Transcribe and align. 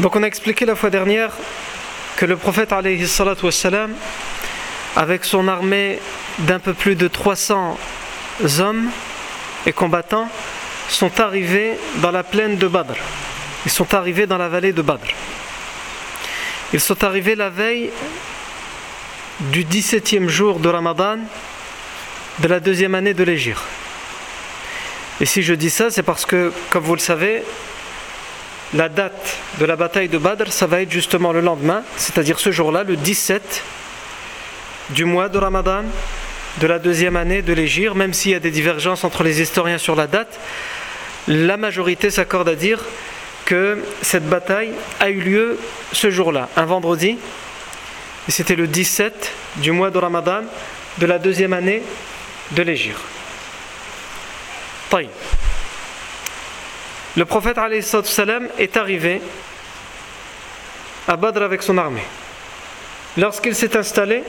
Donc 0.00 0.14
on 0.14 0.22
a 0.22 0.26
expliqué 0.26 0.66
la 0.66 0.76
fois 0.76 0.90
dernière 0.90 1.32
que 2.16 2.26
le 2.26 2.36
prophète 2.36 2.72
wassalam, 3.42 3.94
avec 4.94 5.24
son 5.24 5.48
armée 5.48 5.98
d'un 6.40 6.58
peu 6.58 6.74
plus 6.74 6.96
de 6.96 7.08
300 7.08 7.78
hommes 8.58 8.90
et 9.64 9.72
combattants, 9.72 10.28
sont 10.88 11.20
arrivés 11.20 11.78
dans 11.96 12.10
la 12.10 12.22
plaine 12.22 12.56
de 12.56 12.68
Badr. 12.68 12.94
Ils 13.64 13.70
sont 13.70 13.94
arrivés 13.94 14.26
dans 14.26 14.38
la 14.38 14.48
vallée 14.48 14.72
de 14.72 14.82
Badr. 14.82 15.08
Ils 16.72 16.80
sont 16.80 17.02
arrivés 17.02 17.34
la 17.34 17.48
veille 17.48 17.90
du 19.40 19.64
17e 19.64 20.28
jour 20.28 20.58
de 20.58 20.68
Ramadan 20.68 21.18
de 22.38 22.48
la 22.48 22.60
deuxième 22.60 22.94
année 22.94 23.14
de 23.14 23.24
l'Égypte. 23.24 23.60
Et 25.20 25.26
si 25.26 25.42
je 25.42 25.54
dis 25.54 25.70
ça, 25.70 25.90
c'est 25.90 26.02
parce 26.02 26.26
que, 26.26 26.52
comme 26.70 26.84
vous 26.84 26.94
le 26.94 27.00
savez, 27.00 27.42
la 28.76 28.88
date 28.90 29.38
de 29.58 29.64
la 29.64 29.74
bataille 29.74 30.08
de 30.08 30.18
Badr, 30.18 30.52
ça 30.52 30.66
va 30.66 30.82
être 30.82 30.90
justement 30.90 31.32
le 31.32 31.40
lendemain, 31.40 31.82
c'est-à-dire 31.96 32.38
ce 32.38 32.52
jour-là, 32.52 32.84
le 32.84 32.96
17 32.96 33.62
du 34.90 35.04
mois 35.04 35.28
de 35.28 35.38
Ramadan 35.38 35.82
de 36.60 36.66
la 36.66 36.78
deuxième 36.78 37.16
année 37.16 37.42
de 37.42 37.52
l'Égypte, 37.54 37.94
même 37.94 38.12
s'il 38.12 38.32
y 38.32 38.34
a 38.34 38.38
des 38.38 38.50
divergences 38.50 39.02
entre 39.04 39.22
les 39.22 39.40
historiens 39.40 39.78
sur 39.78 39.96
la 39.96 40.06
date, 40.06 40.38
la 41.26 41.56
majorité 41.56 42.10
s'accorde 42.10 42.48
à 42.50 42.54
dire 42.54 42.80
que 43.46 43.82
cette 44.02 44.28
bataille 44.28 44.72
a 45.00 45.08
eu 45.08 45.20
lieu 45.20 45.58
ce 45.92 46.10
jour-là, 46.10 46.48
un 46.56 46.66
vendredi, 46.66 47.16
et 48.28 48.30
c'était 48.30 48.56
le 48.56 48.66
17 48.66 49.32
du 49.56 49.72
mois 49.72 49.90
de 49.90 49.98
Ramadan 49.98 50.42
de 50.98 51.06
la 51.06 51.18
deuxième 51.18 51.52
année 51.54 51.82
de 52.52 52.62
l'Égypte. 52.62 53.00
Le 57.16 57.24
prophète 57.24 57.56
salam 57.82 58.48
est 58.58 58.76
arrivé 58.76 59.22
à 61.08 61.16
Badr 61.16 61.42
avec 61.42 61.62
son 61.62 61.78
armée. 61.78 62.04
Lorsqu'il 63.16 63.54
s'est 63.54 63.74
installé, 63.74 64.22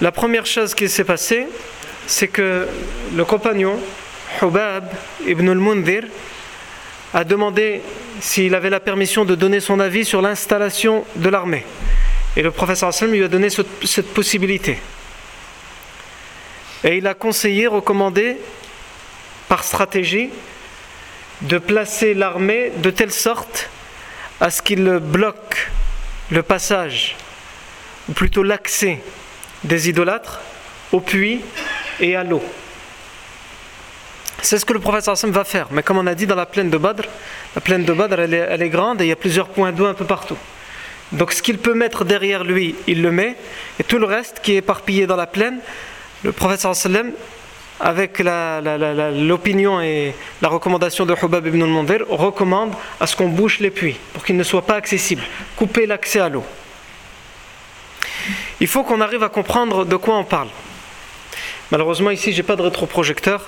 la 0.00 0.12
première 0.12 0.46
chose 0.46 0.74
qui 0.74 0.88
s'est 0.88 1.04
passée, 1.04 1.46
c'est 2.06 2.28
que 2.28 2.66
le 3.14 3.24
compagnon 3.26 3.78
Hubab 4.40 4.88
ibn 5.26 5.48
al-Mundhir 5.48 6.04
a 7.12 7.24
demandé 7.24 7.82
s'il 8.20 8.54
avait 8.54 8.70
la 8.70 8.80
permission 8.80 9.26
de 9.26 9.34
donner 9.34 9.60
son 9.60 9.78
avis 9.78 10.06
sur 10.06 10.22
l'installation 10.22 11.04
de 11.16 11.28
l'armée. 11.28 11.66
Et 12.34 12.42
le 12.42 12.50
professeur 12.50 12.88
Hassan 12.88 13.10
lui 13.10 13.22
a 13.22 13.28
donné 13.28 13.48
cette 13.50 14.14
possibilité. 14.14 14.78
Et 16.82 16.96
il 16.96 17.06
a 17.06 17.12
conseillé, 17.14 17.66
recommandé 17.66 18.38
par 19.48 19.64
stratégie 19.64 20.30
de 21.42 21.58
placer 21.58 22.14
l'armée 22.14 22.72
de 22.78 22.90
telle 22.90 23.12
sorte 23.12 23.68
à 24.40 24.50
ce 24.50 24.62
qu'il 24.62 24.84
bloque 24.98 25.70
le 26.30 26.42
passage, 26.42 27.16
ou 28.08 28.12
plutôt 28.12 28.42
l'accès 28.42 29.00
des 29.64 29.88
idolâtres 29.88 30.40
au 30.92 31.00
puits 31.00 31.40
et 32.00 32.16
à 32.16 32.24
l'eau. 32.24 32.42
C'est 34.42 34.58
ce 34.58 34.64
que 34.64 34.72
le 34.72 34.78
prophète 34.78 35.08
Hassan 35.08 35.30
va 35.30 35.44
faire. 35.44 35.68
Mais 35.72 35.82
comme 35.82 35.98
on 35.98 36.06
a 36.06 36.14
dit 36.14 36.26
dans 36.26 36.36
la 36.36 36.46
plaine 36.46 36.70
de 36.70 36.78
Badr, 36.78 37.02
la 37.54 37.60
plaine 37.60 37.84
de 37.84 37.92
Badr 37.92 38.20
elle 38.20 38.62
est, 38.62 38.68
grande 38.68 39.00
et 39.00 39.04
il 39.04 39.08
y 39.08 39.12
a 39.12 39.16
plusieurs 39.16 39.48
points 39.48 39.72
d'eau 39.72 39.86
un 39.86 39.94
peu 39.94 40.04
partout. 40.04 40.36
Donc 41.12 41.32
ce 41.32 41.42
qu'il 41.42 41.58
peut 41.58 41.74
mettre 41.74 42.04
derrière 42.04 42.44
lui, 42.44 42.76
il 42.86 43.02
le 43.02 43.10
met. 43.10 43.36
Et 43.80 43.84
tout 43.84 43.98
le 43.98 44.06
reste 44.06 44.40
qui 44.42 44.52
est 44.52 44.56
éparpillé 44.56 45.06
dans 45.06 45.16
la 45.16 45.26
plaine, 45.26 45.58
le 46.22 46.32
prophète 46.32 46.60
sallam 46.60 47.12
avec 47.80 48.20
l'opinion 48.20 49.80
et 49.80 50.14
la 50.40 50.48
recommandation 50.48 51.04
de 51.04 51.14
Hubab 51.14 51.46
ibn 51.46 51.62
al-Mundir, 51.62 52.04
recommande 52.08 52.72
à 53.00 53.06
ce 53.06 53.16
qu'on 53.16 53.28
bouche 53.28 53.60
les 53.60 53.70
puits 53.70 53.96
pour 54.12 54.24
qu'ils 54.24 54.36
ne 54.36 54.42
soient 54.42 54.66
pas 54.66 54.76
accessibles, 54.76 55.22
couper 55.56 55.86
l'accès 55.86 56.20
à 56.20 56.28
l'eau. 56.28 56.44
Il 58.60 58.66
faut 58.66 58.82
qu'on 58.82 59.00
arrive 59.00 59.22
à 59.22 59.28
comprendre 59.28 59.84
de 59.84 59.96
quoi 59.96 60.16
on 60.16 60.24
parle. 60.24 60.48
Malheureusement, 61.70 62.10
ici, 62.10 62.32
j'ai 62.32 62.42
pas 62.42 62.56
de 62.56 62.62
rétroprojecteur 62.62 63.44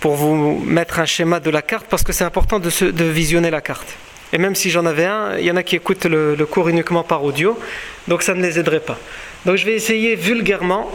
pour 0.00 0.14
vous 0.14 0.58
mettre 0.64 1.00
un 1.00 1.04
schéma 1.04 1.40
de 1.40 1.50
la 1.50 1.62
carte 1.62 1.86
parce 1.88 2.02
que 2.02 2.12
c'est 2.12 2.24
important 2.24 2.58
de, 2.58 3.04
visionner 3.04 3.50
la 3.50 3.60
carte. 3.60 3.96
Et 4.32 4.38
même 4.38 4.54
si 4.54 4.70
j'en 4.70 4.86
avais 4.86 5.06
un, 5.06 5.36
il 5.38 5.44
y 5.44 5.50
en 5.50 5.56
a 5.56 5.62
qui 5.62 5.76
écoutent 5.76 6.06
le 6.06 6.46
cours 6.46 6.68
uniquement 6.68 7.02
par 7.02 7.24
audio, 7.24 7.58
donc 8.06 8.22
ça 8.22 8.34
ne 8.34 8.42
les 8.42 8.58
aiderait 8.58 8.80
pas. 8.80 8.98
Donc 9.44 9.56
je 9.56 9.64
vais 9.64 9.74
essayer 9.74 10.14
vulgairement 10.16 10.90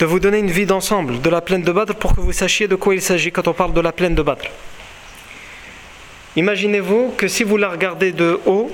de 0.00 0.06
vous 0.06 0.18
donner 0.18 0.38
une 0.38 0.50
vie 0.50 0.64
d'ensemble 0.64 1.20
de 1.20 1.28
la 1.28 1.42
plaine 1.42 1.60
de 1.60 1.70
Badr 1.70 1.94
pour 1.94 2.16
que 2.16 2.22
vous 2.22 2.32
sachiez 2.32 2.66
de 2.66 2.74
quoi 2.74 2.94
il 2.94 3.02
s'agit 3.02 3.30
quand 3.30 3.46
on 3.48 3.52
parle 3.52 3.74
de 3.74 3.82
la 3.82 3.92
plaine 3.92 4.14
de 4.14 4.22
Badr. 4.22 4.46
Imaginez-vous 6.36 7.12
que 7.18 7.28
si 7.28 7.44
vous 7.44 7.58
la 7.58 7.68
regardez 7.68 8.12
de 8.12 8.40
haut, 8.46 8.70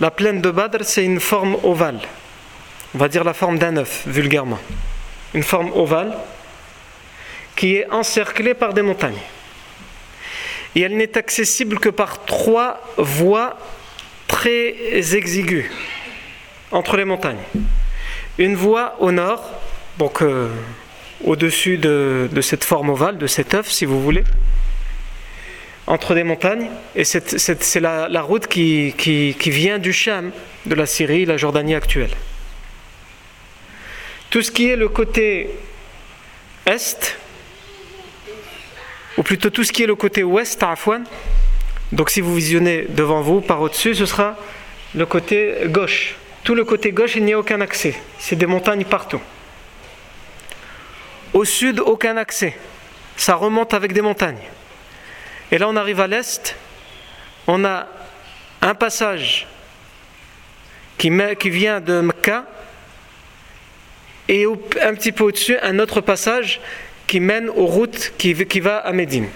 la 0.00 0.10
plaine 0.10 0.42
de 0.42 0.50
Badr 0.50 0.84
c'est 0.84 1.02
une 1.02 1.18
forme 1.18 1.56
ovale. 1.62 2.00
On 2.94 2.98
va 2.98 3.08
dire 3.08 3.24
la 3.24 3.32
forme 3.32 3.56
d'un 3.56 3.78
œuf, 3.78 4.02
vulgairement. 4.06 4.58
Une 5.32 5.42
forme 5.42 5.72
ovale 5.72 6.14
qui 7.56 7.76
est 7.76 7.90
encerclée 7.90 8.52
par 8.52 8.74
des 8.74 8.82
montagnes. 8.82 9.22
Et 10.74 10.82
elle 10.82 10.98
n'est 10.98 11.16
accessible 11.16 11.78
que 11.78 11.88
par 11.88 12.26
trois 12.26 12.82
voies 12.98 13.56
très 14.28 14.74
exiguës 15.14 15.64
entre 16.70 16.98
les 16.98 17.06
montagnes. 17.06 17.44
Une 18.36 18.56
voie 18.56 18.96
au 19.00 19.10
nord, 19.10 19.50
donc 20.02 20.20
euh, 20.20 20.48
au-dessus 21.22 21.78
de, 21.78 22.28
cette 22.40 22.64
forme 22.64 22.90
ovale, 22.90 23.18
de 23.18 23.28
cet 23.28 23.54
œuf, 23.54 23.70
si 23.70 23.84
vous 23.84 24.02
voulez, 24.02 24.24
entre 25.86 26.16
des 26.16 26.24
montagnes. 26.24 26.68
Et 26.96 27.04
c'est 27.04 27.80
la, 27.80 28.22
route 28.22 28.48
qui, 28.48 29.36
vient 29.46 29.78
du 29.78 29.92
Cham, 29.92 30.32
de 30.66 30.74
la 30.74 30.86
Syrie, 30.86 31.24
la 31.24 31.36
Jordanie 31.36 31.76
actuelle. 31.76 32.10
Tout 34.30 34.42
ce 34.42 34.50
qui 34.50 34.70
est 34.70 34.74
le 34.74 34.88
côté 34.88 35.50
est, 36.66 37.16
ou 39.16 39.22
plutôt 39.22 39.50
tout 39.50 39.62
ce 39.62 39.70
qui 39.70 39.84
est 39.84 39.92
le 39.94 39.94
côté 39.94 40.24
ouest, 40.24 40.60
à 40.64 40.72
Afouane, 40.72 41.04
donc 41.92 42.10
si 42.10 42.20
vous 42.20 42.34
visionnez 42.34 42.86
devant 42.88 43.20
vous, 43.20 43.40
par 43.40 43.60
au-dessus, 43.60 43.94
ce 43.94 44.06
sera 44.06 44.36
le 44.96 45.06
côté 45.06 45.58
gauche. 45.66 46.16
Tout 46.42 46.56
le 46.56 46.64
côté 46.64 46.90
gauche, 46.90 47.14
il 47.14 47.24
n'y 47.24 47.34
a 47.34 47.38
aucun 47.38 47.60
accès. 47.60 47.94
C'est 48.18 48.34
des 48.34 48.46
montagnes 48.46 48.84
partout. 48.84 49.20
Au 51.34 51.44
sud, 51.44 51.80
aucun 51.80 52.16
accès. 52.16 52.56
Ça 53.16 53.34
remonte 53.34 53.74
avec 53.74 53.92
des 53.92 54.02
montagnes. 54.02 54.42
Et 55.50 55.58
là, 55.58 55.68
on 55.68 55.76
arrive 55.76 56.00
à 56.00 56.06
l'est. 56.06 56.56
On 57.46 57.64
a 57.64 57.86
un 58.60 58.74
passage 58.74 59.46
qui, 60.98 61.10
vient 61.50 61.80
de 61.80 62.00
Mecca 62.00 62.46
et 64.28 64.46
un 64.80 64.94
petit 64.94 65.10
peu 65.10 65.24
au-dessus 65.24 65.58
un 65.60 65.80
autre 65.80 66.00
passage 66.00 66.60
qui 67.08 67.18
mène 67.18 67.48
aux 67.48 67.66
routes 67.66 68.12
qui, 68.16 68.32
va 68.60 68.78
à 68.78 68.92
Médine. 68.92 69.26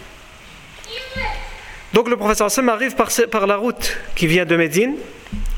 Donc 1.93 2.09
le 2.09 2.17
professeur 2.17 2.47
Hassan 2.47 2.69
arrive 2.69 2.95
par, 2.95 3.47
la 3.47 3.57
route 3.57 3.99
qui 4.15 4.29
vient 4.29 4.45
de 4.45 4.55
Médine 4.55 4.95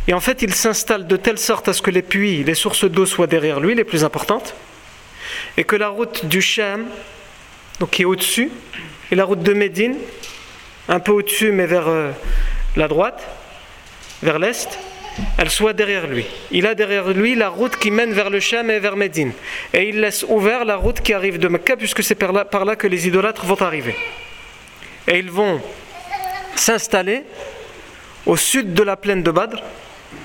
et 0.07 0.15
en 0.15 0.21
fait 0.21 0.41
il 0.41 0.55
s'installe 0.55 1.07
de 1.07 1.17
telle 1.17 1.39
sorte 1.39 1.69
à 1.69 1.75
ce 1.75 1.83
que 1.83 1.91
les 1.91 2.03
puits, 2.03 2.43
les 2.43 2.55
sources 2.55 2.85
d'eau 2.85 3.05
soient 3.05 3.27
derrière 3.27 3.61
lui, 3.61 3.75
les 3.75 3.85
plus 3.85 4.03
importantes, 4.03 4.55
et 5.57 5.65
que 5.65 5.77
la 5.77 5.89
route 5.89 6.27
du 6.27 6.41
Sham, 6.41 6.87
donc 7.81 7.91
qui 7.91 8.03
est 8.03 8.07
au-dessus, 8.07 8.51
et 9.11 9.15
la 9.15 9.25
route 9.25 9.43
de 9.43 9.53
Médine, 9.53 9.97
un 10.89 11.01
peu 11.01 11.13
au-dessus 11.13 11.53
mais 11.53 11.67
vers 11.67 11.89
euh, 11.89 12.11
la 12.77 12.89
droite, 12.89 13.27
vers 14.23 14.39
l'est, 14.39 14.79
elle 15.37 15.51
soit 15.51 15.73
derrière 15.73 16.07
lui. 16.07 16.27
Il 16.51 16.67
a 16.67 16.75
derrière 16.75 17.09
lui 17.09 17.35
la 17.35 17.49
route 17.49 17.77
qui 17.77 17.91
mène 17.91 18.13
vers 18.13 18.31
le 18.31 18.41
Sham 18.41 18.71
et 18.71 18.79
vers 18.79 18.97
Médine. 18.97 19.33
Et 19.73 19.89
il 19.89 20.01
laisse 20.01 20.25
ouvert 20.29 20.65
la 20.65 20.77
route 20.77 21.01
qui 21.01 21.13
arrive 21.13 21.39
de 21.39 21.49
Mecca, 21.49 21.77
puisque 21.77 22.03
c'est 22.03 22.15
par 22.15 22.33
là, 22.33 22.45
par 22.45 22.65
là 22.65 22.77
que 22.77 22.87
les 22.87 23.07
idolâtres 23.07 23.45
vont 23.45 23.61
arriver. 23.61 23.97
Et 25.07 25.19
ils 25.19 25.31
vont 25.31 25.61
s'installer 26.55 27.25
au 28.27 28.37
sud 28.37 28.75
de 28.75 28.83
la 28.83 28.97
plaine 28.97 29.23
de 29.23 29.31
Badr, 29.31 29.63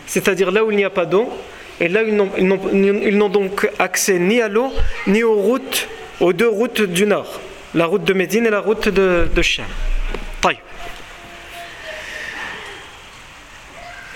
c'est-à-dire 0.06 0.52
là 0.52 0.64
où 0.64 0.72
il 0.72 0.78
n'y 0.78 0.84
a 0.84 0.90
pas 0.90 1.06
d'eau, 1.06 1.32
et 1.80 1.88
là 1.88 2.02
ils 2.04 3.18
n'ont 3.18 3.30
donc 3.30 3.70
accès 3.80 4.20
ni 4.20 4.42
à 4.42 4.48
l'eau, 4.48 4.72
ni 5.08 5.24
aux 5.24 5.36
routes, 5.36 5.88
aux 6.20 6.34
deux 6.34 6.50
routes 6.50 6.82
du 6.82 7.06
nord, 7.06 7.40
la 7.74 7.86
route 7.86 8.04
de 8.04 8.14
Médine 8.14 8.46
et 8.46 8.50
la 8.50 8.62
route 8.62 8.90
de, 8.90 9.28
de 9.34 9.42
Sham. 9.42 9.66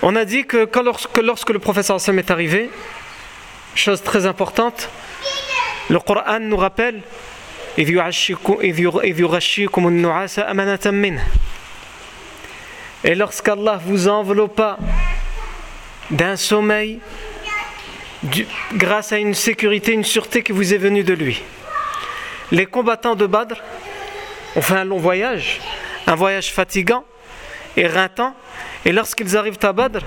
On 0.00 0.14
a 0.14 0.24
dit 0.24 0.44
que, 0.46 0.68
lorsque, 1.20 1.50
le 1.50 1.58
professeur 1.58 1.96
Hassan 1.96 2.18
est 2.20 2.30
arrivé, 2.30 2.70
chose 3.74 4.00
très 4.02 4.26
importante, 4.26 4.88
le 5.90 5.98
Coran 5.98 6.38
nous 6.40 6.56
rappelle 6.56 7.00
et 7.76 7.84
lorsqu'Allah 13.14 13.80
vous 13.84 14.08
enveloppa 14.08 14.78
d'un 16.10 16.36
sommeil 16.36 17.00
grâce 18.74 19.12
à 19.12 19.18
une 19.18 19.34
sécurité, 19.34 19.92
une 19.92 20.04
sûreté 20.04 20.42
qui 20.42 20.52
vous 20.52 20.74
est 20.74 20.78
venue 20.78 21.04
de 21.04 21.14
lui. 21.14 21.42
Les 22.50 22.66
combattants 22.66 23.14
de 23.14 23.26
Badr 23.26 23.56
ont 24.56 24.62
fait 24.62 24.74
un 24.74 24.84
long 24.84 24.98
voyage, 24.98 25.60
un 26.06 26.14
voyage 26.14 26.52
fatigant, 26.52 27.04
éreintant, 27.76 28.34
et 28.84 28.92
lorsqu'ils 28.92 29.36
arrivent 29.36 29.58
à 29.62 29.72
Badr, 29.72 30.00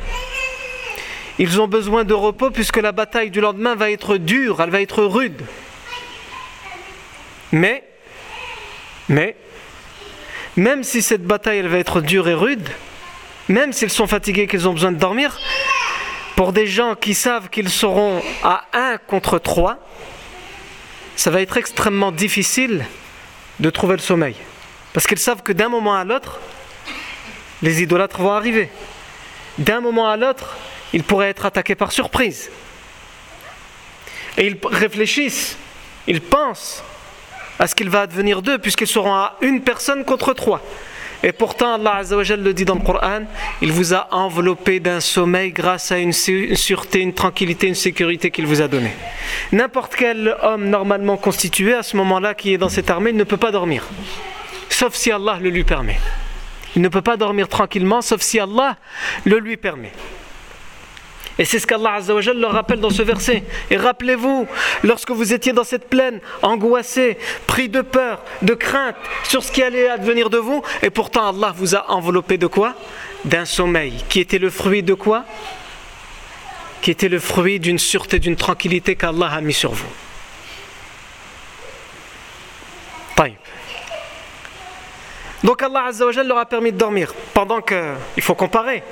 ils 1.40 1.62
ont 1.62 1.68
besoin 1.68 2.04
de 2.04 2.14
repos 2.14 2.52
puisque 2.52 2.78
la 2.78 2.92
bataille 2.92 3.32
du 3.32 3.42
lendemain 3.42 3.76
va 3.76 3.92
être 3.92 4.18
dure, 4.18 4.62
elle 4.62 4.70
va 4.70 4.82
être 4.82 5.04
rude. 5.04 5.42
Mais, 7.52 7.84
mais, 9.10 9.36
même 10.56 10.84
si 10.84 11.02
cette 11.02 11.24
bataille 11.24 11.60
elle 11.60 11.68
va 11.68 11.78
être 11.78 12.02
dure 12.02 12.28
et 12.28 12.34
rude, 12.34 12.68
même 13.48 13.74
s'ils 13.74 13.90
sont 13.90 14.08
fatigués, 14.08 14.48
qu'ils 14.48 14.68
ont 14.68 14.74
besoin 14.74 14.92
de 14.92 14.98
dormir, 14.98 15.40
pour 16.36 16.54
des 16.54 16.68
gens 16.68 16.96
qui 16.96 17.14
savent 17.14 17.50
qu'ils 17.50 17.70
seront 17.70 18.22
à 18.44 18.64
1 18.74 18.98
contre 18.98 19.40
3, 19.40 19.78
ça 21.16 21.30
va 21.30 21.42
être 21.42 21.58
extrêmement 21.58 22.12
difficile 22.12 22.86
de 23.60 23.70
trouver 23.70 23.96
le 23.96 24.02
sommeil. 24.02 24.36
Parce 24.94 25.08
qu'ils 25.08 25.20
savent 25.20 25.44
que 25.44 25.52
d'un 25.54 25.70
moment 25.70 25.96
à 25.96 26.04
l'autre, 26.04 26.40
les 27.62 27.82
idolâtres 27.82 28.22
vont 28.22 28.32
arriver. 28.32 28.70
D'un 29.58 29.82
moment 29.82 30.10
à 30.10 30.18
l'autre, 30.18 30.58
ils 30.94 31.04
pourraient 31.04 31.30
être 31.30 31.46
attaqués 31.46 31.76
par 31.76 31.92
surprise. 31.92 32.50
Et 34.38 34.48
ils 34.48 34.58
réfléchissent, 34.64 35.58
ils 36.08 36.22
pensent 36.22 36.84
à 37.60 37.68
ce 37.68 37.76
qu'il 37.76 37.90
va 37.90 38.02
advenir 38.02 38.42
d'eux, 38.42 38.58
puisqu'ils 38.58 38.88
seront 38.88 39.14
à 39.14 39.38
une 39.42 39.62
personne 39.62 40.04
contre 40.04 40.34
trois. 40.34 40.62
Et 41.24 41.32
pourtant, 41.32 41.76
Allah 41.76 41.98
Azzawajal 41.98 42.42
le 42.42 42.54
dit 42.54 42.66
dans 42.66 42.76
le 42.76 42.82
Coran, 42.82 43.22
il 43.62 43.72
vous 43.72 43.94
a 43.94 44.08
enveloppé 44.12 44.80
d'un 44.80 45.00
sommeil 45.00 45.52
grâce 45.52 45.92
à 45.92 46.00
une 46.00 46.14
sûreté, 46.14 47.00
une 47.00 47.14
tranquillité, 47.14 47.68
une 47.68 47.76
sécurité 47.76 48.32
qu'il 48.32 48.48
vous 48.48 48.62
a 48.62 48.68
donnée. 48.68 48.94
N'importe 49.52 49.96
quel 49.96 50.36
homme 50.42 50.70
normalement 50.70 51.18
constitué 51.18 51.74
à 51.74 51.84
ce 51.84 51.96
moment-là 51.98 52.34
qui 52.34 52.54
est 52.54 52.58
dans 52.58 52.70
cette 52.70 52.90
armée 52.90 53.14
ne 53.14 53.24
peut 53.24 53.38
pas 53.38 53.52
dormir, 53.52 53.88
sauf 54.70 54.96
si 54.96 55.12
Allah 55.12 55.38
le 55.40 55.50
lui 55.50 55.64
permet. 55.64 56.00
Il 56.76 56.82
ne 56.82 56.88
peut 56.88 57.02
pas 57.02 57.18
dormir 57.18 57.48
tranquillement 57.48 58.02
sauf 58.02 58.22
si 58.22 58.40
Allah 58.40 58.78
le 59.26 59.38
lui 59.38 59.58
permet. 59.58 59.92
Et 61.40 61.46
c'est 61.46 61.60
ce 61.60 61.68
qu'Allah 61.68 61.94
Azzawajal 61.96 62.38
leur 62.38 62.52
rappelle 62.52 62.80
dans 62.80 62.90
ce 62.90 63.02
verset. 63.02 63.44
Et 63.70 63.78
rappelez-vous, 63.78 64.48
lorsque 64.84 65.12
vous 65.12 65.34
étiez 65.34 65.54
dans 65.54 65.64
cette 65.64 65.90
plaine, 65.90 66.20
angoissé, 66.42 67.18
pris 67.48 67.70
de 67.70 67.82
peur, 67.82 68.22
de 68.42 68.54
crainte 68.54 68.96
sur 69.24 69.44
ce 69.44 69.52
qui 69.52 69.64
allait 69.64 69.90
advenir 69.90 70.30
de 70.30 70.38
vous, 70.38 70.62
et 70.82 70.90
pourtant 70.90 71.30
Allah 71.30 71.54
vous 71.56 71.76
a 71.76 71.90
enveloppé 71.92 72.38
de 72.38 72.48
quoi? 72.48 72.76
D'un 73.26 73.46
sommeil, 73.46 74.04
qui 74.10 74.20
était 74.20 74.40
le 74.40 74.50
fruit 74.50 74.84
de 74.84 74.94
quoi? 74.94 75.26
Qui 76.82 76.92
était 76.92 77.10
le 77.10 77.20
fruit 77.20 77.60
d'une 77.60 77.80
sûreté, 77.80 78.20
d'une 78.20 78.36
tranquillité 78.36 78.96
qu'Allah 78.96 79.30
a 79.32 79.42
mis 79.42 79.54
sur 79.54 79.72
vous. 79.72 79.90
Donc 85.44 85.64
Allah 85.64 85.86
Azzawajal 85.86 86.28
leur 86.28 86.38
a 86.38 86.46
permis 86.46 86.72
de 86.72 86.78
dormir. 86.78 87.14
Pendant 87.34 87.62
que, 87.62 87.96
il 88.16 88.22
faut 88.22 88.36
comparer, 88.36 88.84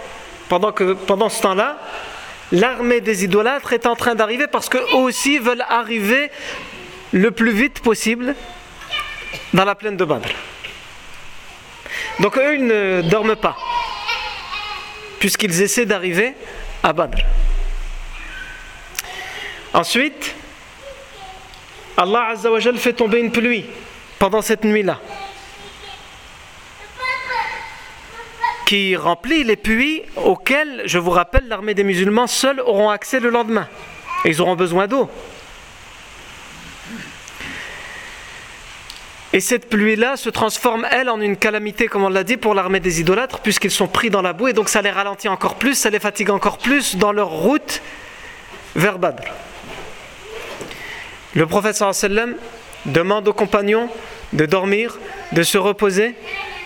pendant 0.47 0.71
que 0.71 0.93
pendant 0.93 1.29
ce 1.29 1.41
temps-là, 1.43 1.77
l'armée 2.51 3.01
des 3.01 3.23
idolâtres 3.23 3.73
est 3.73 3.85
en 3.85 3.95
train 3.95 4.15
d'arriver 4.15 4.47
parce 4.47 4.69
qu'eux 4.69 4.85
aussi 4.93 5.39
veulent 5.39 5.65
arriver 5.67 6.31
le 7.11 7.31
plus 7.31 7.51
vite 7.51 7.79
possible 7.81 8.35
dans 9.53 9.65
la 9.65 9.75
plaine 9.75 9.97
de 9.97 10.05
Badr. 10.05 10.29
Donc 12.19 12.37
eux, 12.37 12.55
ils 12.55 12.65
ne 12.65 13.01
dorment 13.03 13.35
pas, 13.35 13.55
puisqu'ils 15.19 15.61
essaient 15.61 15.85
d'arriver 15.85 16.33
à 16.83 16.93
Badr. 16.93 17.17
Ensuite, 19.73 20.35
Allah 21.97 22.29
Azzawajal 22.31 22.77
fait 22.77 22.93
tomber 22.93 23.19
une 23.19 23.31
pluie 23.31 23.65
pendant 24.17 24.41
cette 24.41 24.63
nuit-là. 24.63 24.99
Qui 28.69 28.95
remplit 28.95 29.43
les 29.43 29.55
puits 29.55 30.03
auxquels, 30.15 30.83
je 30.85 30.99
vous 30.99 31.09
rappelle, 31.09 31.47
l'armée 31.47 31.73
des 31.73 31.83
musulmans 31.83 32.27
seuls 32.27 32.59
auront 32.59 32.91
accès 32.91 33.19
le 33.19 33.31
lendemain. 33.31 33.67
Et 34.23 34.29
ils 34.29 34.41
auront 34.41 34.55
besoin 34.55 34.85
d'eau. 34.85 35.09
Et 39.33 39.39
cette 39.39 39.69
pluie-là 39.69 40.17
se 40.17 40.29
transforme, 40.29 40.85
elle, 40.91 41.09
en 41.09 41.19
une 41.19 41.35
calamité, 41.35 41.87
comme 41.87 42.03
on 42.03 42.09
l'a 42.09 42.23
dit, 42.23 42.37
pour 42.37 42.53
l'armée 42.53 42.79
des 42.79 43.01
idolâtres, 43.01 43.39
puisqu'ils 43.39 43.71
sont 43.71 43.87
pris 43.87 44.11
dans 44.11 44.21
la 44.21 44.33
boue, 44.33 44.49
et 44.49 44.53
donc 44.53 44.69
ça 44.69 44.83
les 44.83 44.91
ralentit 44.91 45.29
encore 45.29 45.55
plus, 45.55 45.73
ça 45.73 45.89
les 45.89 45.99
fatigue 45.99 46.29
encore 46.29 46.59
plus 46.59 46.95
dans 46.95 47.11
leur 47.11 47.29
route 47.29 47.81
vers 48.75 48.99
Badr. 48.99 49.23
Le 51.33 51.47
prophète 51.47 51.73
sallam 51.73 52.35
demande 52.85 53.27
aux 53.27 53.33
compagnons 53.33 53.89
de 54.33 54.45
dormir, 54.45 54.99
de 55.31 55.41
se 55.41 55.57
reposer, 55.57 56.13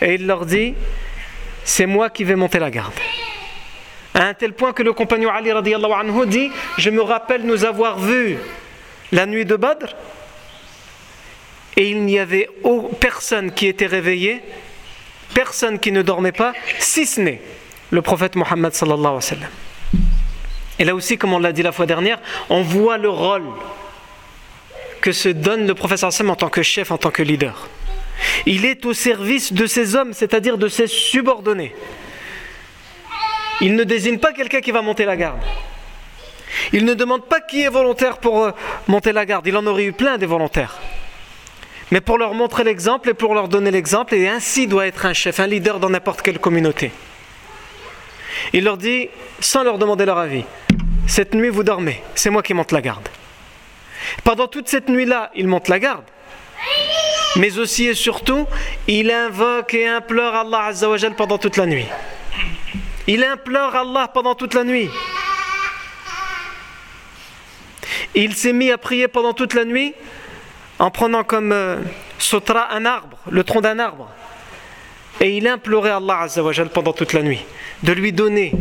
et 0.01 0.15
il 0.15 0.27
leur 0.27 0.45
dit 0.45 0.73
c'est 1.65 1.85
moi 1.85 2.09
qui 2.09 2.23
vais 2.23 2.35
monter 2.35 2.59
la 2.59 2.71
garde. 2.71 2.93
À 4.13 4.25
un 4.25 4.33
tel 4.33 4.53
point 4.53 4.73
que 4.73 4.83
le 4.83 4.93
compagnon 4.93 5.29
Ali 5.29 5.51
anhu 5.51 6.27
dit 6.27 6.51
Je 6.77 6.89
me 6.89 7.01
rappelle 7.01 7.43
nous 7.43 7.65
avoir 7.65 7.99
vus 7.99 8.37
la 9.11 9.25
nuit 9.25 9.45
de 9.45 9.55
Badr 9.55 9.95
et 11.75 11.89
il 11.89 12.03
n'y 12.05 12.19
avait 12.19 12.49
personne 12.99 13.51
qui 13.51 13.67
était 13.67 13.87
réveillé, 13.87 14.41
personne 15.33 15.79
qui 15.79 15.91
ne 15.91 16.01
dormait 16.01 16.31
pas, 16.31 16.53
si 16.79 17.05
ce 17.05 17.21
n'est 17.21 17.41
le 17.91 18.01
prophète 18.01 18.35
Mohammed 18.35 18.73
sallallahu 18.73 19.17
alayhi 19.17 19.41
wa 19.41 19.47
Et 20.79 20.85
là 20.85 20.95
aussi, 20.95 21.17
comme 21.17 21.33
on 21.33 21.39
l'a 21.39 21.51
dit 21.51 21.63
la 21.63 21.71
fois 21.71 21.85
dernière, 21.85 22.19
on 22.49 22.61
voit 22.61 22.97
le 22.97 23.09
rôle 23.09 23.47
que 25.01 25.11
se 25.11 25.29
donne 25.29 25.67
le 25.67 25.73
prophète 25.73 26.03
en 26.03 26.35
tant 26.35 26.49
que 26.49 26.61
chef, 26.61 26.91
en 26.91 26.97
tant 26.97 27.11
que 27.11 27.23
leader. 27.23 27.67
Il 28.45 28.65
est 28.65 28.85
au 28.85 28.93
service 28.93 29.53
de 29.53 29.65
ses 29.65 29.95
hommes, 29.95 30.13
c'est-à-dire 30.13 30.57
de 30.57 30.67
ses 30.67 30.87
subordonnés. 30.87 31.73
Il 33.61 33.75
ne 33.75 33.83
désigne 33.83 34.19
pas 34.19 34.33
quelqu'un 34.33 34.61
qui 34.61 34.71
va 34.71 34.81
monter 34.81 35.05
la 35.05 35.15
garde. 35.15 35.39
Il 36.71 36.85
ne 36.85 36.93
demande 36.93 37.25
pas 37.25 37.39
qui 37.39 37.61
est 37.61 37.69
volontaire 37.69 38.17
pour 38.17 38.43
euh, 38.43 38.51
monter 38.87 39.11
la 39.11 39.25
garde. 39.25 39.47
Il 39.47 39.55
en 39.57 39.65
aurait 39.65 39.85
eu 39.85 39.93
plein 39.93 40.17
des 40.17 40.25
volontaires. 40.25 40.79
Mais 41.91 42.01
pour 42.01 42.17
leur 42.17 42.33
montrer 42.33 42.63
l'exemple 42.63 43.09
et 43.09 43.13
pour 43.13 43.33
leur 43.33 43.47
donner 43.47 43.71
l'exemple, 43.71 44.15
et 44.15 44.27
ainsi 44.27 44.67
doit 44.67 44.87
être 44.87 45.05
un 45.05 45.13
chef, 45.13 45.39
un 45.39 45.47
leader 45.47 45.79
dans 45.79 45.89
n'importe 45.89 46.21
quelle 46.21 46.39
communauté. 46.39 46.91
Il 48.51 48.63
leur 48.63 48.77
dit, 48.77 49.09
sans 49.39 49.63
leur 49.63 49.77
demander 49.77 50.05
leur 50.05 50.17
avis, 50.17 50.43
cette 51.07 51.33
nuit 51.33 51.49
vous 51.49 51.63
dormez, 51.63 52.01
c'est 52.15 52.29
moi 52.29 52.41
qui 52.41 52.53
monte 52.53 52.71
la 52.71 52.81
garde. 52.81 53.07
Pendant 54.23 54.47
toute 54.47 54.67
cette 54.67 54.89
nuit-là, 54.89 55.31
il 55.35 55.47
monte 55.47 55.67
la 55.67 55.79
garde 55.79 56.03
mais 57.37 57.57
aussi 57.57 57.87
et 57.87 57.93
surtout, 57.93 58.47
il 58.87 59.11
invoque 59.11 59.73
et 59.73 59.87
implore 59.87 60.35
Allah 60.35 60.65
Azzawajal 60.65 61.15
pendant 61.15 61.37
toute 61.37 61.57
la 61.57 61.65
nuit. 61.65 61.87
Il 63.07 63.23
implore 63.23 63.75
Allah 63.75 64.07
pendant 64.13 64.35
toute 64.35 64.53
la 64.53 64.63
nuit. 64.63 64.89
il 68.15 68.35
s'est 68.35 68.53
mis 68.53 68.71
à 68.71 68.77
prier 68.77 69.07
pendant 69.07 69.33
toute 69.33 69.53
la 69.53 69.65
nuit 69.65 69.93
en 70.79 70.91
prenant 70.91 71.23
comme 71.23 71.51
euh, 71.51 71.77
sotra 72.17 72.71
un 72.73 72.85
arbre, 72.85 73.17
le 73.29 73.43
tronc 73.43 73.61
d'un 73.61 73.79
arbre. 73.79 74.09
Et 75.19 75.37
il 75.37 75.47
implorait 75.47 75.91
Allah 75.91 76.21
Azzawajal 76.21 76.69
pendant 76.69 76.93
toute 76.93 77.13
la 77.13 77.21
nuit 77.21 77.43
de 77.83 77.91
lui 77.91 78.11
donner 78.11 78.53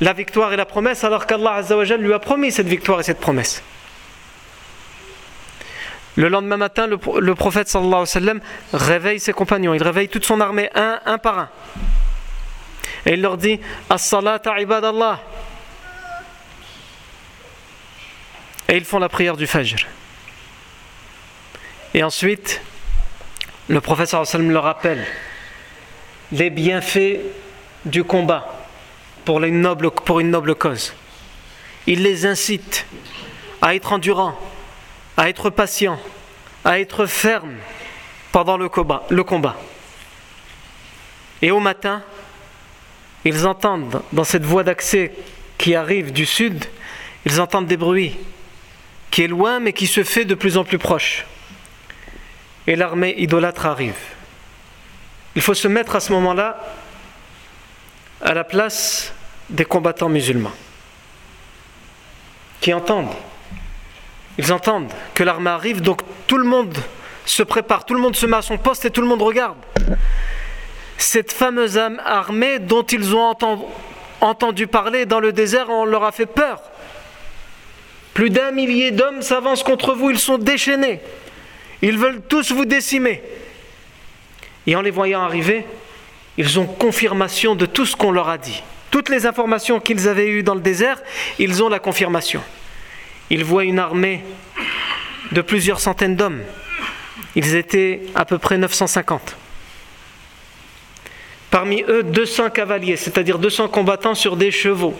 la 0.00 0.12
victoire 0.12 0.52
et 0.52 0.56
la 0.56 0.64
promesse 0.64 1.04
alors 1.04 1.26
qu'Allah 1.26 1.62
lui 1.98 2.12
a 2.12 2.18
promis 2.18 2.50
cette 2.50 2.66
victoire 2.66 3.00
et 3.00 3.02
cette 3.02 3.20
promesse. 3.20 3.62
Le 6.20 6.28
lendemain 6.28 6.58
matin, 6.58 6.86
le, 6.86 7.34
prophète 7.34 7.70
sallallahu 7.70 7.92
alayhi 7.94 8.02
wa 8.02 8.06
sallam 8.06 8.40
réveille 8.74 9.18
ses 9.18 9.32
compagnons, 9.32 9.72
il 9.72 9.82
réveille 9.82 10.10
toute 10.10 10.26
son 10.26 10.38
armée 10.42 10.68
un, 10.74 11.16
par 11.16 11.38
un. 11.38 11.48
Et 13.06 13.14
il 13.14 13.22
leur 13.22 13.38
dit 13.38 13.58
As-salata 13.88 14.60
ibadallah. 14.60 15.18
Et 18.68 18.76
ils 18.76 18.84
font 18.84 18.98
la 18.98 19.08
prière 19.08 19.38
du 19.38 19.46
Fajr. 19.46 19.86
Et 21.94 22.04
ensuite, 22.04 22.60
le 23.68 23.80
prophète 23.80 24.08
sallallahu 24.08 24.28
alayhi 24.28 24.36
wa 24.36 24.40
sallam 24.40 24.50
leur 24.50 24.64
rappelle 24.64 25.06
les 26.32 26.50
bienfaits 26.50 27.20
du 27.86 28.04
combat 28.04 28.66
pour 29.24 29.42
une 29.42 29.62
noble 29.62 30.54
cause. 30.54 30.92
Il 31.86 32.02
les 32.02 32.26
incite 32.26 32.84
à 33.62 33.74
être 33.74 33.94
endurants, 33.94 34.38
à 35.16 35.28
être 35.28 35.50
patients, 35.50 36.00
à 36.64 36.80
être 36.80 37.06
fermes 37.06 37.56
pendant 38.32 38.56
le 38.56 38.68
combat. 38.68 39.04
Le 39.10 39.24
combat. 39.24 39.56
Et 41.42 41.50
au 41.50 41.60
matin, 41.60 42.02
ils 43.24 43.46
entendent 43.46 44.02
dans 44.12 44.24
cette 44.24 44.44
voie 44.44 44.64
d'accès 44.64 45.12
qui 45.58 45.74
arrive 45.74 46.12
du 46.12 46.26
sud, 46.26 46.64
ils 47.26 47.40
entendent 47.40 47.66
des 47.66 47.76
bruits 47.76 48.16
qui 49.10 49.22
est 49.22 49.28
loin 49.28 49.60
mais 49.60 49.72
qui 49.72 49.86
se 49.86 50.04
fait 50.04 50.24
de 50.24 50.34
plus 50.34 50.56
en 50.56 50.64
plus 50.64 50.78
proche. 50.78 51.26
Et 52.66 52.76
l'armée 52.76 53.14
idolâtre 53.18 53.66
arrive. 53.66 53.96
Il 55.34 55.42
faut 55.42 55.54
se 55.54 55.68
mettre 55.68 55.96
à 55.96 56.00
ce 56.00 56.12
moment-là 56.12 56.58
à 58.22 58.34
la 58.34 58.44
place 58.44 59.12
des 59.48 59.64
combattants 59.64 60.08
musulmans 60.08 60.52
qui 62.60 62.72
entendent. 62.72 63.14
Ils 64.40 64.54
entendent 64.54 64.90
que 65.14 65.22
l'armée 65.22 65.50
arrive, 65.50 65.82
donc 65.82 66.00
tout 66.26 66.38
le 66.38 66.46
monde 66.46 66.74
se 67.26 67.42
prépare, 67.42 67.84
tout 67.84 67.92
le 67.92 68.00
monde 68.00 68.16
se 68.16 68.24
met 68.24 68.38
à 68.38 68.42
son 68.42 68.56
poste 68.56 68.86
et 68.86 68.90
tout 68.90 69.02
le 69.02 69.06
monde 69.06 69.20
regarde. 69.20 69.58
Cette 70.96 71.30
fameuse 71.30 71.76
armée 71.76 72.58
dont 72.58 72.82
ils 72.82 73.14
ont 73.14 73.36
entendu 74.22 74.66
parler 74.66 75.04
dans 75.04 75.20
le 75.20 75.32
désert, 75.32 75.68
on 75.68 75.84
leur 75.84 76.04
a 76.04 76.10
fait 76.10 76.24
peur. 76.24 76.62
Plus 78.14 78.30
d'un 78.30 78.50
millier 78.50 78.92
d'hommes 78.92 79.20
s'avancent 79.20 79.62
contre 79.62 79.92
vous, 79.92 80.08
ils 80.08 80.18
sont 80.18 80.38
déchaînés. 80.38 81.00
Ils 81.82 81.98
veulent 81.98 82.22
tous 82.26 82.50
vous 82.50 82.64
décimer. 82.64 83.22
Et 84.66 84.74
en 84.74 84.80
les 84.80 84.90
voyant 84.90 85.20
arriver, 85.20 85.66
ils 86.38 86.58
ont 86.58 86.64
confirmation 86.66 87.56
de 87.56 87.66
tout 87.66 87.84
ce 87.84 87.94
qu'on 87.94 88.10
leur 88.10 88.30
a 88.30 88.38
dit. 88.38 88.62
Toutes 88.90 89.10
les 89.10 89.26
informations 89.26 89.80
qu'ils 89.80 90.08
avaient 90.08 90.28
eues 90.28 90.42
dans 90.42 90.54
le 90.54 90.62
désert, 90.62 90.98
ils 91.38 91.62
ont 91.62 91.68
la 91.68 91.78
confirmation. 91.78 92.40
Ils 93.30 93.44
voient 93.44 93.64
une 93.64 93.78
armée 93.78 94.24
de 95.32 95.40
plusieurs 95.40 95.80
centaines 95.80 96.16
d'hommes. 96.16 96.42
Ils 97.36 97.54
étaient 97.54 98.02
à 98.14 98.24
peu 98.24 98.38
près 98.38 98.58
950. 98.58 99.36
Parmi 101.50 101.82
eux, 101.88 102.02
200 102.02 102.50
cavaliers, 102.50 102.96
c'est-à-dire 102.96 103.38
200 103.38 103.68
combattants 103.68 104.14
sur 104.14 104.36
des 104.36 104.50
chevaux. 104.50 104.98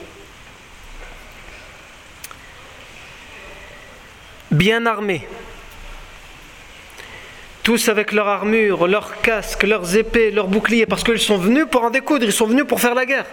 Bien 4.51 4.87
armés, 4.87 5.27
tous 7.63 7.89
avec 7.89 8.11
leur 8.13 8.27
armure, 8.27 8.89
leurs 8.89 9.21
casques, 9.21 9.63
leurs 9.63 9.97
épées, 9.97 10.33
leurs 10.33 10.49
boucliers, 10.49 10.87
parce 10.87 11.05
qu'ils 11.05 11.21
sont 11.21 11.39
venus 11.39 11.67
pour 11.71 11.85
en 11.85 11.91
découdre, 11.91 12.25
ils 12.25 12.33
sont 12.33 12.47
venus 12.47 12.65
pour 12.67 12.81
faire 12.81 12.95
la 12.95 13.07
guerre. 13.07 13.27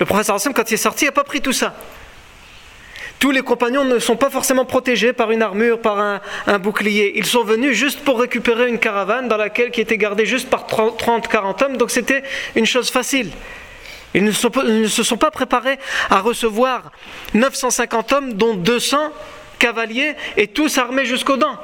Le 0.00 0.06
professeur 0.06 0.36
Hassan, 0.36 0.54
quand 0.54 0.70
il 0.70 0.74
est 0.74 0.78
sorti, 0.78 1.04
n'a 1.04 1.12
pas 1.12 1.24
pris 1.24 1.42
tout 1.42 1.52
ça. 1.52 1.74
Tous 3.18 3.30
les 3.32 3.42
compagnons 3.42 3.84
ne 3.84 3.98
sont 3.98 4.16
pas 4.16 4.30
forcément 4.30 4.64
protégés 4.64 5.12
par 5.12 5.30
une 5.30 5.42
armure, 5.42 5.80
par 5.80 5.98
un, 5.98 6.58
bouclier. 6.58 7.12
Ils 7.16 7.26
sont 7.26 7.42
venus 7.42 7.76
juste 7.76 8.00
pour 8.00 8.20
récupérer 8.20 8.68
une 8.68 8.78
caravane 8.78 9.28
dans 9.28 9.36
laquelle 9.36 9.70
qui 9.70 9.80
était 9.80 9.96
gardée 9.96 10.24
juste 10.24 10.48
par 10.48 10.66
30-40 10.66 11.64
hommes, 11.64 11.76
donc 11.76 11.90
c'était 11.90 12.22
une 12.54 12.66
chose 12.66 12.90
facile. 12.90 13.30
Ils 14.14 14.24
ne, 14.24 14.32
ils 14.66 14.82
ne 14.82 14.86
se 14.86 15.02
sont 15.02 15.16
pas 15.16 15.30
préparés 15.30 15.78
à 16.10 16.20
recevoir 16.20 16.92
950 17.34 18.12
hommes, 18.12 18.32
dont 18.34 18.54
200 18.54 19.12
cavaliers, 19.58 20.14
et 20.36 20.46
tous 20.46 20.78
armés 20.78 21.04
jusqu'aux 21.04 21.36
dents. 21.36 21.58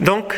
Donc, 0.00 0.34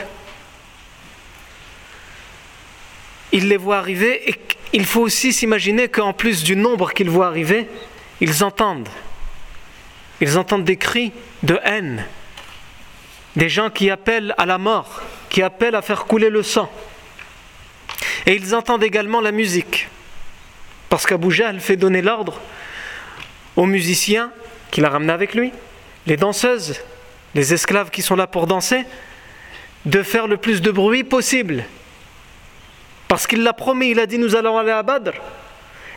il 3.32 3.48
les 3.48 3.56
voit 3.56 3.78
arriver 3.78 4.28
et 4.30 4.34
il 4.72 4.86
faut 4.86 5.00
aussi 5.00 5.32
s'imaginer 5.32 5.88
qu'en 5.88 6.12
plus 6.12 6.44
du 6.44 6.56
nombre 6.56 6.92
qu'ils 6.92 7.10
voient 7.10 7.26
arriver, 7.26 7.66
ils 8.20 8.44
entendent. 8.44 8.88
Ils 10.20 10.38
entendent 10.38 10.64
des 10.64 10.76
cris 10.76 11.12
de 11.42 11.58
haine, 11.64 12.04
des 13.36 13.48
gens 13.48 13.70
qui 13.70 13.90
appellent 13.90 14.34
à 14.38 14.46
la 14.46 14.58
mort, 14.58 15.02
qui 15.30 15.42
appellent 15.42 15.74
à 15.74 15.82
faire 15.82 16.04
couler 16.04 16.30
le 16.30 16.42
sang. 16.42 16.70
Et 18.26 18.34
ils 18.34 18.54
entendent 18.54 18.84
également 18.84 19.20
la 19.20 19.32
musique, 19.32 19.88
parce 20.88 21.06
qu'Abu 21.06 21.32
Jahl 21.32 21.58
fait 21.58 21.76
donner 21.76 22.02
l'ordre 22.02 22.40
aux 23.56 23.66
musiciens 23.66 24.30
qu'il 24.70 24.84
a 24.84 24.90
ramenés 24.90 25.12
avec 25.12 25.34
lui, 25.34 25.52
les 26.06 26.16
danseuses, 26.16 26.80
les 27.34 27.52
esclaves 27.52 27.90
qui 27.90 28.02
sont 28.02 28.16
là 28.16 28.26
pour 28.26 28.46
danser, 28.46 28.84
de 29.86 30.02
faire 30.02 30.28
le 30.28 30.36
plus 30.36 30.62
de 30.62 30.70
bruit 30.70 31.02
possible. 31.02 31.64
Parce 33.12 33.26
qu'il 33.26 33.42
l'a 33.42 33.52
promis, 33.52 33.90
il 33.90 34.00
a 34.00 34.06
dit 34.06 34.16
nous 34.16 34.36
allons 34.36 34.56
aller 34.56 34.70
à 34.70 34.82
Badr. 34.82 35.12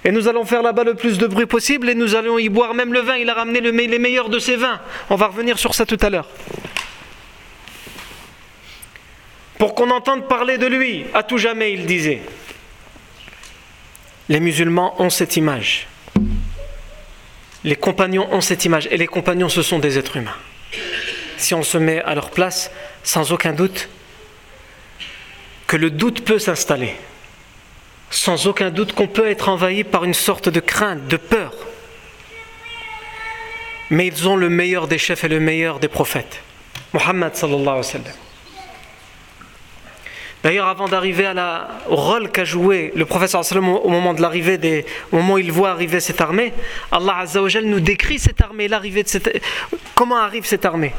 Et 0.03 0.11
nous 0.11 0.27
allons 0.27 0.43
faire 0.43 0.61
là-bas 0.61 0.83
le 0.83 0.95
plus 0.95 1.17
de 1.17 1.27
bruit 1.27 1.45
possible 1.45 1.87
et 1.87 1.95
nous 1.95 2.13
allons 2.13 2.37
y 2.37 2.49
boire 2.49 2.73
même 2.73 2.91
le 2.91 2.99
vin. 2.99 3.15
Il 3.15 3.29
a 3.29 3.35
ramené 3.35 3.61
les 3.61 3.99
meilleurs 3.99 4.27
de 4.27 4.37
ses 4.37 4.57
vins. 4.57 4.81
On 5.09 5.15
va 5.15 5.27
revenir 5.27 5.57
sur 5.57 5.73
ça 5.75 5.85
tout 5.85 5.97
à 6.01 6.09
l'heure. 6.09 6.27
Pour 9.57 9.75
qu'on 9.75 9.91
entende 9.91 10.27
parler 10.27 10.57
de 10.57 10.65
lui, 10.65 11.05
à 11.13 11.23
tout 11.23 11.37
jamais, 11.37 11.71
il 11.71 11.85
disait. 11.85 12.19
Les 14.27 14.41
musulmans 14.41 15.01
ont 15.01 15.09
cette 15.09 15.37
image. 15.37 15.87
Les 17.63 17.77
compagnons 17.77 18.27
ont 18.29 18.41
cette 18.41 18.65
image. 18.65 18.89
Et 18.91 18.97
les 18.97 19.07
compagnons, 19.07 19.47
ce 19.47 19.61
sont 19.61 19.79
des 19.79 19.97
êtres 19.97 20.17
humains. 20.17 20.35
Si 21.37 21.53
on 21.53 21.63
se 21.63 21.77
met 21.77 22.01
à 22.01 22.13
leur 22.13 22.31
place, 22.31 22.71
sans 23.03 23.31
aucun 23.31 23.53
doute 23.53 23.87
que 25.67 25.77
le 25.77 25.89
doute 25.89 26.23
peut 26.23 26.39
s'installer. 26.39 26.95
Sans 28.09 28.47
aucun 28.47 28.69
doute 28.69 28.93
qu'on 28.93 29.07
peut 29.07 29.27
être 29.27 29.49
envahi 29.49 29.83
par 29.83 30.03
une 30.03 30.13
sorte 30.13 30.49
de 30.49 30.59
crainte, 30.59 31.07
de 31.07 31.17
peur. 31.17 31.53
Mais 33.89 34.07
ils 34.07 34.27
ont 34.27 34.35
le 34.35 34.49
meilleur 34.49 34.87
des 34.87 34.97
chefs 34.97 35.23
et 35.23 35.27
le 35.27 35.39
meilleur 35.39 35.79
des 35.79 35.87
prophètes. 35.87 36.41
Muhammad 36.93 37.35
sallallahu 37.35 37.61
alayhi 37.61 37.77
wa 37.77 37.83
sallam. 37.83 38.13
D'ailleurs, 40.43 40.67
avant 40.67 40.87
d'arriver 40.87 41.33
au 41.89 41.95
rôle 41.95 42.31
qu'a 42.31 42.45
joué 42.45 42.93
le 42.95 43.05
prophète 43.05 43.33
au 43.33 43.89
moment 43.89 44.13
de 44.13 44.21
l'arrivée 44.21 44.85
au 45.11 45.15
moment 45.17 45.33
où 45.33 45.37
il 45.39 45.51
voit 45.51 45.71
arriver 45.71 45.99
cette 45.99 46.21
armée, 46.21 46.53
Allah 46.91 47.17
Azza 47.21 47.41
nous 47.63 47.79
décrit 47.79 48.19
cette 48.19 48.41
armée, 48.41 48.67
l'arrivée 48.67 49.01
de 49.01 49.07
cette, 49.07 49.41
comment 49.95 50.17
arrive 50.17 50.45
cette 50.45 50.65
armée 50.65 50.93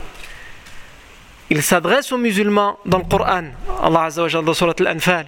il 1.50 1.62
s'adresse 1.62 2.12
aux 2.12 2.18
musulmans 2.18 2.78
dans 2.86 2.98
le 2.98 3.04
Coran, 3.04 3.44
Allah 3.82 4.04
Azza 4.04 4.22
wa 4.22 4.42
dans 4.42 4.54
Surat 4.54 4.74
Al-Anfal. 4.80 5.26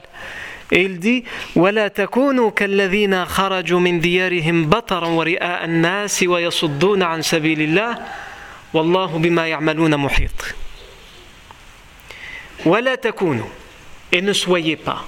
Et 0.70 0.82
il 0.82 0.98
dit 0.98 1.25
ولا 1.56 1.88
تكونوا 1.88 2.50
كالذين 2.50 3.25
خرجوا 3.25 3.80
من 3.80 4.00
ديارهم 4.00 4.66
بطرا 4.68 5.06
ورئاء 5.06 5.64
الناس 5.64 6.22
ويصدون 6.22 7.02
عن 7.02 7.22
سبيل 7.22 7.62
الله 7.62 7.98
والله 8.75 9.18
بما 9.18 9.48
يعملون 9.48 9.96
محيط 9.96 10.54
ولا 12.66 12.94
تكونوا 12.94 13.48
et 14.12 14.20
ne 14.20 14.32
soyez 14.34 14.76
pas 14.76 15.04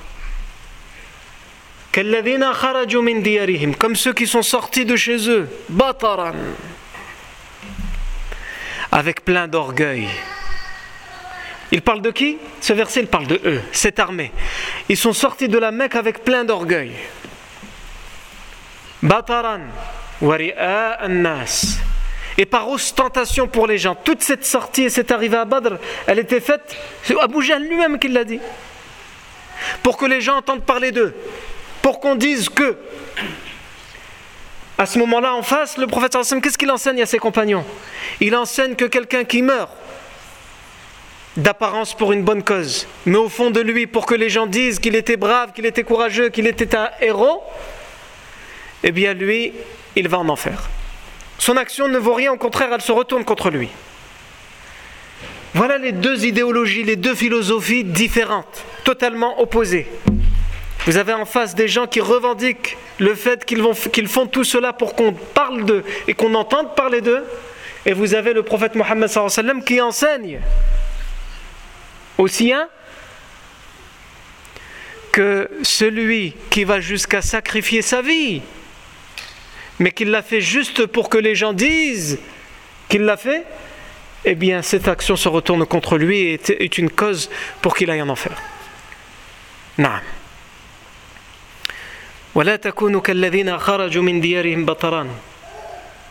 كالذين 1.93 2.53
خرجوا 2.53 3.03
من 3.03 3.23
ديارهم 3.23 3.75
comme 3.75 3.95
ceux 3.97 4.15
qui 4.15 4.27
sont 4.27 4.43
sortis 4.43 4.87
de 4.87 4.97
chez 4.97 5.29
eux 5.29 5.47
بطرا 5.69 6.33
avec 8.93 9.25
plein 9.27 9.47
d'orgueil 9.47 10.09
il 11.73 11.83
parle 11.83 12.03
de 12.03 12.11
qui? 12.11 12.39
Ce 12.61 12.73
verset, 12.73 13.01
il 13.01 13.07
parle 13.07 13.27
de 13.27 13.41
eux, 13.45 13.61
cette 13.73 13.99
armée. 13.99 14.33
Ils 14.89 14.97
sont 14.97 15.13
sortis 15.13 15.49
de 15.49 15.59
la 15.59 15.71
Mecque 15.71 15.97
avec 15.97 16.25
plein 16.25 16.45
d'orgueil. 16.45 16.93
Bataran, 19.03 19.61
nas. 21.09 21.79
Et 22.39 22.47
par 22.47 22.69
ostentation 22.69 23.49
pour 23.49 23.67
les 23.67 23.79
gens, 23.79 23.95
toute 23.95 24.23
cette 24.23 24.47
sortie 24.47 24.85
et 24.85 24.91
cette 24.91 25.11
arrivée 25.11 25.37
à 25.37 25.45
Badr, 25.45 25.77
elle 26.07 26.19
était 26.19 26.41
faite, 26.41 26.77
c'est 27.03 27.19
Abu 27.21 27.43
Jahl 27.43 27.63
lui-même 27.63 27.99
qui 27.99 28.09
l'a 28.09 28.25
dit. 28.25 28.41
Pour 29.83 29.97
que 29.97 30.07
les 30.07 30.21
gens 30.21 30.37
entendent 30.37 30.65
parler 30.65 30.91
d'eux. 30.91 31.15
Pour 31.83 32.01
qu'on 32.01 32.15
dise 32.15 32.49
que 32.49 32.77
À 34.79 34.87
ce 34.87 34.99
moment-là, 35.01 35.35
en 35.35 35.43
face, 35.43 35.77
le 35.77 35.87
prophète 35.87 36.17
qu'est-ce 36.43 36.57
qu'il 36.57 36.71
enseigne 36.71 37.03
à 37.03 37.07
ses 37.07 37.19
compagnons? 37.19 37.67
Il 38.19 38.35
enseigne 38.35 38.75
que 38.75 38.87
quelqu'un 38.87 39.25
qui 39.25 39.43
meurt, 39.43 39.71
d'apparence 41.37 41.95
pour 41.95 42.13
une 42.13 42.23
bonne 42.23 42.43
cause, 42.43 42.87
mais 43.07 43.17
au 43.17 43.29
fond 43.29 43.51
de 43.51 43.61
lui, 43.61 43.87
pour 43.87 44.07
que 44.07 44.15
les 44.15 44.29
gens 44.29 44.47
disent 44.47 44.79
qu'il 44.79 44.97
était 44.97 45.17
brave, 45.17 45.53
qu'il 45.53 45.67
était 45.67 45.85
courageux, 45.85 46.29
qu'il 46.29 46.47
était 46.47 46.75
un 46.75 46.91
héros, 47.01 47.43
eh 48.83 48.93
bien 48.93 49.15
lui, 49.15 49.53
il 49.97 50.09
va 50.09 50.19
en 50.19 50.29
enfer. 50.29 50.69
Son 51.39 51.57
action 51.57 51.89
ne 51.89 51.99
vaut 51.99 52.15
rien, 52.15 52.33
au 52.33 52.37
contraire, 52.37 52.71
elle 52.73 52.81
se 52.81 52.93
retourne 52.93 53.25
contre 53.25 53.51
lui. 53.51 53.69
Voilà 55.55 55.79
les 55.79 55.93
deux 55.93 56.27
idéologies, 56.27 56.85
les 56.85 56.97
deux 56.97 57.15
philosophies 57.15 57.85
différentes, 57.85 58.65
totalement 58.85 59.41
opposées. 59.41 59.87
Vous 60.87 60.97
avez 60.97 61.13
en 61.13 61.25
face 61.25 61.55
des 61.55 61.69
gens 61.69 61.87
qui 61.87 62.01
revendiquent 62.01 62.77
le 62.99 63.15
fait 63.15 63.45
qu'ils 63.45 64.09
font 64.09 64.27
tout 64.27 64.45
cela 64.45 64.73
pour 64.73 64.95
qu'on 64.95 65.13
parle 65.13 65.65
d'eux 65.65 65.85
et 66.09 66.15
qu'on 66.15 66.35
entende 66.35 66.75
parler 66.75 67.01
d'eux. 67.01 67.25
Et 67.87 67.93
vous 67.93 68.15
avez 68.15 68.33
le 68.33 68.43
prophète 68.43 68.75
Mohammed 68.75 69.11
qui 69.65 69.81
enseigne 69.81 70.41
aussi 72.21 72.53
un 72.53 72.69
que 75.13 75.51
celui 75.63 76.35
qui 76.51 76.65
va 76.65 76.81
jusqu'à 76.81 77.23
sacrifier 77.23 77.83
sa 77.83 78.01
vie, 78.01 78.43
mais 79.79 79.91
qu'il 79.91 80.11
l'a 80.11 80.23
fait 80.23 80.41
juste 80.41 80.87
pour 80.87 81.09
que 81.09 81.19
les 81.19 81.35
gens 81.35 81.53
disent 81.53 82.21
qu'il 82.89 83.03
l'a 83.03 83.17
fait, 83.17 83.45
eh 84.25 84.35
bien 84.35 84.63
cette 84.63 84.87
action 84.87 85.17
se 85.17 85.29
retourne 85.29 85.67
contre 85.67 85.99
lui 85.99 86.19
et 86.21 86.41
est 86.49 86.79
une 86.79 86.91
cause 86.91 87.31
pour 87.61 87.75
qu'il 87.75 87.91
aille 87.91 88.03
en 88.03 88.09
enfer. 88.09 88.37
Non. 89.79 89.89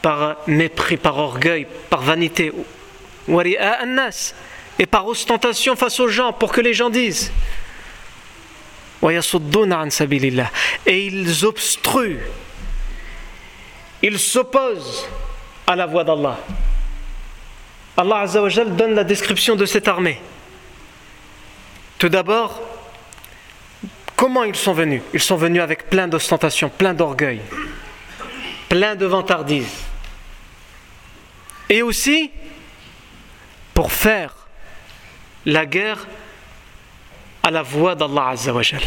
par 0.01 0.37
mépris, 0.47 0.97
par 0.97 1.17
orgueil, 1.17 1.67
par 1.89 2.01
vanité 2.01 2.51
et 4.79 4.85
par 4.85 5.05
ostentation 5.05 5.75
face 5.75 5.99
aux 5.99 6.07
gens 6.07 6.33
pour 6.33 6.51
que 6.51 6.61
les 6.61 6.73
gens 6.73 6.89
disent 6.89 7.31
et 10.85 11.05
ils 11.05 11.45
obstruent. 11.45 12.19
Ils 14.01 14.19
s'opposent 14.19 15.07
à 15.67 15.75
la 15.75 15.85
voix 15.85 16.03
d'Allah. 16.03 16.39
Allah 17.95 18.25
donne 18.27 18.95
la 18.95 19.03
description 19.03 19.55
de 19.55 19.65
cette 19.65 19.87
armée. 19.87 20.19
Tout 21.97 22.09
d'abord 22.09 22.61
comment 24.15 24.43
ils 24.43 24.55
sont 24.55 24.73
venus? 24.73 25.01
Ils 25.13 25.21
sont 25.21 25.37
venus 25.37 25.61
avec 25.61 25.89
plein 25.89 26.07
d'ostentation 26.07 26.69
plein 26.69 26.93
d'orgueil 26.93 27.41
plein 28.69 28.95
de 28.95 29.07
vantardise. 29.07 29.83
Et 31.67 31.81
aussi 31.81 32.31
pour 33.73 33.91
faire 33.91 34.38
la 35.49 35.65
guerre 35.65 36.07
à 37.43 37.51
la 37.51 37.61
voix 37.61 37.95
d'Allah 37.95 38.29
Azzawajal. 38.29 38.81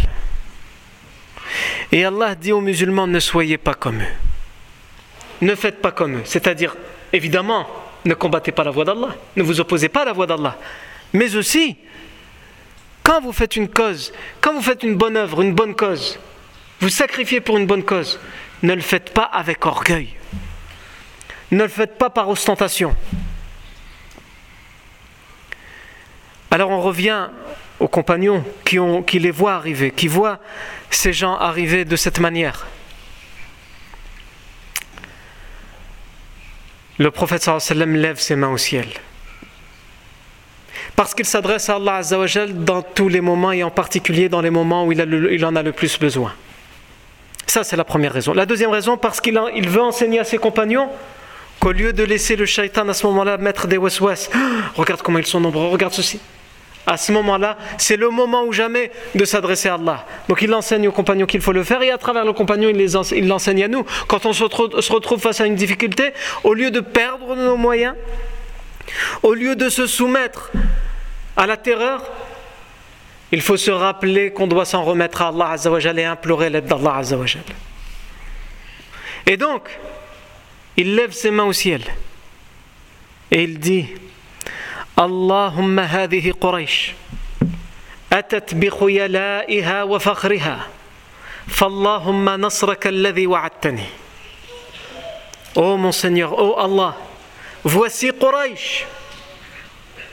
Et 1.91 2.05
Allah 2.05 2.35
dit 2.35 2.53
aux 2.53 2.61
musulmans 2.61 3.07
ne 3.07 3.21
soyez 3.21 3.59
pas 3.59 3.75
comme 3.75 4.01
eux. 4.01 4.15
Ne 5.43 5.55
faites 5.55 5.83
pas 5.83 5.91
comme 5.91 6.19
eux. 6.19 6.23
C'est-à-dire, 6.25 6.77
évidemment, 7.13 7.67
ne 8.05 8.15
combattez 8.15 8.53
pas 8.53 8.65
la 8.65 8.71
voix 8.71 8.85
d'Allah. 8.85 9.15
Ne 9.37 9.43
vous 9.43 9.61
opposez 9.61 9.89
pas 9.89 10.03
à 10.03 10.05
la 10.07 10.13
voix 10.13 10.27
d'Allah. 10.27 10.57
Mais 11.13 11.35
aussi, 11.37 11.77
quand 13.03 13.21
vous 13.21 13.33
faites 13.33 13.57
une 13.57 13.69
cause, 13.69 14.13
quand 14.41 14.55
vous 14.55 14.63
faites 14.63 14.83
une 14.83 14.95
bonne 14.95 15.17
œuvre, 15.17 15.43
une 15.43 15.55
bonne 15.55 15.75
cause, 15.75 16.19
vous 16.81 16.89
sacrifiez 16.89 17.41
pour 17.41 17.59
une 17.59 17.67
bonne 17.67 17.83
cause, 17.83 18.19
ne 18.63 18.75
le 18.75 18.81
faites 18.81 19.13
pas 19.13 19.25
avec 19.25 19.67
orgueil. 19.67 20.09
Ne 21.51 21.65
le 21.65 21.69
faites 21.69 21.99
pas 21.99 22.09
par 22.09 22.29
ostentation. 22.29 22.95
Alors 26.53 26.69
on 26.69 26.83
revient 26.83 27.29
aux 27.81 27.89
compagnons 27.89 28.45
qui, 29.07 29.19
les 29.19 29.31
voient 29.31 29.55
arriver, 29.55 29.91
qui 29.91 30.07
voient 30.07 30.39
ces 30.91 31.15
gens 31.15 31.35
arriver 31.35 31.87
de 31.87 31.97
cette 31.97 32.21
manière. 32.21 32.67
Le 36.99 37.11
prophète 37.11 37.43
sallam 37.59 37.97
lève 37.97 38.21
ses 38.21 38.37
mains 38.37 38.51
au 38.51 38.59
ciel. 38.59 38.87
Parce 40.95 41.15
qu'il 41.15 41.25
s'adresse 41.25 41.71
à 41.71 41.77
Allah 41.77 42.03
dans 42.51 42.83
tous 42.83 43.09
les 43.09 43.23
moments 43.23 43.53
et 43.53 43.63
en 43.63 43.71
particulier 43.71 44.29
dans 44.29 44.43
les 44.43 44.51
moments 44.51 44.85
où 44.85 44.93
il, 44.93 45.45
en 45.47 45.57
a 45.57 45.63
le 45.63 45.73
plus 45.73 45.99
besoin. 45.99 46.35
Ça, 47.47 47.65
c'est 47.65 47.77
la 47.77 47.85
première 47.85 48.13
raison. 48.13 48.35
La 48.35 48.45
deuxième 48.45 48.71
raison, 48.71 48.99
parce 48.99 49.23
qu'il 49.23 49.41
il 49.57 49.71
veut 49.71 49.81
enseigner 49.81 50.19
à 50.19 50.25
ses 50.25 50.37
compagnons 50.37 50.91
qu'au 51.61 51.73
lieu 51.73 51.95
de 51.95 52.03
laisser 52.05 52.37
le 52.37 52.45
shaitan 52.45 52.87
à 52.91 52.93
ce 52.93 53.07
moment-là 53.07 53.39
mettre 53.39 53.69
des 53.69 53.79
waswas, 53.79 54.29
regarde 54.75 55.01
comment 55.01 55.19
ils 55.19 55.27
sont 55.27 55.41
nombreux, 55.41 55.69
regarde 55.69 55.95
ceci 55.95 56.21
à 56.87 56.97
ce 56.97 57.13
moment-là, 57.13 57.57
c'est 57.79 57.97
le 57.97 58.11
moment 58.11 58.45
ou 58.45 58.53
jamais 58.53 58.91
de 59.15 59.25
s'adresser 59.25 59.69
à 59.69 59.75
Allah. 59.75 60.05
Donc 60.29 60.43
il 60.43 60.53
enseigne 60.53 60.89
aux 60.89 60.93
compagnons 60.93 61.27
qu'il 61.27 61.41
faut 61.41 61.53
le 61.53 61.63
faire 61.63 61.81
et 61.83 61.91
à 61.91 61.99
travers 61.99 62.25
le 62.25 62.33
compagnon, 62.33 62.69
il 62.71 63.29
l'enseigne 63.29 63.65
à 63.65 63.69
nous. 63.69 63.85
Quand 64.09 64.27
on 64.27 64.33
se 64.33 64.43
retrouve 64.93 65.21
face 65.21 65.41
à 65.41 65.47
une 65.47 65.55
difficulté, 65.55 66.13
au 66.43 66.55
lieu 66.55 66.71
de 66.71 66.81
perdre 66.81 67.37
nos 67.37 67.57
moyens, 67.57 67.95
au 69.23 69.33
lieu 69.35 69.55
de 69.55 69.69
se 69.69 69.87
soumettre 69.87 70.51
à 71.37 71.47
la 71.47 71.57
terreur, 71.57 72.03
il 73.31 73.41
faut 73.41 73.57
se 73.57 73.71
rappeler 73.71 74.33
qu'on 74.33 74.47
doit 74.47 74.65
s'en 74.65 74.83
remettre 74.83 75.23
à 75.23 75.29
Allah 75.29 75.51
Azzawajal 75.53 75.99
et 75.99 76.05
implorer 76.05 76.51
l'aide 76.51 76.67
d'Allah 76.67 76.97
Azzawajal. 76.97 77.45
Et 79.27 79.37
donc, 79.37 79.79
il 80.77 80.97
lève 80.97 81.13
ses 81.13 81.31
mains 81.31 81.45
au 81.45 81.53
ciel 81.53 81.83
et 83.31 83.45
il 83.45 83.59
dit 83.59 83.87
اللهم 84.99 85.81
هذه 85.81 86.33
قريش 86.41 86.93
أتت 88.13 88.55
بخيلائها 88.55 89.83
وفخرها 89.83 90.67
فاللهم 91.49 92.29
نصرك 92.29 92.87
الذي 92.87 93.27
وعدتني 93.27 93.87
Oh 95.55 95.77
mon 95.77 95.93
Seigneur, 95.93 96.33
oh 96.39 96.55
Allah, 96.59 96.97
voici 97.63 98.11
Quraysh. 98.11 98.87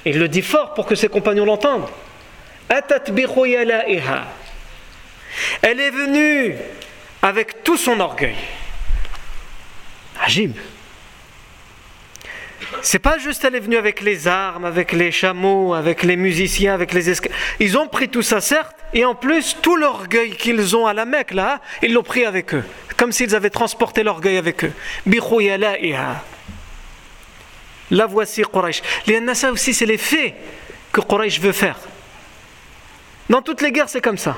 Il 0.03 0.19
le 0.19 0.27
dit 0.27 0.41
fort 0.41 0.73
pour 0.73 0.85
que 0.85 0.95
ses 0.95 1.07
compagnons 1.07 1.45
l'entendent. 1.45 1.87
Elle 2.69 2.83
est 5.79 5.91
venue 5.91 6.55
avec 7.21 7.63
tout 7.63 7.77
son 7.77 7.99
orgueil. 8.01 8.35
Ajib. 10.21 10.57
C'est 12.81 12.99
pas 12.99 13.17
juste 13.17 13.43
elle 13.43 13.55
est 13.55 13.59
venue 13.59 13.77
avec 13.77 14.01
les 14.01 14.27
armes, 14.27 14.65
avec 14.65 14.91
les 14.91 15.11
chameaux, 15.11 15.73
avec 15.73 16.03
les 16.03 16.15
musiciens, 16.15 16.73
avec 16.73 16.93
les 16.93 17.09
esclaves. 17.09 17.35
Ils 17.59 17.77
ont 17.77 17.87
pris 17.87 18.09
tout 18.09 18.21
ça, 18.21 18.41
certes, 18.41 18.75
et 18.93 19.05
en 19.05 19.15
plus, 19.15 19.57
tout 19.61 19.75
l'orgueil 19.75 20.35
qu'ils 20.35 20.75
ont 20.75 20.85
à 20.85 20.93
la 20.93 21.05
Mecque, 21.05 21.31
là, 21.31 21.61
ils 21.81 21.93
l'ont 21.93 22.03
pris 22.03 22.25
avec 22.25 22.53
eux. 22.53 22.63
Comme 22.97 23.11
s'ils 23.11 23.35
avaient 23.35 23.49
transporté 23.49 24.03
l'orgueil 24.03 24.37
avec 24.37 24.65
eux. 24.65 24.73
La 27.91 28.05
voici 28.05 28.43
Quraysh. 28.43 28.81
ça 29.33 29.51
aussi, 29.51 29.73
c'est 29.73 29.85
les 29.85 29.97
faits 29.97 30.33
que 30.91 31.01
Quraysh 31.01 31.39
veut 31.39 31.51
faire. 31.51 31.79
Dans 33.29 33.41
toutes 33.41 33.61
les 33.61 33.71
guerres, 33.71 33.89
c'est 33.89 34.01
comme 34.01 34.17
ça. 34.17 34.37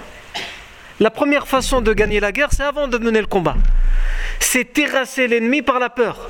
La 0.99 1.10
première 1.10 1.47
façon 1.47 1.81
de 1.81 1.93
gagner 1.93 2.19
la 2.19 2.31
guerre, 2.31 2.49
c'est 2.51 2.63
avant 2.63 2.88
de 2.88 2.97
mener 2.97 3.21
le 3.21 3.27
combat. 3.27 3.55
C'est 4.39 4.65
terrasser 4.73 5.27
l'ennemi 5.27 5.62
par 5.62 5.79
la 5.79 5.89
peur. 5.89 6.29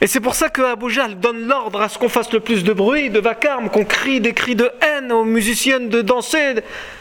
Et 0.00 0.06
c'est 0.06 0.20
pour 0.20 0.34
ça 0.34 0.50
que 0.50 0.62
Abu 0.62 0.94
donne 1.16 1.46
l'ordre 1.46 1.80
à 1.80 1.88
ce 1.88 1.98
qu'on 1.98 2.08
fasse 2.08 2.32
le 2.32 2.40
plus 2.40 2.64
de 2.64 2.72
bruit, 2.72 3.08
de 3.08 3.18
vacarme, 3.18 3.70
qu'on 3.70 3.84
crie 3.84 4.20
des 4.20 4.34
cris 4.34 4.54
de 4.54 4.70
haine 4.82 5.10
aux 5.10 5.24
musiciennes 5.24 5.88
de 5.88 6.02
danser, 6.02 6.56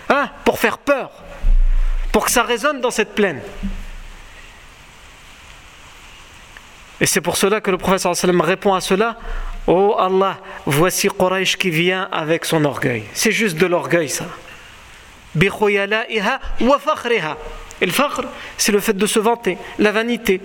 hein, 0.10 0.30
pour 0.46 0.60
faire 0.60 0.78
peur, 0.78 1.12
pour 2.12 2.26
que 2.26 2.32
ça 2.32 2.44
résonne 2.44 2.80
dans 2.80 2.92
cette 2.92 3.14
plaine. 3.14 3.42
Et 7.02 7.06
c'est 7.06 7.22
pour 7.22 7.36
cela 7.36 7.60
que 7.60 7.72
le 7.72 7.98
sallam 7.98 8.40
répond 8.40 8.74
à 8.74 8.80
cela 8.80 9.18
Oh 9.68 9.96
Allah, 9.98 10.38
voici 10.66 11.10
Quraysh 11.10 11.58
qui 11.58 11.72
vient 11.72 12.08
avec 12.12 12.46
son 12.46 12.64
orgueil. 12.64 13.04
C'est 13.14 13.32
juste 13.32 13.58
de 13.58 13.66
l'orgueil, 13.66 14.10
ça. 14.10 14.26
Et 15.36 15.50
le 17.86 17.92
fakhr, 17.92 18.22
c'est 18.58 18.72
le 18.72 18.80
fait 18.80 18.94
de 18.94 19.06
se 19.06 19.20
vanter, 19.20 19.58
la 19.80 19.92
vanité, 19.92 20.40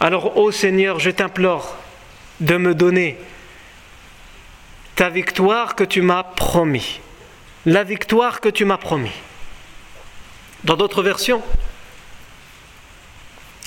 alors, 0.00 0.36
ô 0.36 0.52
Seigneur, 0.52 1.00
je 1.00 1.10
t'implore 1.10 1.76
de 2.38 2.56
me 2.56 2.74
donner 2.74 3.18
ta 4.94 5.08
victoire 5.08 5.74
que 5.74 5.82
tu 5.82 6.02
m'as 6.02 6.22
promis. 6.22 7.00
La 7.66 7.82
victoire 7.82 8.40
que 8.40 8.48
tu 8.48 8.64
m'as 8.64 8.76
promis. 8.76 9.10
Dans 10.62 10.76
d'autres 10.76 11.02
versions, 11.02 11.42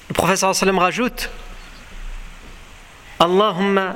le 0.08 0.14
professeur 0.14 0.54
rajoute 0.78 1.30
Allahumma 3.20 3.96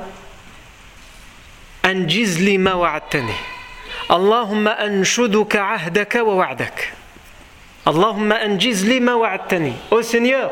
anjizli 1.83 2.57
ma 2.57 2.75
wa'attani. 2.75 3.33
Allahumma 4.09 4.71
anshuduka 4.71 5.73
ahdaka 5.73 6.23
wa 6.23 6.35
wa'dak. 6.35 7.00
Allahumma 7.85 8.35
anjiz 8.35 8.85
lima 8.85 9.15
wa'adtani. 9.15 9.73
Ô 9.89 10.01
Seigneur, 10.01 10.51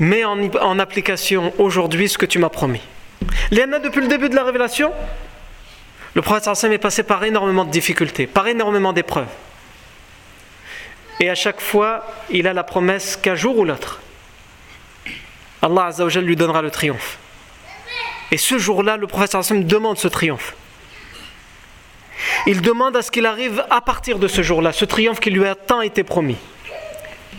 mets 0.00 0.24
en, 0.24 0.78
application 0.78 1.52
aujourd'hui 1.58 2.08
ce 2.08 2.18
que 2.18 2.26
tu 2.26 2.38
m'as 2.38 2.48
promis. 2.48 2.80
Léana, 3.50 3.78
depuis 3.78 4.00
le 4.00 4.08
début 4.08 4.28
de 4.28 4.34
la 4.34 4.44
révélation, 4.44 4.92
le 6.14 6.22
prophète 6.22 6.48
est 6.64 6.78
passé 6.78 7.02
par 7.02 7.22
énormément 7.22 7.64
de 7.64 7.70
difficultés, 7.70 8.26
par 8.26 8.48
énormément 8.48 8.92
d'épreuves. 8.92 9.28
Et 11.20 11.28
à 11.28 11.34
chaque 11.34 11.60
fois, 11.60 12.06
il 12.30 12.48
a 12.48 12.52
la 12.52 12.64
promesse 12.64 13.16
qu'un 13.16 13.34
jour 13.34 13.58
ou 13.58 13.64
l'autre, 13.64 14.00
Allah 15.62 15.86
Azzawajal 15.86 16.24
lui 16.24 16.34
donnera 16.34 16.62
le 16.62 16.70
triomphe. 16.70 17.18
Et 18.32 18.38
ce 18.38 18.58
jour-là, 18.58 18.96
le 18.96 19.06
prophète 19.06 19.36
demande 19.66 19.98
ce 19.98 20.08
triomphe. 20.08 20.54
Il 22.46 22.60
demande 22.60 22.96
à 22.96 23.02
ce 23.02 23.10
qu'il 23.10 23.26
arrive 23.26 23.64
à 23.70 23.80
partir 23.80 24.18
de 24.18 24.28
ce 24.28 24.42
jour-là, 24.42 24.72
ce 24.72 24.84
triomphe 24.84 25.20
qui 25.20 25.30
lui 25.30 25.44
a 25.44 25.54
tant 25.54 25.80
été 25.80 26.02
promis. 26.02 26.36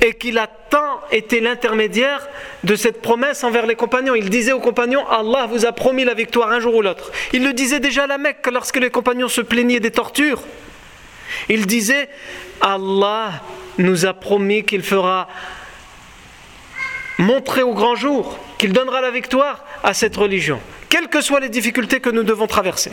Et 0.04 0.14
qu'il 0.14 0.38
a 0.40 0.48
tant 0.48 1.02
été 1.12 1.42
l'intermédiaire 1.42 2.28
de 2.64 2.76
cette 2.76 3.02
promesse 3.02 3.44
envers 3.44 3.68
les 3.68 3.76
compagnons. 3.76 4.16
Il 4.16 4.30
disait 4.30 4.52
aux 4.52 4.60
compagnons, 4.60 5.08
Allah 5.08 5.48
vous 5.48 5.66
a 5.66 5.72
promis 5.74 6.06
la 6.06 6.16
victoire 6.16 6.50
un 6.50 6.60
jour 6.60 6.76
ou 6.76 6.82
l'autre. 6.82 7.12
Il 7.34 7.44
le 7.44 7.54
disait 7.54 7.80
déjà 7.80 8.06
à 8.06 8.08
la 8.08 8.18
Mecque 8.18 8.48
lorsque 8.52 8.78
les 8.78 8.90
compagnons 8.90 9.28
se 9.28 9.42
plaignaient 9.42 9.80
des 9.80 9.92
tortures. 9.92 10.42
Il 11.50 11.68
disait, 11.68 12.10
Allah 12.62 13.32
nous 13.78 14.06
a 14.06 14.14
promis 14.14 14.64
qu'il 14.64 14.82
fera 14.82 15.28
montrer 17.18 17.62
au 17.62 17.74
grand 17.74 17.96
jour, 17.96 18.38
qu'il 18.58 18.74
donnera 18.74 19.02
la 19.02 19.12
victoire 19.12 19.64
à 19.84 19.94
cette 19.94 20.16
religion, 20.16 20.60
quelles 20.90 21.08
que 21.08 21.22
soient 21.22 21.40
les 21.40 21.50
difficultés 21.50 22.00
que 22.00 22.10
nous 22.10 22.24
devons 22.24 22.48
traverser. 22.48 22.92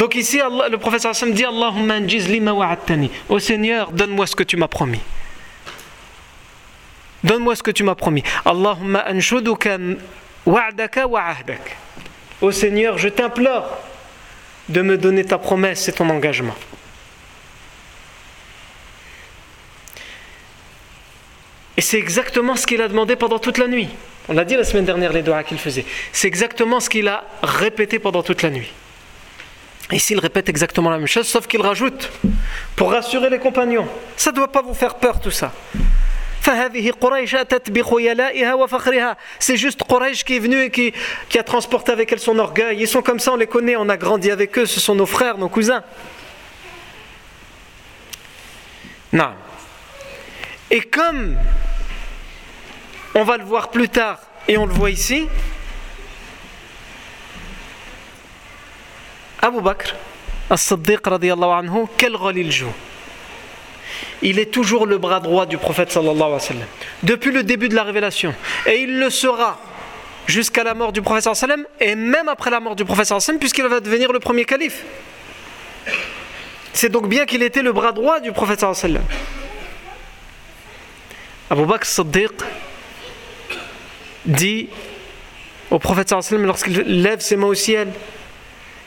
Donc 0.00 0.14
ici, 0.14 0.38
le 0.38 0.78
professeur 0.78 1.10
Hassan 1.10 1.30
dit 1.30 1.44
Allahumma 1.44 2.00
lima 2.00 2.54
wa'attani. 2.54 3.10
Ô 3.28 3.38
Seigneur, 3.38 3.92
donne-moi 3.92 4.26
ce 4.26 4.34
que 4.34 4.42
tu 4.42 4.56
m'as 4.56 4.66
promis. 4.66 5.02
Donne-moi 7.22 7.54
ce 7.54 7.62
que 7.62 7.70
tu 7.70 7.84
m'as 7.84 7.94
promis. 7.94 8.22
Allahumma 8.46 9.04
anshuduka 9.06 9.76
wa'daka 10.46 11.06
wa'ahdak. 11.06 11.76
Ô 12.40 12.50
Seigneur, 12.50 12.96
je 12.96 13.10
t'implore 13.10 13.76
de 14.70 14.80
me 14.80 14.96
donner 14.96 15.22
ta 15.22 15.36
promesse 15.36 15.86
et 15.90 15.92
ton 15.92 16.08
engagement. 16.08 16.56
Et 21.76 21.82
c'est 21.82 21.98
exactement 21.98 22.56
ce 22.56 22.66
qu'il 22.66 22.80
a 22.80 22.88
demandé 22.88 23.16
pendant 23.16 23.38
toute 23.38 23.58
la 23.58 23.68
nuit. 23.68 23.90
On 24.30 24.32
l'a 24.32 24.46
dit 24.46 24.56
la 24.56 24.64
semaine 24.64 24.86
dernière, 24.86 25.12
les 25.12 25.22
doigts 25.22 25.42
qu'il 25.42 25.58
faisait. 25.58 25.84
C'est 26.10 26.26
exactement 26.26 26.80
ce 26.80 26.88
qu'il 26.88 27.06
a 27.06 27.24
répété 27.42 27.98
pendant 27.98 28.22
toute 28.22 28.40
la 28.40 28.48
nuit. 28.48 28.72
Ici, 29.92 30.12
il 30.12 30.20
répète 30.20 30.48
exactement 30.48 30.90
la 30.90 30.98
même 30.98 31.06
chose, 31.06 31.26
sauf 31.26 31.46
qu'il 31.46 31.62
rajoute, 31.62 32.10
pour 32.76 32.92
rassurer 32.92 33.28
les 33.28 33.38
compagnons, 33.38 33.88
ça 34.16 34.30
ne 34.30 34.36
doit 34.36 34.52
pas 34.52 34.62
vous 34.62 34.74
faire 34.74 34.94
peur 34.96 35.20
tout 35.20 35.32
ça. 35.32 35.52
C'est 39.38 39.56
juste 39.56 39.82
Quraysh 39.84 40.24
qui 40.24 40.36
est 40.36 40.38
venu 40.38 40.62
et 40.62 40.70
qui, 40.70 40.92
qui, 41.28 41.38
a 41.38 41.42
transporté 41.42 41.92
avec 41.92 42.12
elle 42.12 42.18
son 42.18 42.38
orgueil. 42.38 42.78
Ils 42.80 42.88
sont 42.88 43.02
comme 43.02 43.20
ça, 43.20 43.32
on 43.32 43.36
les 43.36 43.46
connaît, 43.46 43.76
on 43.76 43.88
a 43.88 43.96
grandi 43.96 44.30
avec 44.30 44.56
eux, 44.58 44.64
ce 44.64 44.80
sont 44.80 44.94
nos 44.94 45.06
frères, 45.06 45.36
nos 45.36 45.48
cousins. 45.50 45.82
Non. 49.12 49.32
Et 50.70 50.80
comme 50.80 51.36
on 53.14 53.24
va 53.24 53.36
le 53.36 53.44
voir 53.44 53.70
plus 53.70 53.88
tard 53.88 54.20
et 54.48 54.56
on 54.56 54.66
le 54.66 54.72
voit 54.72 54.90
ici, 54.90 55.28
Abu 59.42 59.60
Bakr, 59.60 59.94
As-Siddiq 60.50 61.00
anhu, 61.06 61.86
quel 61.96 62.14
rôle 62.16 62.36
il 62.36 62.52
joue 62.52 62.72
Il 64.22 64.38
est 64.38 64.50
toujours 64.50 64.86
le 64.86 64.98
bras 64.98 65.20
droit 65.20 65.46
du 65.46 65.56
prophète 65.56 65.90
sallallahu 65.90 66.16
alayhi 66.16 66.32
wa 66.32 66.40
sallam, 66.40 66.66
depuis 67.02 67.30
le 67.32 67.42
début 67.42 67.68
de 67.68 67.74
la 67.74 67.84
révélation. 67.84 68.34
Et 68.66 68.82
il 68.82 68.98
le 68.98 69.08
sera 69.08 69.58
jusqu'à 70.26 70.62
la 70.64 70.74
mort 70.74 70.92
du 70.92 71.00
prophète 71.00 71.24
sallallahu 71.24 71.44
alayhi 71.44 71.62
wa 71.62 71.68
sallam, 71.78 71.90
et 71.90 71.94
même 71.94 72.28
après 72.28 72.50
la 72.50 72.60
mort 72.60 72.76
du 72.76 72.84
prophète 72.84 73.06
sallallahu 73.06 73.22
alayhi 73.22 73.22
wa 73.22 73.26
sallam, 73.26 73.38
puisqu'il 73.38 73.66
va 73.66 73.80
devenir 73.80 74.12
le 74.12 74.20
premier 74.20 74.44
calife. 74.44 74.84
C'est 76.72 76.90
donc 76.90 77.08
bien 77.08 77.24
qu'il 77.24 77.42
était 77.42 77.62
le 77.62 77.72
bras 77.72 77.92
droit 77.92 78.20
du 78.20 78.32
prophète 78.32 78.60
sallallahu 78.60 78.78
alayhi 78.84 78.94
wa 78.96 79.00
sallam. 79.00 79.20
Abu 81.50 81.64
Bakr 81.64 81.86
Siddiq 81.86 82.32
dit 84.26 84.68
au 85.70 85.78
prophète 85.78 86.10
sallallahu 86.10 86.26
alayhi 86.28 86.46
wa 86.48 86.56
sallam 86.58 86.74
lorsqu'il 86.76 87.02
lève 87.02 87.20
ses 87.20 87.36
mains 87.36 87.46
au 87.46 87.54
ciel, 87.54 87.88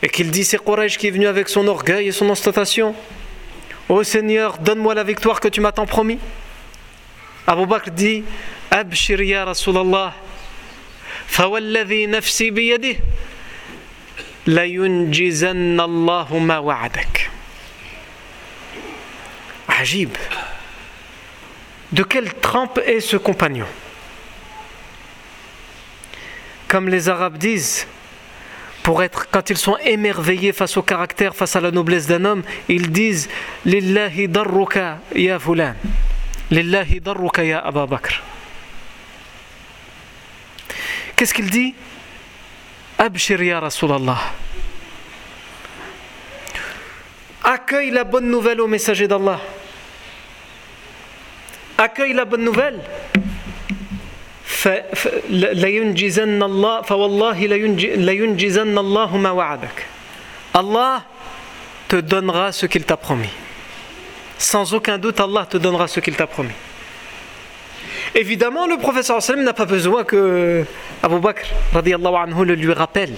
et 0.03 0.09
qu'il 0.09 0.29
dit 0.29 0.43
c'est 0.43 0.61
Quraysh 0.61 0.97
qui 0.97 1.07
est 1.07 1.11
venu 1.11 1.27
avec 1.27 1.47
son 1.47 1.65
orgueil 1.65 2.09
et 2.09 2.11
son 2.11 2.29
ostentation. 2.29 2.93
Ô 3.87 4.03
Seigneur, 4.03 4.57
donne-moi 4.57 4.93
la 4.93 5.03
victoire 5.03 5.39
que 5.39 5.47
tu 5.47 5.61
m'as 5.61 5.71
tant 5.71 5.85
promis. 5.85 6.19
Abu 7.47 7.65
Bakr 7.65 7.89
dit 7.89 8.25
Abshir 8.69 9.21
ya 9.21 9.45
Rasulallah, 9.45 10.13
fawalladhi 11.27 12.07
nafsi 12.07 12.51
biyadih, 12.51 12.97
la 14.45 14.63
Allahu 14.63 16.39
ma. 16.41 16.61
Ajib. 19.69 20.11
De 21.93 22.03
quelle 22.03 22.33
trempe 22.33 22.79
est 22.85 22.99
ce 22.99 23.15
compagnon? 23.15 23.67
Comme 26.67 26.89
les 26.89 27.07
Arabes 27.07 27.37
disent, 27.37 27.87
pour 28.84 29.02
être, 29.02 29.30
quand 29.32 29.50
ils 29.50 29.58
sont 29.58 29.78
émerveillés 29.78 30.52
face 30.52 30.76
au 30.76 30.84
caractère, 30.84 31.36
face 31.36 31.56
à 31.56 31.62
la 31.62 31.72
noblesse 31.72 32.06
d'un 32.06 32.26
homme, 32.26 32.43
ils 32.67 32.91
disent 32.91 33.30
Lillahi 33.65 34.28
darruka 34.28 35.00
ya 35.15 35.39
fulan. 35.39 35.74
Lillahi 36.52 37.00
darruka 37.00 37.43
ya 37.46 37.60
Abu 37.60 37.88
Bakr. 37.88 38.22
Qu'est-ce 41.15 41.34
qu'il 41.34 41.50
dit? 41.50 41.74
Abshir 42.98 43.41
ya 43.41 43.62
Rasulallah. 43.62 44.19
Accueille 47.43 47.91
la 47.91 48.04
bonne 48.04 48.30
nouvelle 48.30 48.60
au 48.60 48.67
messager 48.67 49.08
d'Allah. 49.08 49.39
Accueille 51.78 52.13
la 52.13 52.26
bonne 52.26 52.43
nouvelle. 52.43 52.82
Allah 60.54 61.04
te 61.88 61.95
donnera 61.97 62.52
ce 62.52 62.65
qu'il 62.65 62.84
t'a 62.84 62.97
promis. 62.97 63.30
Sans 64.38 64.73
aucun 64.73 64.97
doute, 64.97 65.19
Allah 65.19 65.45
te 65.49 65.58
donnera 65.58 65.88
ce 65.88 65.99
qu'il 65.99 66.15
t'a 66.15 66.28
promis. 66.28 66.54
Évidemment, 68.15 68.67
le 68.67 68.78
professeur 68.78 69.19
n'a 69.38 69.54
pas 69.54 69.65
besoin 69.65 70.04
que 70.04 70.65
Abu 71.02 71.19
Bakr 71.19 71.47
anhu, 71.76 72.45
le 72.45 72.56
lui 72.56 72.71
rappelle. 72.73 73.15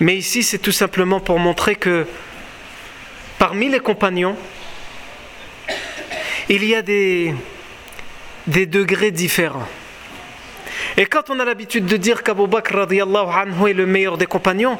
Mais 0.00 0.16
ici, 0.16 0.42
c'est 0.42 0.58
tout 0.58 0.72
simplement 0.72 1.20
pour 1.20 1.38
montrer 1.38 1.76
que 1.76 2.06
parmi 3.38 3.68
les 3.70 3.80
compagnons, 3.80 4.36
il 6.48 6.64
y 6.64 6.74
a 6.74 6.82
des, 6.82 7.34
des 8.46 8.66
degrés 8.66 9.10
différents. 9.10 9.68
Et 10.96 11.06
quand 11.06 11.30
on 11.30 11.40
a 11.40 11.44
l'habitude 11.44 11.86
de 11.86 11.96
dire 11.96 12.22
qu'Abu 12.22 12.46
Bakr 12.46 12.76
anhu 12.78 13.70
est 13.70 13.74
le 13.74 13.86
meilleur 13.86 14.18
des 14.18 14.26
compagnons, 14.26 14.78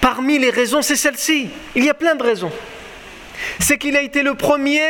parmi 0.00 0.38
les 0.38 0.50
raisons, 0.50 0.82
c'est 0.82 0.96
celle-ci. 0.96 1.48
Il 1.74 1.84
y 1.84 1.90
a 1.90 1.94
plein 1.94 2.14
de 2.14 2.22
raisons. 2.22 2.52
C'est 3.58 3.78
qu'il 3.78 3.96
a 3.96 4.02
été 4.02 4.22
le 4.22 4.34
premier 4.34 4.82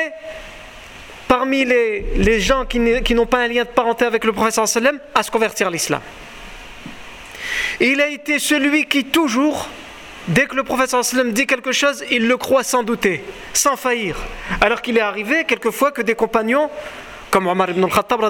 parmi 1.28 1.64
les, 1.64 2.04
les 2.16 2.40
gens 2.40 2.66
qui, 2.66 2.78
n'ont 2.78 3.26
pas 3.26 3.38
un 3.38 3.48
lien 3.48 3.64
de 3.64 3.68
parenté 3.68 4.04
avec 4.04 4.24
le 4.24 4.32
prophète 4.32 4.66
sallam 4.66 4.98
à 5.14 5.22
se 5.22 5.30
convertir 5.30 5.68
à 5.68 5.70
l'islam. 5.70 6.02
Il 7.80 8.00
a 8.00 8.08
été 8.08 8.38
celui 8.38 8.86
qui 8.86 9.04
toujours, 9.04 9.68
dès 10.28 10.46
que 10.46 10.54
le 10.54 10.62
prophète 10.62 10.90
sallam 10.90 11.32
dit 11.32 11.46
quelque 11.46 11.72
chose, 11.72 12.04
il 12.10 12.28
le 12.28 12.36
croit 12.36 12.64
sans 12.64 12.82
douter, 12.82 13.24
sans 13.54 13.76
faillir. 13.76 14.16
Alors 14.60 14.82
qu'il 14.82 14.98
est 14.98 15.02
arrivé 15.02 15.44
quelquefois 15.44 15.90
que 15.90 16.02
des 16.02 16.14
compagnons 16.14 16.68
comme 17.32 17.46
Omar 17.46 17.70
ibn 17.70 17.82
al-Khattab, 17.82 18.20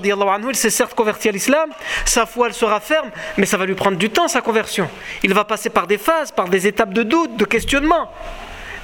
il 0.49 0.55
s'est 0.55 0.71
certes 0.71 0.95
converti 0.95 1.29
à 1.29 1.33
l'islam, 1.33 1.71
sa 2.05 2.25
foi 2.25 2.47
elle 2.47 2.55
sera 2.55 2.79
ferme, 2.79 3.11
mais 3.37 3.47
ça 3.47 3.57
va 3.57 3.67
lui 3.67 3.75
prendre 3.75 3.99
du 3.99 4.11
temps 4.11 4.29
sa 4.29 4.41
conversion. 4.41 4.89
Il 5.25 5.35
va 5.35 5.45
passer 5.45 5.71
par 5.71 5.89
des 5.89 5.99
phases, 5.99 6.31
par 6.31 6.49
des 6.49 6.69
étapes 6.69 6.95
de 6.95 7.03
doute, 7.03 7.37
de 7.37 7.45
questionnement. 7.45 8.13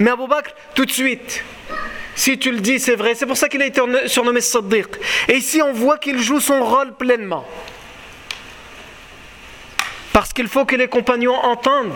Mais 0.01 0.11
Abu 0.11 0.27
Bakr, 0.27 0.51
tout 0.75 0.85
de 0.85 0.91
suite, 0.91 1.45
si 2.17 2.37
tu 2.37 2.51
le 2.51 2.59
dis, 2.59 2.81
c'est 2.81 2.97
vrai. 2.97 3.15
C'est 3.15 3.27
pour 3.27 3.37
ça 3.37 3.49
qu'il 3.49 3.63
a 3.63 3.67
été 3.67 3.81
surnommé 4.07 4.41
Siddiq. 4.41 4.89
Et 5.29 5.37
ici, 5.37 5.63
on 5.63 5.73
voit 5.73 5.99
qu'il 5.99 6.21
joue 6.21 6.41
son 6.41 6.65
rôle 6.65 6.95
pleinement. 6.95 7.47
Parce 10.13 10.33
qu'il 10.33 10.49
faut 10.49 10.65
que 10.65 10.75
les 10.75 10.89
compagnons 10.89 11.37
entendent 11.37 11.95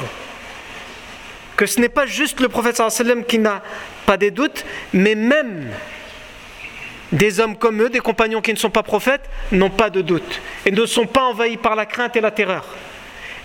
que 1.57 1.67
ce 1.67 1.81
n'est 1.81 1.89
pas 1.89 2.07
juste 2.07 2.39
le 2.39 2.49
prophète 2.49 2.81
qui 3.27 3.41
n'a 3.41 3.63
pas 4.07 4.17
des 4.17 4.31
doutes, 4.31 4.65
mais 4.93 5.17
même 5.17 5.69
des 7.13 7.41
hommes 7.41 7.57
comme 7.57 7.83
eux, 7.83 7.91
des 7.91 8.01
compagnons 8.01 8.41
qui 8.41 8.53
ne 8.53 8.59
sont 8.59 8.71
pas 8.71 8.83
prophètes, 8.83 9.29
n'ont 9.53 9.71
pas 9.71 9.91
de 9.91 10.01
doute 10.01 10.41
et 10.65 10.71
ne 10.71 10.87
sont 10.87 11.07
pas 11.07 11.23
envahis 11.23 11.59
par 11.59 11.77
la 11.77 11.87
crainte 11.87 12.17
et 12.17 12.21
la 12.21 12.31
terreur. 12.31 12.65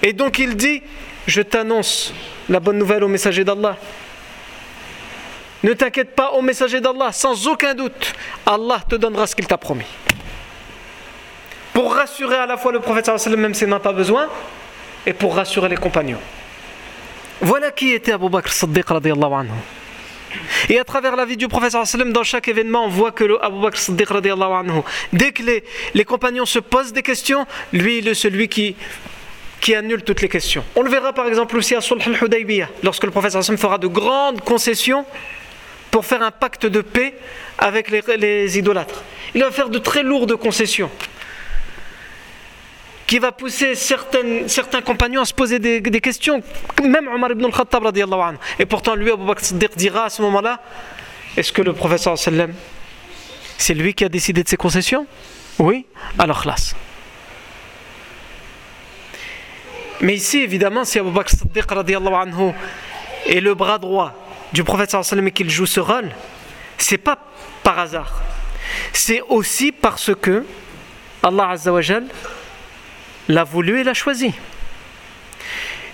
Et 0.02 0.14
donc 0.14 0.40
il 0.40 0.56
dit, 0.56 0.82
je 1.28 1.42
t'annonce 1.42 2.14
la 2.50 2.60
bonne 2.60 2.78
nouvelle 2.78 3.04
au 3.04 3.08
messager 3.08 3.44
d'Allah. 3.44 3.78
Ne 5.64 5.74
t'inquiète 5.74 6.16
pas 6.16 6.32
au 6.32 6.42
messager 6.42 6.80
d'Allah, 6.80 7.12
sans 7.12 7.48
aucun 7.48 7.74
doute, 7.74 8.14
Allah 8.46 8.80
te 8.88 8.96
donnera 8.96 9.28
ce 9.28 9.36
qu'il 9.36 9.48
t'a 9.48 9.58
promis. 9.58 9.86
Pour 11.74 11.94
rassurer 11.94 12.36
à 12.36 12.46
la 12.46 12.58
fois 12.58 12.72
le 12.72 12.80
prophète 12.80 13.10
même 13.38 13.54
s'il 13.54 13.68
n'en 13.68 13.78
a 13.78 13.80
pas 13.80 13.94
besoin, 13.94 14.28
et 15.06 15.14
pour 15.14 15.36
rassurer 15.36 15.70
les 15.70 15.78
compagnons. 15.78 16.20
Voilà 17.42 17.72
qui 17.72 17.92
était 17.94 18.12
Abu 18.12 18.30
Bakr 18.30 18.52
Siddiq 18.52 18.90
anhu. 18.92 19.50
Et 20.70 20.80
à 20.80 20.84
travers 20.84 21.16
la 21.16 21.26
vie 21.26 21.38
du 21.38 21.48
prophète 21.48 21.74
dans 21.74 22.24
chaque 22.24 22.48
événement, 22.48 22.86
on 22.86 22.90
voit 22.90 23.12
que 23.12 23.24
le 23.24 23.38
Bakr 23.62 23.78
Siddiq 23.78 24.08
dès 25.14 25.32
que 25.32 25.44
les, 25.94 26.06
compagnons 26.06 26.46
se 26.46 26.60
posent 26.60 26.94
des 26.94 27.04
questions, 27.04 27.46
lui 27.74 28.00
il 28.00 28.08
est 28.08 28.14
celui 28.14 28.48
qui, 28.48 28.76
annule 29.76 30.04
toutes 30.04 30.22
les 30.22 30.30
questions. 30.30 30.64
On 30.76 30.82
le 30.82 30.90
verra 30.90 31.12
par 31.12 31.28
exemple 31.28 31.58
aussi 31.58 31.76
à 31.76 31.82
Sulh 31.82 32.02
al-Hudaybiyah, 32.06 32.70
lorsque 32.84 33.04
le 33.04 33.12
prophète 33.12 33.34
fera 33.58 33.78
de 33.78 33.88
grandes 33.88 34.42
concessions 34.42 35.06
pour 35.92 36.06
faire 36.06 36.22
un 36.22 36.32
pacte 36.32 36.66
de 36.66 36.82
paix 36.82 37.16
avec 37.58 37.90
les 37.90 38.58
idolâtres. 38.58 39.04
Il 39.36 39.44
va 39.44 39.52
faire 39.52 39.70
de 39.70 39.80
très 39.80 40.04
lourdes 40.04 40.36
concessions 40.36 40.90
qui 43.08 43.20
va 43.20 43.32
pousser 43.32 43.74
certains 43.74 44.82
compagnons 44.82 45.22
à 45.22 45.26
se 45.26 45.34
poser 45.34 45.60
des, 45.60 46.02
questions, 46.02 46.42
même 46.84 47.08
Omar 47.08 47.32
ibn 47.32 47.46
al-Khattab 47.46 47.86
anhu. 47.88 48.38
Et 48.60 48.66
pourtant 48.66 48.96
lui, 48.96 49.10
Abu 49.10 49.26
Bakr 49.26 49.46
Siddiq 49.46 49.78
dira 49.78 50.06
à 50.06 50.10
ce 50.10 50.22
moment-là, 50.24 50.60
est-ce 51.38 51.54
que 51.54 51.62
le 51.62 51.72
professeur 51.72 52.18
sallam, 52.18 52.54
c'est 53.58 53.74
lui 53.74 53.94
qui 53.94 54.04
a 54.04 54.10
décidé 54.10 54.44
de 54.44 54.50
ces 54.50 54.58
concessions? 54.58 55.08
Oui 55.58 55.86
Alors 56.20 56.42
classe. 56.42 56.76
Mais 60.02 60.16
ici, 60.16 60.40
évidemment, 60.40 60.84
si 60.84 61.00
Abu 61.00 61.12
Bakr 61.12 61.30
Siddiq 61.30 61.64
anhu 61.72 62.52
est 63.26 63.40
le 63.40 63.56
bras 63.56 63.80
droit 63.80 64.14
du 64.52 64.66
prophète 64.66 64.92
sallam 64.92 65.28
et 65.30 65.32
qu'il 65.32 65.50
joue 65.50 65.66
ce 65.66 65.80
rôle, 65.80 66.12
c'est 66.78 66.98
pas 66.98 67.18
par 67.64 67.80
hasard. 67.80 68.22
C'est 68.92 69.22
aussi 69.22 69.72
parce 69.72 70.12
que 70.14 70.46
Allah 71.24 71.52
Azza 71.52 71.72
wa 71.72 71.82
l'a 73.28 73.44
voulu 73.44 73.82
et 73.82 73.84
l'a 73.84 73.94
choisi. 73.94 74.34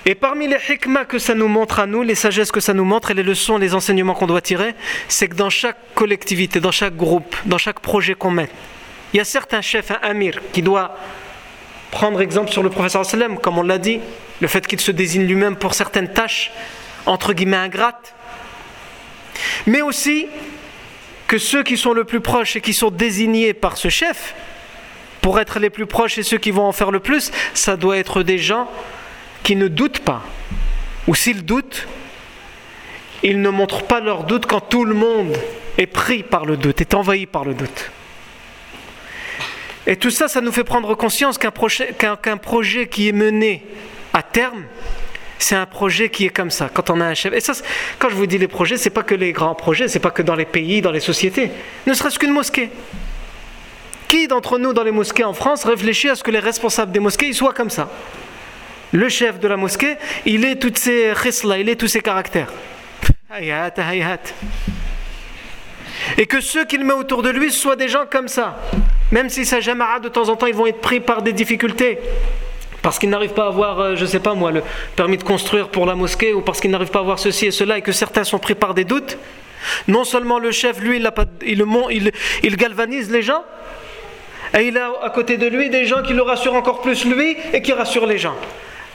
Et 0.05 0.15
parmi 0.15 0.47
les 0.47 0.57
hikmah 0.69 1.05
que 1.05 1.17
ça 1.17 1.33
nous 1.33 1.47
montre 1.47 1.79
à 1.79 1.85
nous, 1.85 2.03
les 2.03 2.15
sagesses 2.15 2.51
que 2.51 2.59
ça 2.59 2.73
nous 2.73 2.83
montre 2.83 3.11
et 3.11 3.13
les 3.13 3.23
leçons, 3.23 3.57
les 3.57 3.73
enseignements 3.73 4.13
qu'on 4.13 4.27
doit 4.27 4.41
tirer, 4.41 4.75
c'est 5.07 5.29
que 5.29 5.35
dans 5.35 5.49
chaque 5.49 5.77
collectivité, 5.95 6.59
dans 6.59 6.71
chaque 6.71 6.97
groupe, 6.97 7.35
dans 7.45 7.57
chaque 7.57 7.79
projet 7.79 8.13
qu'on 8.13 8.31
met, 8.31 8.49
il 9.13 9.17
y 9.17 9.19
a 9.21 9.25
certains 9.25 9.61
chefs, 9.61 9.91
un 9.91 9.99
amir, 10.01 10.39
qui 10.51 10.61
doit 10.61 10.97
prendre 11.91 12.19
exemple 12.21 12.51
sur 12.51 12.63
le 12.63 12.69
professeur 12.69 13.05
sallam, 13.05 13.37
comme 13.37 13.57
on 13.57 13.63
l'a 13.63 13.77
dit, 13.77 14.01
le 14.41 14.47
fait 14.47 14.65
qu'il 14.67 14.81
se 14.81 14.91
désigne 14.91 15.25
lui-même 15.25 15.55
pour 15.55 15.73
certaines 15.73 16.11
tâches, 16.11 16.51
entre 17.05 17.31
guillemets 17.31 17.57
ingrates, 17.57 18.13
mais 19.67 19.81
aussi 19.81 20.27
que 21.27 21.37
ceux 21.37 21.63
qui 21.63 21.77
sont 21.77 21.93
le 21.93 22.03
plus 22.03 22.19
proches 22.19 22.57
et 22.57 22.61
qui 22.61 22.73
sont 22.73 22.91
désignés 22.91 23.53
par 23.53 23.77
ce 23.77 23.87
chef, 23.87 24.35
pour 25.23 25.39
être 25.39 25.57
les 25.59 25.71
plus 25.71 25.87
proches 25.87 26.17
et 26.17 26.23
ceux 26.23 26.37
qui 26.37 26.51
vont 26.51 26.65
en 26.65 26.73
faire 26.73 26.91
le 26.91 26.99
plus, 26.99 27.31
ça 27.53 27.77
doit 27.77 27.97
être 27.97 28.21
des 28.23 28.37
gens 28.37 28.69
qui 29.41 29.55
ne 29.55 29.69
doutent 29.69 29.99
pas. 29.99 30.21
Ou 31.07 31.15
s'ils 31.15 31.45
doutent, 31.45 31.87
ils 33.23 33.41
ne 33.41 33.49
montrent 33.49 33.83
pas 33.83 34.01
leur 34.01 34.25
doute 34.25 34.45
quand 34.45 34.59
tout 34.59 34.83
le 34.83 34.93
monde 34.93 35.33
est 35.77 35.87
pris 35.87 36.23
par 36.23 36.45
le 36.45 36.57
doute, 36.57 36.81
est 36.81 36.93
envahi 36.93 37.25
par 37.25 37.45
le 37.45 37.53
doute. 37.53 37.89
Et 39.87 39.95
tout 39.95 40.11
ça, 40.11 40.27
ça 40.27 40.41
nous 40.41 40.51
fait 40.51 40.65
prendre 40.65 40.93
conscience 40.93 41.37
qu'un 41.37 41.51
projet, 41.51 41.95
projet 42.41 42.87
qui 42.87 43.07
est 43.07 43.13
mené 43.13 43.65
à 44.11 44.23
terme, 44.23 44.65
c'est 45.39 45.55
un 45.55 45.65
projet 45.65 46.09
qui 46.09 46.25
est 46.25 46.29
comme 46.29 46.51
ça. 46.51 46.69
Quand 46.71 46.89
on 46.89 46.99
a 46.99 47.05
un 47.05 47.13
chef, 47.13 47.33
et 47.33 47.39
ça, 47.39 47.53
quand 47.97 48.09
je 48.09 48.15
vous 48.15 48.25
dis 48.25 48.37
les 48.37 48.49
projets, 48.49 48.75
c'est 48.75 48.89
pas 48.89 49.03
que 49.03 49.15
les 49.15 49.31
grands 49.31 49.55
projets, 49.55 49.87
c'est 49.87 49.99
pas 49.99 50.11
que 50.11 50.21
dans 50.21 50.35
les 50.35 50.45
pays, 50.45 50.81
dans 50.81 50.91
les 50.91 50.99
sociétés, 50.99 51.49
ne 51.87 51.93
serait-ce 51.93 52.19
qu'une 52.19 52.33
mosquée. 52.33 52.69
Qui 54.13 54.27
d'entre 54.27 54.59
nous 54.59 54.73
dans 54.73 54.83
les 54.83 54.91
mosquées 54.91 55.23
en 55.23 55.33
France 55.33 55.63
réfléchit 55.63 56.07
à 56.07 56.13
ce 56.13 56.21
que 56.21 56.29
les 56.29 56.37
responsables 56.37 56.91
des 56.91 56.99
mosquées 56.99 57.33
soient 57.33 57.51
comme 57.51 57.71
ça? 57.71 57.89
Le 58.91 59.09
chef 59.09 59.39
de 59.39 59.47
la 59.47 59.57
mosquée, 59.57 59.95
il 60.27 60.45
est 60.45 60.57
toutes 60.57 60.77
ces 60.77 61.13
khisla, 61.19 61.57
il 61.57 61.67
est 61.67 61.77
tous 61.77 61.87
ces 61.87 62.01
caractères. 62.01 62.53
Et 66.15 66.27
que 66.27 66.41
ceux 66.41 66.63
qu'il 66.65 66.85
met 66.85 66.93
autour 66.93 67.23
de 67.23 67.29
lui 67.31 67.51
soient 67.51 67.75
des 67.75 67.87
gens 67.87 68.03
comme 68.07 68.27
ça. 68.27 68.59
Même 69.11 69.29
si 69.29 69.47
ça 69.47 69.59
jama'a, 69.59 69.97
de 69.99 70.09
temps 70.09 70.29
en 70.29 70.35
temps, 70.35 70.45
ils 70.45 70.53
vont 70.53 70.67
être 70.67 70.81
pris 70.81 70.99
par 70.99 71.23
des 71.23 71.33
difficultés. 71.33 71.97
Parce 72.83 72.99
qu'ils 72.99 73.09
n'arrivent 73.09 73.33
pas 73.33 73.45
à 73.45 73.47
avoir, 73.47 73.79
euh, 73.79 73.95
je 73.95 74.03
ne 74.03 74.07
sais 74.07 74.19
pas 74.19 74.35
moi, 74.35 74.51
le 74.51 74.61
permis 74.95 75.17
de 75.17 75.23
construire 75.23 75.69
pour 75.69 75.87
la 75.87 75.95
mosquée, 75.95 76.35
ou 76.35 76.41
parce 76.41 76.61
qu'ils 76.61 76.69
n'arrivent 76.69 76.91
pas 76.91 76.99
à 76.99 77.01
avoir 77.01 77.17
ceci 77.17 77.47
et 77.47 77.51
cela, 77.51 77.79
et 77.79 77.81
que 77.81 77.91
certains 77.91 78.25
sont 78.25 78.37
pris 78.37 78.53
par 78.53 78.75
des 78.75 78.83
doutes. 78.83 79.17
Non 79.87 80.03
seulement 80.03 80.37
le 80.37 80.51
chef, 80.51 80.79
lui, 80.81 80.97
il, 80.97 81.11
pas, 81.15 81.25
il, 81.43 81.65
il, 81.89 82.11
il 82.43 82.57
galvanise 82.57 83.09
les 83.09 83.23
gens, 83.23 83.43
et 84.53 84.67
il 84.67 84.77
a 84.77 84.91
à 85.01 85.09
côté 85.09 85.37
de 85.37 85.47
lui 85.47 85.69
des 85.69 85.85
gens 85.85 86.03
qui 86.03 86.13
le 86.13 86.21
rassurent 86.21 86.53
encore 86.53 86.81
plus 86.81 87.05
lui 87.05 87.37
et 87.53 87.61
qui 87.61 87.73
rassurent 87.73 88.05
les 88.05 88.17
gens. 88.17 88.35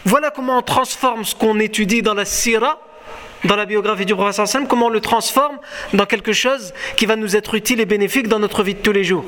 Voilà 0.05 0.31
comment 0.31 0.59
on 0.59 0.63
transforme 0.63 1.25
ce 1.25 1.35
qu'on 1.35 1.59
étudie 1.59 2.03
dans 2.03 2.15
la 2.15 2.25
sira, 2.25 2.81
dans 3.45 3.57
la 3.57 3.67
biographie 3.67 4.07
du 4.07 4.15
prophète 4.15 4.69
comment 4.69 4.87
on 4.87 4.91
le 4.91 5.01
transforme 5.01 5.59
dans 5.93 6.07
quelque 6.07 6.33
chose 6.33 6.73
qui 6.97 7.07
va 7.07 7.17
nous 7.17 7.37
être 7.37 7.55
utile 7.55 7.81
et 7.81 7.87
bénéfique 7.87 8.29
dans 8.29 8.39
notre 8.39 8.63
vie 8.63 8.75
de 8.75 8.81
tous 8.81 8.93
les 8.93 9.05
jours. 9.05 9.25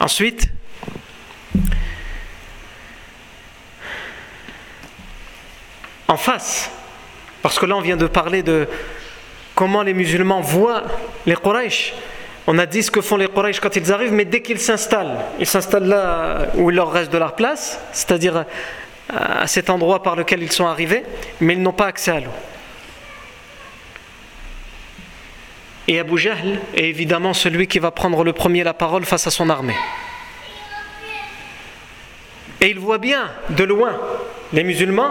Ensuite, 0.00 0.48
en 6.08 6.16
face, 6.16 6.70
parce 7.42 7.58
que 7.58 7.66
là 7.66 7.76
on 7.76 7.80
vient 7.80 7.96
de 7.96 8.06
parler 8.06 8.42
de 8.42 8.66
comment 9.54 9.82
les 9.82 9.94
musulmans 9.94 10.40
voient 10.40 10.82
les 11.26 11.36
Quraysh, 11.36 11.94
on 12.46 12.58
a 12.58 12.66
dit 12.66 12.82
ce 12.82 12.90
que 12.90 13.00
font 13.00 13.16
les 13.16 13.28
Quraysh 13.28 13.60
quand 13.60 13.76
ils 13.76 13.92
arrivent, 13.92 14.12
mais 14.12 14.24
dès 14.24 14.42
qu'ils 14.42 14.60
s'installent, 14.60 15.18
ils 15.38 15.46
s'installent 15.46 15.88
là 15.88 16.46
où 16.54 16.70
il 16.70 16.76
leur 16.76 16.90
reste 16.90 17.12
de 17.12 17.18
leur 17.18 17.34
place, 17.34 17.80
c'est-à-dire 17.92 18.36
euh, 18.38 18.44
à 19.08 19.46
cet 19.46 19.70
endroit 19.70 20.02
par 20.02 20.16
lequel 20.16 20.42
ils 20.42 20.52
sont 20.52 20.66
arrivés, 20.66 21.04
mais 21.40 21.54
ils 21.54 21.62
n'ont 21.62 21.72
pas 21.72 21.86
accès 21.86 22.10
à 22.10 22.20
l'eau. 22.20 22.30
Et 25.88 25.98
Abu 25.98 26.18
Jahl 26.18 26.60
est 26.74 26.84
évidemment 26.84 27.34
celui 27.34 27.66
qui 27.66 27.78
va 27.78 27.90
prendre 27.90 28.22
le 28.22 28.32
premier 28.32 28.62
la 28.62 28.74
parole 28.74 29.04
face 29.04 29.26
à 29.26 29.30
son 29.30 29.50
armée. 29.50 29.76
Et 32.60 32.70
il 32.70 32.78
voit 32.78 32.98
bien 32.98 33.30
de 33.50 33.64
loin 33.64 33.98
les 34.52 34.62
musulmans, 34.62 35.10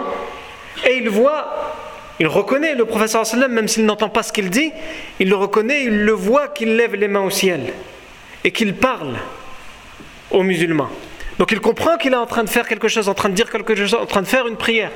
et 0.86 0.96
il 0.96 1.08
voit 1.08 1.69
il 2.20 2.26
reconnaît 2.26 2.74
le 2.74 2.84
professeur 2.84 3.24
même 3.48 3.66
s'il 3.66 3.86
n'entend 3.86 4.10
pas 4.10 4.22
ce 4.22 4.30
qu'il 4.30 4.50
dit, 4.50 4.72
il 5.18 5.30
le 5.30 5.36
reconnaît, 5.36 5.84
il 5.84 6.04
le 6.04 6.12
voit 6.12 6.48
qu'il 6.48 6.76
lève 6.76 6.94
les 6.94 7.08
mains 7.08 7.22
au 7.22 7.30
ciel 7.30 7.72
et 8.44 8.52
qu'il 8.52 8.74
parle 8.74 9.16
aux 10.30 10.42
musulmans. 10.42 10.90
Donc 11.38 11.50
il 11.50 11.60
comprend 11.60 11.96
qu'il 11.96 12.12
est 12.12 12.16
en 12.16 12.26
train 12.26 12.44
de 12.44 12.50
faire 12.50 12.68
quelque 12.68 12.88
chose, 12.88 13.08
en 13.08 13.14
train 13.14 13.30
de 13.30 13.34
dire 13.34 13.50
quelque 13.50 13.74
chose, 13.74 13.94
en 13.94 14.04
train 14.04 14.20
de 14.20 14.26
faire 14.26 14.46
une 14.46 14.58
prière. 14.58 14.90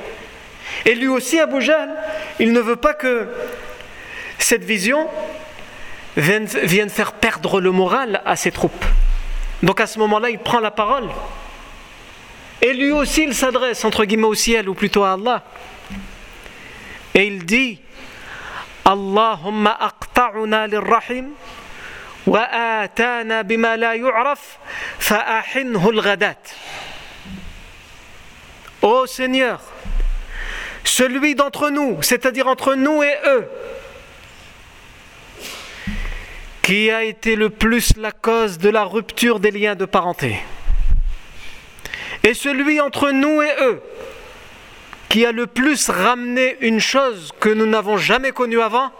Et 0.85 0.93
lui 0.93 1.07
aussi, 1.07 1.39
Abu 1.39 1.61
Jahl, 1.61 1.89
il 2.39 2.53
ne 2.53 2.59
veut 2.59 2.75
pas 2.75 2.93
que 2.93 3.27
cette 4.37 4.63
vision 4.63 5.07
vienne, 6.15 6.45
vienne 6.45 6.89
faire 6.89 7.13
perdre 7.13 7.59
le 7.59 7.71
moral 7.71 8.21
à 8.25 8.35
ses 8.35 8.51
troupes. 8.51 8.85
Donc 9.63 9.81
à 9.81 9.87
ce 9.87 9.97
moment-là, 9.97 10.29
il 10.29 10.37
prend 10.37 10.59
la 10.59 10.69
parole. 10.69 11.09
Et 12.61 12.73
lui 12.73 12.91
aussi, 12.91 13.23
il 13.23 13.33
s'adresse, 13.33 13.83
entre 13.83 14.05
guillemets, 14.05 14.27
au 14.27 14.35
ciel, 14.35 14.69
ou 14.69 14.75
plutôt 14.75 15.03
à 15.03 15.13
Allah. 15.13 15.43
Et 17.15 17.27
il 17.27 17.45
dit 17.45 17.79
Allahumma 18.83 19.71
aqta'una 19.79 20.67
lirrahim 20.67 21.29
wa 22.27 22.43
atana 22.43 23.43
bima 23.43 23.77
la 23.77 23.95
yu'raf 23.95 24.59
fa'ahinhu 24.99 25.89
al-ghadat. 25.89 26.37
Ô 28.81 29.07
Seigneur, 29.07 29.61
celui 30.83 31.35
d'entre 31.35 31.69
nous, 31.69 32.01
c'est-à-dire 32.03 32.47
entre 32.47 32.75
nous 32.75 33.01
et 33.01 33.15
eux, 33.25 33.49
qui 36.61 36.91
a 36.91 37.03
été 37.03 37.35
le 37.35 37.49
plus 37.49 37.95
la 37.95 38.11
cause 38.11 38.57
de 38.57 38.69
la 38.69 38.83
rupture 38.83 39.39
des 39.39 39.51
liens 39.51 39.75
de 39.75 39.85
parenté. 39.85 40.37
Et 42.23 42.33
celui 42.33 42.81
entre 42.81 43.11
nous 43.11 43.41
et 43.41 43.51
eux, 43.61 43.81
qui 45.09 45.25
a 45.25 45.31
le 45.31 45.47
plus 45.47 45.89
ramené 45.89 46.57
une 46.61 46.79
chose 46.79 47.31
que 47.39 47.49
nous 47.49 47.65
n'avons 47.65 47.97
jamais 47.97 48.31
connue 48.31 48.61
avant, 48.61 48.91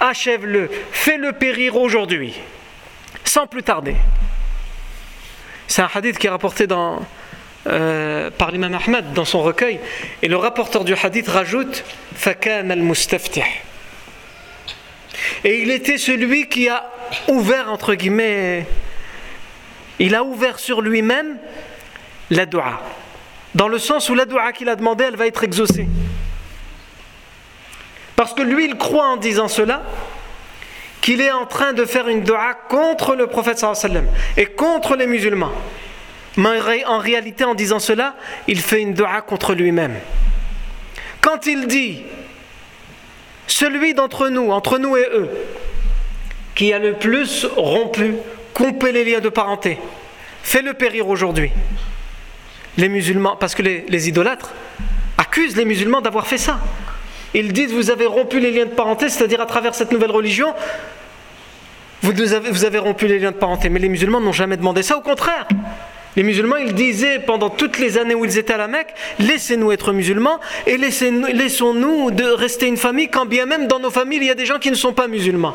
achève-le, 0.00 0.70
fais-le 0.92 1.32
périr 1.32 1.76
aujourd'hui, 1.76 2.34
sans 3.24 3.46
plus 3.46 3.62
tarder. 3.62 3.96
C'est 5.68 5.82
un 5.82 5.90
hadith 5.92 6.18
qui 6.18 6.26
est 6.26 6.30
rapporté 6.30 6.66
euh, 7.66 8.30
par 8.30 8.50
l'imam 8.50 8.74
Ahmad 8.74 9.12
dans 9.12 9.24
son 9.24 9.42
recueil, 9.42 9.80
et 10.22 10.28
le 10.28 10.36
rapporteur 10.36 10.84
du 10.84 10.94
hadith 10.94 11.28
rajoute 11.28 11.84
Fakan 12.14 12.70
al-Mustaftih. 12.70 13.42
Et 15.44 15.62
il 15.62 15.70
était 15.70 15.98
celui 15.98 16.48
qui 16.48 16.68
a 16.68 16.90
ouvert, 17.28 17.70
entre 17.70 17.94
guillemets, 17.94 18.66
il 19.98 20.14
a 20.14 20.22
ouvert 20.24 20.58
sur 20.58 20.82
lui-même 20.82 21.38
la 22.30 22.46
dua. 22.46 22.82
Dans 23.56 23.68
le 23.68 23.78
sens 23.78 24.10
où 24.10 24.14
la 24.14 24.26
dua 24.26 24.52
qu'il 24.52 24.68
a 24.68 24.76
demandé, 24.76 25.04
elle 25.04 25.16
va 25.16 25.26
être 25.26 25.42
exaucée. 25.42 25.88
Parce 28.14 28.34
que 28.34 28.42
lui, 28.42 28.66
il 28.66 28.76
croit 28.76 29.08
en 29.08 29.16
disant 29.16 29.48
cela 29.48 29.82
qu'il 31.00 31.22
est 31.22 31.32
en 31.32 31.46
train 31.46 31.72
de 31.72 31.86
faire 31.86 32.06
une 32.06 32.22
dua 32.22 32.52
contre 32.68 33.16
le 33.16 33.28
prophète 33.28 33.58
sallam 33.58 34.08
et 34.36 34.44
contre 34.44 34.94
les 34.94 35.06
musulmans. 35.06 35.52
Mais 36.36 36.84
en 36.84 36.98
réalité, 36.98 37.44
en 37.44 37.54
disant 37.54 37.78
cela, 37.78 38.14
il 38.46 38.60
fait 38.60 38.82
une 38.82 38.92
dua 38.92 39.22
contre 39.22 39.54
lui-même. 39.54 39.94
Quand 41.22 41.46
il 41.46 41.66
dit 41.66 42.02
celui 43.46 43.94
d'entre 43.94 44.28
nous, 44.28 44.50
entre 44.50 44.78
nous 44.78 44.98
et 44.98 45.08
eux, 45.14 45.30
qui 46.54 46.74
a 46.74 46.78
le 46.78 46.92
plus 46.92 47.46
rompu, 47.56 48.16
coupé 48.52 48.92
les 48.92 49.04
liens 49.04 49.20
de 49.20 49.30
parenté, 49.30 49.78
fait-le 50.42 50.74
périr 50.74 51.08
aujourd'hui. 51.08 51.52
Les 52.78 52.88
musulmans, 52.88 53.36
parce 53.36 53.54
que 53.54 53.62
les, 53.62 54.08
idolâtres 54.08 54.52
accusent 55.16 55.56
les 55.56 55.64
musulmans 55.64 56.00
d'avoir 56.00 56.26
fait 56.26 56.38
ça. 56.38 56.60
Ils 57.34 57.52
disent 57.52 57.72
vous 57.72 57.90
avez 57.90 58.06
rompu 58.06 58.38
les 58.38 58.50
liens 58.50 58.66
de 58.66 58.70
parenté, 58.70 59.08
c'est-à-dire 59.08 59.40
à 59.40 59.46
travers 59.46 59.74
cette 59.74 59.92
nouvelle 59.92 60.10
religion, 60.10 60.54
vous 62.02 62.64
avez, 62.64 62.78
rompu 62.78 63.06
les 63.06 63.18
liens 63.18 63.32
de 63.32 63.36
parenté. 63.36 63.68
Mais 63.68 63.80
les 63.80 63.88
musulmans 63.88 64.20
n'ont 64.20 64.32
jamais 64.32 64.56
demandé 64.56 64.82
ça, 64.82 64.96
au 64.96 65.00
contraire. 65.00 65.48
Les 66.16 66.22
musulmans, 66.22 66.56
ils 66.56 66.74
disaient 66.74 67.18
pendant 67.18 67.50
toutes 67.50 67.78
les 67.78 67.98
années 67.98 68.14
où 68.14 68.24
ils 68.24 68.38
étaient 68.38 68.54
à 68.54 68.58
la 68.58 68.68
Mecque, 68.68 68.94
laissez-nous 69.18 69.72
être 69.72 69.92
musulmans 69.92 70.40
et 70.66 70.76
laissons-nous 70.78 72.10
rester 72.36 72.66
une 72.66 72.76
famille, 72.76 73.08
quand 73.08 73.26
bien 73.26 73.44
même 73.44 73.66
dans 73.66 73.80
nos 73.80 73.90
familles, 73.90 74.20
il 74.20 74.26
y 74.26 74.30
a 74.30 74.34
des 74.34 74.46
gens 74.46 74.58
qui 74.58 74.70
ne 74.70 74.76
sont 74.76 74.92
pas 74.92 75.08
musulmans. 75.08 75.54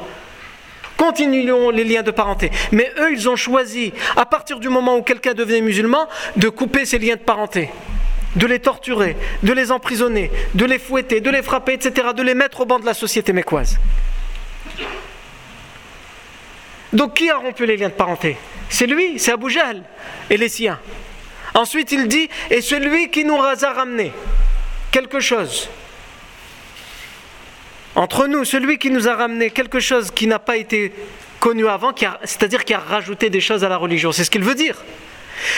Continuons 1.01 1.71
les 1.71 1.83
liens 1.83 2.03
de 2.03 2.11
parenté. 2.11 2.51
Mais 2.71 2.91
eux, 2.99 3.11
ils 3.11 3.27
ont 3.27 3.35
choisi, 3.35 3.91
à 4.15 4.23
partir 4.27 4.59
du 4.59 4.69
moment 4.69 4.97
où 4.97 5.01
quelqu'un 5.01 5.33
devenait 5.33 5.61
musulman, 5.61 6.07
de 6.35 6.47
couper 6.47 6.85
ces 6.85 6.99
liens 6.99 7.15
de 7.15 7.21
parenté 7.21 7.69
de 8.37 8.45
les 8.45 8.59
torturer, 8.59 9.17
de 9.43 9.51
les 9.51 9.71
emprisonner, 9.71 10.31
de 10.53 10.63
les 10.63 10.79
fouetter, 10.79 11.19
de 11.19 11.29
les 11.29 11.41
frapper, 11.41 11.73
etc., 11.73 12.09
de 12.15 12.21
les 12.21 12.35
mettre 12.35 12.61
au 12.61 12.65
banc 12.65 12.79
de 12.79 12.85
la 12.85 12.93
société 12.93 13.33
mécoise. 13.33 13.77
Donc 16.93 17.15
qui 17.15 17.29
a 17.29 17.35
rompu 17.35 17.65
les 17.65 17.75
liens 17.75 17.89
de 17.89 17.93
parenté? 17.93 18.37
C'est 18.69 18.87
lui, 18.87 19.19
c'est 19.19 19.33
Abu 19.33 19.53
et 20.29 20.37
les 20.37 20.49
siens. 20.49 20.79
Ensuite 21.55 21.91
il 21.91 22.07
dit, 22.07 22.29
et 22.49 22.61
celui 22.61 23.09
qui 23.09 23.25
nous 23.25 23.35
a 23.35 23.73
ramené 23.73 24.13
quelque 24.91 25.19
chose. 25.19 25.67
Entre 27.95 28.27
nous, 28.27 28.45
celui 28.45 28.77
qui 28.77 28.89
nous 28.89 29.07
a 29.07 29.15
ramené 29.15 29.49
quelque 29.49 29.79
chose 29.79 30.11
qui 30.11 30.27
n'a 30.27 30.39
pas 30.39 30.57
été 30.57 30.93
connu 31.39 31.67
avant, 31.67 31.93
c'est-à-dire 32.23 32.63
qui 32.63 32.73
a 32.73 32.79
rajouté 32.79 33.29
des 33.29 33.41
choses 33.41 33.63
à 33.63 33.69
la 33.69 33.77
religion. 33.77 34.11
C'est 34.11 34.23
ce 34.23 34.31
qu'il 34.31 34.43
veut 34.43 34.55
dire. 34.55 34.77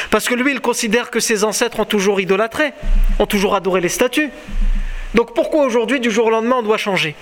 Parce 0.09 0.27
que 0.27 0.33
lui, 0.33 0.51
il 0.51 0.61
considère 0.61 1.11
que 1.11 1.19
ses 1.19 1.43
ancêtres 1.43 1.79
ont 1.79 1.85
toujours 1.85 2.21
idolâtré, 2.21 2.71
ont 3.19 3.25
toujours 3.25 3.53
adoré 3.53 3.81
les 3.81 3.89
statues. 3.89 4.29
Donc 5.13 5.35
pourquoi 5.35 5.65
aujourd'hui, 5.65 5.99
du 5.99 6.09
jour 6.09 6.27
au 6.27 6.29
lendemain, 6.29 6.57
on 6.59 6.63
doit 6.63 6.77
changer? 6.77 7.15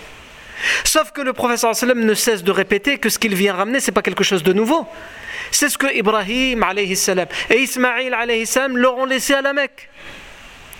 Sauf 0.83 1.11
que 1.11 1.21
le 1.21 1.33
professeur 1.33 1.73
ne 1.95 2.13
cesse 2.13 2.43
de 2.43 2.51
répéter 2.51 2.99
que 2.99 3.09
ce 3.09 3.17
qu'il 3.17 3.35
vient 3.35 3.55
ramener, 3.55 3.79
ce 3.79 3.87
n'est 3.87 3.93
pas 3.93 4.03
quelque 4.03 4.23
chose 4.23 4.43
de 4.43 4.53
nouveau. 4.53 4.87
C'est 5.49 5.69
ce 5.69 5.77
que 5.77 5.93
Ibrahim 5.93 6.63
salam, 6.95 7.27
et 7.49 7.57
Ismaïl 7.57 8.47
salam 8.47 8.77
leur 8.77 8.97
ont 8.97 9.05
laissé 9.05 9.33
à 9.33 9.41
la 9.41 9.53
Mecque. 9.53 9.89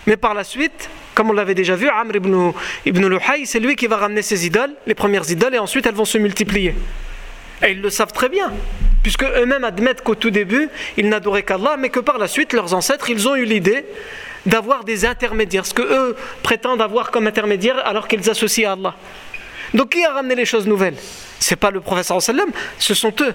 Mais 0.06 0.18
par 0.18 0.34
la 0.34 0.44
suite, 0.44 0.90
comme 1.22 1.30
on 1.30 1.34
l'avait 1.34 1.54
déjà 1.54 1.76
vu, 1.76 1.88
Amr 1.88 2.16
ibn, 2.16 2.52
ibn 2.84 3.06
Luhay, 3.06 3.46
c'est 3.46 3.60
lui 3.60 3.76
qui 3.76 3.86
va 3.86 3.98
ramener 3.98 4.24
ses 4.24 4.48
idoles, 4.48 4.72
les 4.88 4.96
premières 4.96 5.30
idoles, 5.30 5.54
et 5.54 5.60
ensuite 5.60 5.86
elles 5.86 5.94
vont 5.94 6.04
se 6.04 6.18
multiplier. 6.18 6.74
Et 7.62 7.74
ils 7.74 7.80
le 7.80 7.92
savent 7.92 8.12
très 8.12 8.28
bien, 8.28 8.52
puisque 9.04 9.24
eux-mêmes 9.24 9.64
admettent 9.64 10.02
qu'au 10.02 10.16
tout 10.16 10.32
début, 10.32 10.68
ils 10.98 11.08
n'adoraient 11.08 11.44
qu'Allah, 11.44 11.76
mais 11.78 11.90
que 11.90 12.00
par 12.00 12.18
la 12.18 12.28
suite, 12.28 12.54
leurs 12.54 12.74
ancêtres, 12.74 13.12
ils 13.12 13.30
ont 13.30 13.36
eu 13.36 13.46
l'idée 13.46 13.86
d'avoir 14.48 14.84
des 14.84 15.06
intermédiaires, 15.06 15.68
ce 15.68 15.76
que 15.76 15.84
eux 15.84 16.16
prétendent 16.42 16.82
avoir 16.82 17.12
comme 17.12 17.28
intermédiaire 17.28 17.80
alors 17.86 18.08
qu'ils 18.08 18.28
associent 18.28 18.72
à 18.72 18.74
Allah. 18.74 18.96
Donc 19.74 19.90
qui 19.90 20.04
a 20.04 20.14
ramené 20.14 20.36
les 20.36 20.46
choses 20.46 20.68
nouvelles? 20.68 20.96
C'est 21.40 21.56
pas 21.56 21.72
le 21.72 21.82
professeur 21.82 22.22
sallam, 22.22 22.52
ce 22.78 22.94
sont 22.94 23.14
eux. 23.22 23.34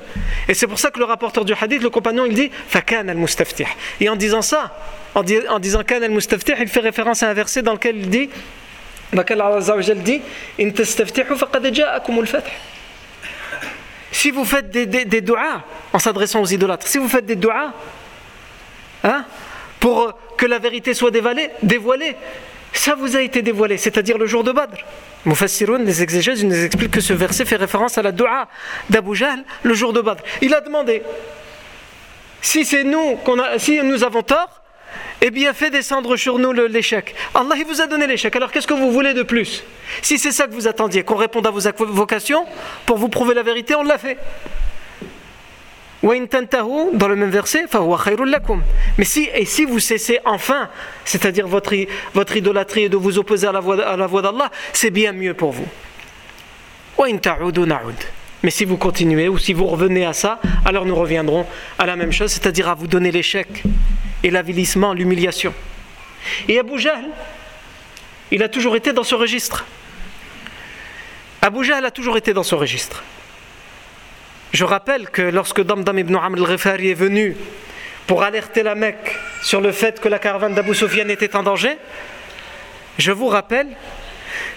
Et 0.49 0.55
c'est 0.55 0.67
pour 0.67 0.79
ça 0.79 0.91
que 0.91 0.99
le 0.99 1.05
rapporteur 1.05 1.45
du 1.45 1.55
hadith, 1.61 1.83
le 1.83 1.91
compagnon, 1.91 2.25
il 2.25 2.35
dit 2.35 2.51
Fakan 2.69 3.09
al-mustaftih. 3.09 3.67
Et 4.01 4.09
en 4.09 4.17
disant 4.17 4.43
ça, 4.43 4.77
en, 5.15 5.23
disant 5.23 5.83
Kan 5.83 6.03
al-mustaftih, 6.03 6.53
il 6.61 6.69
fait 6.69 6.81
référence 6.81 7.23
à 7.23 7.31
un 7.31 7.35
verset 7.35 7.63
dans 7.63 7.73
lequel 7.73 7.97
il 7.97 8.11
dit 8.11 8.31
dans 9.13 9.23
lequel 9.23 9.41
Allah 9.41 9.61
dit. 9.95 10.23
Si 14.13 14.31
vous 14.31 14.45
faites 14.45 14.71
des, 14.71 14.87
des, 14.87 15.25
en 15.93 15.99
s'adressant 15.99 16.41
aux 16.41 16.47
idolâtres, 16.47 16.87
si 16.87 16.99
vous 16.99 17.09
faites 17.09 17.27
des 17.27 17.37
doigts 17.37 17.73
hein, 19.05 19.25
pour 19.79 20.19
que 20.37 20.47
la 20.47 20.59
vérité 20.59 20.95
soit 20.95 21.11
dévoilée, 21.11 21.51
dévoilée, 21.63 22.17
ça 22.73 22.95
vous 22.95 23.17
a 23.17 23.23
été 23.23 23.43
dévoilé, 23.43 23.79
c'est-à-dire 23.79 24.19
le 24.19 24.27
jour 24.27 24.45
de 24.45 24.53
Badr. 24.53 24.77
Mufassiroun, 25.25 25.85
les 25.85 26.03
exégèses, 26.03 26.41
ils 26.43 26.49
nous 26.49 26.65
expliquent 26.65 26.93
que 26.93 27.01
ce 27.01 27.13
verset 27.13 27.45
fait 27.45 27.57
référence 27.57 27.99
à 27.99 28.03
la 28.03 28.13
dua 28.13 28.49
d'Abu 28.91 29.15
Jahl 29.15 29.45
le 29.63 29.75
jour 29.75 29.93
de 29.93 30.01
Badr. 30.01 30.23
Il 30.41 30.55
a 30.55 30.61
demandé 30.61 31.03
si 32.41 32.65
c'est 32.65 32.85
nous 32.85 33.17
qu'on 33.17 33.41
a, 33.41 33.59
si 33.59 33.81
nous 33.83 34.05
avons 34.05 34.23
tort, 34.23 34.63
eh 35.21 35.31
bien 35.31 35.53
fait 35.53 35.71
descendre 35.71 36.17
sur 36.17 36.39
nous 36.39 36.53
l'échec. 36.53 37.15
Allah 37.35 37.57
il 37.57 37.65
vous 37.65 37.81
a 37.81 37.87
donné 37.87 38.07
l'échec. 38.07 38.37
Alors 38.37 38.53
qu'est-ce 38.53 38.67
que 38.67 38.75
vous 38.75 38.93
voulez 38.93 39.15
de 39.15 39.23
plus? 39.23 39.65
Si 40.03 40.19
c'est 40.19 40.31
ça 40.31 40.47
que 40.47 40.53
vous 40.53 40.69
attendiez, 40.69 41.03
qu'on 41.03 41.17
réponde 41.17 41.47
à 41.47 41.51
vos 41.51 41.61
vocations 41.87 42.45
pour 42.85 42.99
vous 42.99 43.09
prouver 43.09 43.35
la 43.35 43.43
vérité, 43.43 43.75
on 43.75 43.83
l'a 43.83 43.99
fait. 43.99 44.19
Dans 46.07 47.09
le 47.09 47.17
même 47.17 47.31
verset, 47.31 47.65
mais 48.97 49.05
si, 49.05 49.29
et 49.35 49.45
si 49.45 49.65
vous 49.65 49.81
cessez 49.81 50.21
enfin, 50.25 50.69
c'est-à-dire 51.05 51.49
votre, 51.49 51.75
votre 52.15 52.37
idolâtrie 52.37 52.85
et 52.85 52.89
de 52.89 52.97
vous 52.97 53.19
opposer 53.19 53.49
à 53.49 53.53
la 53.53 53.59
voix, 53.59 53.85
à 53.85 53.97
la 53.97 54.07
voix 54.07 54.23
d'Allah, 54.23 54.51
c'est 54.73 54.91
bien 54.91 55.13
mieux 55.13 55.35
pour 55.35 55.51
vous. 55.51 55.67
Mais 58.43 58.51
si 58.51 58.65
vous 58.65 58.77
continuez 58.77 59.29
ou 59.29 59.37
si 59.39 59.53
vous 59.53 59.67
revenez 59.67 60.07
à 60.07 60.13
ça, 60.13 60.41
alors 60.65 60.85
nous 60.85 60.95
reviendrons 60.95 61.45
à 61.79 61.87
la 61.87 61.97
même 61.97 62.13
chose, 62.13 62.31
c'est-à-dire 62.31 62.69
à 62.69 62.75
vous 62.75 62.87
donner 62.87 63.11
l'échec 63.11 63.65
et 64.23 64.31
l'avilissement, 64.31 64.95
l'humiliation. 64.95 65.53
Et 66.47 66.59
Abu 66.61 66.79
Jahl, 66.79 67.05
il 68.31 68.45
a 68.45 68.49
toujours 68.49 68.77
été 68.77 68.93
dans 68.93 69.03
ce 69.03 69.17
registre. 69.17 69.65
Abu 71.43 71.65
Jahl 71.65 71.85
a 71.85 71.91
toujours 71.91 72.17
été 72.17 72.33
dans 72.33 72.45
ce 72.45 72.55
registre. 72.55 73.03
Je 74.57 74.65
rappelle 74.65 75.11
que 75.11 75.21
lorsque 75.21 75.61
Damdam 75.61 75.99
ibn 75.99 76.17
Amr 76.17 76.39
al-Ghifari 76.39 76.89
est 76.89 76.95
venu 76.95 77.37
pour 78.07 78.23
alerter 78.23 78.63
la 78.63 78.75
Mecque 78.75 79.15
sur 79.43 79.61
le 79.61 79.71
fait 79.71 80.01
que 80.01 80.09
la 80.09 80.19
caravane 80.19 80.55
d'Abu 80.55 80.75
Sufyan 80.75 81.11
était 81.11 81.37
en 81.37 81.43
danger, 81.43 81.77
je 82.97 83.13
vous 83.13 83.27
rappelle 83.27 83.69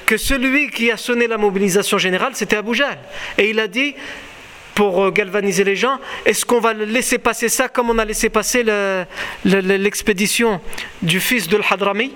que 0.06 0.16
celui 0.16 0.70
qui 0.70 0.90
a 0.90 0.96
sonné 0.96 1.28
la 1.28 1.38
mobilisation 1.38 1.98
générale, 1.98 2.32
c'était 2.34 2.56
Abu 2.56 2.76
Jahl. 2.76 2.98
Et 3.38 3.50
il 3.50 3.60
a 3.60 3.68
dit, 3.68 3.94
pour 4.74 5.04
euh, 5.04 5.12
galvaniser 5.12 5.66
les 5.66 5.76
gens, 5.76 6.00
est-ce 6.26 6.46
qu'on 6.46 6.62
va 6.62 6.72
laisser 6.72 7.18
passer 7.18 7.50
ça 7.50 7.68
comme 7.68 7.90
on 7.90 7.98
a 7.98 8.06
laissé 8.06 8.30
passer 8.30 8.64
l'expédition 9.44 10.62
du 11.02 11.20
fils 11.20 11.50
de 11.50 11.58
l'Hadrami? 11.58 12.14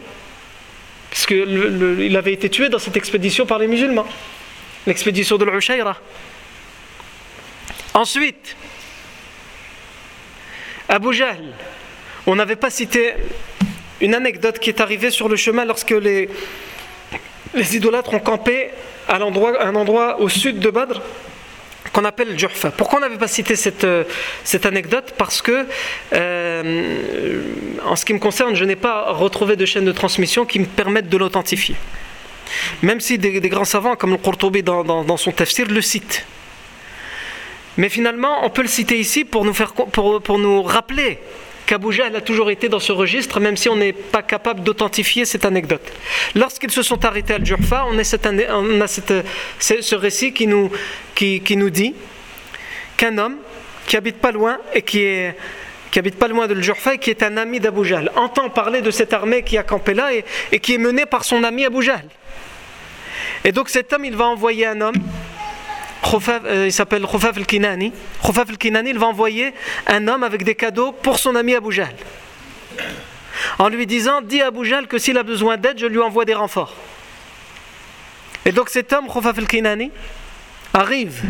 Parce 1.09 1.25
qu'il 1.25 2.15
avait 2.15 2.31
été 2.31 2.49
tué 2.49 2.69
dans 2.69 2.79
cette 2.79 2.95
expédition 2.95 3.45
par 3.45 3.59
les 3.59 3.67
musulmans. 3.67 4.07
L'expédition 4.87 5.37
de 5.37 5.43
l'Ushayra. 5.43 5.97
Ensuite, 7.93 8.55
Abu 10.89 11.13
Jahl, 11.13 11.37
on 12.25 12.35
n'avait 12.35 12.55
pas 12.55 12.71
cité 12.71 13.13
une 14.01 14.15
anecdote 14.15 14.57
qui 14.57 14.69
est 14.69 14.81
arrivée 14.81 15.11
sur 15.11 15.29
le 15.29 15.35
chemin 15.35 15.63
lorsque 15.63 15.91
les, 15.91 16.27
idolâtres 17.55 18.13
ont 18.15 18.19
campé 18.19 18.69
à, 19.07 19.17
un 19.17 19.75
endroit 19.75 20.19
au 20.19 20.27
sud 20.27 20.59
de 20.59 20.69
Badr 20.71 21.01
qu'on 21.91 22.05
appelle 22.05 22.37
Jurfa. 22.39 22.71
Pourquoi 22.71 22.97
on 22.97 23.01
n'avait 23.03 23.19
pas 23.19 23.27
cité 23.27 23.55
cette, 23.55 23.85
cette 24.43 24.65
anecdote? 24.65 25.13
Parce 25.15 25.43
que, 25.43 25.67
euh, 26.13 27.41
en 27.85 27.95
ce 27.95 28.05
qui 28.05 28.15
me 28.15 28.19
concerne, 28.19 28.55
je 28.55 28.65
n'ai 28.65 28.75
pas 28.75 29.11
retrouvé 29.11 29.55
de 29.55 29.65
chaîne 29.67 29.85
de 29.85 29.91
transmission 29.91 30.45
qui 30.45 30.57
me 30.57 30.65
permette 30.65 31.09
de 31.09 31.17
l'authentifier. 31.17 31.75
Même 32.81 32.99
si 32.99 33.19
des, 33.19 33.39
grands 33.49 33.65
savants 33.65 33.95
comme 33.95 34.11
le 34.11 34.17
Qurtubi 34.17 34.63
dans, 34.63 34.83
dans 34.83 35.17
son 35.17 35.31
tafsir 35.31 35.67
le 35.67 35.81
citent. 35.81 36.25
Mais 37.77 37.89
finalement, 37.89 38.45
on 38.45 38.49
peut 38.49 38.61
le 38.61 38.67
citer 38.67 38.99
ici 38.99 39.25
pour 39.25 39.45
nous, 39.45 40.63
rappeler 40.63 41.19
qu'Abu 41.65 41.91
Jahl 41.91 42.15
a 42.15 42.21
toujours 42.21 42.51
été 42.51 42.69
dans 42.69 42.79
ce 42.79 42.91
registre, 42.91 43.39
même 43.39 43.57
si 43.57 43.69
on 43.69 43.75
n'est 43.75 43.93
pas 43.93 44.21
capable 44.21 44.61
d'authentifier 44.61 45.25
cette 45.25 45.45
anecdote. 45.45 45.81
Lorsqu'ils 46.35 46.71
se 46.71 46.83
sont 46.83 47.03
arrêtés 47.05 47.33
à 47.33 47.35
Al-Jurfa, 47.37 47.85
on, 47.89 47.97
a 47.97 48.03
ce 48.03 49.95
récit 49.95 50.33
qui 50.33 50.47
nous, 50.47 50.69
dit 51.69 51.95
qu'un 52.97 53.17
homme 53.17 53.37
qui 53.87 53.97
habite 53.97 54.17
pas 54.17 54.31
loin 54.31 54.59
et 54.73 54.81
qui 54.81 55.07
habite 55.95 56.15
pas 56.15 56.27
loin 56.27 56.47
de 56.47 56.53
Al-Jurfa 56.53 56.95
et 56.95 56.97
qui 56.99 57.09
est 57.09 57.23
un 57.23 57.37
ami 57.37 57.59
d'Abu 57.59 57.85
Jahl, 57.85 58.11
entend 58.15 58.49
parler 58.49 58.81
de 58.81 58.91
cette 58.91 59.13
armée 59.13 59.41
qui 59.43 59.57
a 59.57 59.63
campé 59.63 59.93
là 59.93 60.13
et, 60.13 60.25
et 60.51 60.59
qui 60.59 60.75
est 60.75 60.79
menée 60.79 61.05
par 61.05 61.23
son 61.23 61.43
ami 61.43 61.65
Abu 61.65 61.81
Jahl. 61.81 62.05
Et 63.45 63.51
donc 63.51 63.69
cet 63.69 63.91
homme, 63.93 64.05
il 64.05 64.15
va 64.15 64.25
envoyer 64.25 64.67
un 64.67 64.79
homme 64.81 64.95
il 66.65 66.71
s'appelle 66.71 67.03
Khufaf 67.03 67.37
al-Kinani. 67.37 67.91
Al-Kinani, 68.23 68.89
il 68.89 68.99
va 68.99 69.07
envoyer 69.07 69.53
un 69.87 70.07
homme 70.07 70.23
avec 70.23 70.43
des 70.43 70.55
cadeaux 70.55 70.91
pour 70.91 71.19
son 71.19 71.35
ami 71.35 71.55
Abu 71.55 71.71
Jahl. 71.71 71.95
En 73.59 73.69
lui 73.69 73.85
disant 73.85 74.21
Dis 74.21 74.41
à 74.41 74.47
Abu 74.47 74.69
que 74.87 74.97
s'il 74.97 75.17
a 75.17 75.23
besoin 75.23 75.57
d'aide, 75.57 75.79
je 75.79 75.85
lui 75.85 75.99
envoie 75.99 76.25
des 76.25 76.33
renforts. 76.33 76.75
Et 78.45 78.51
donc 78.51 78.69
cet 78.69 78.91
homme, 78.93 79.07
Khufaf 79.07 79.37
al-Kinani, 79.37 79.91
arrive 80.73 81.23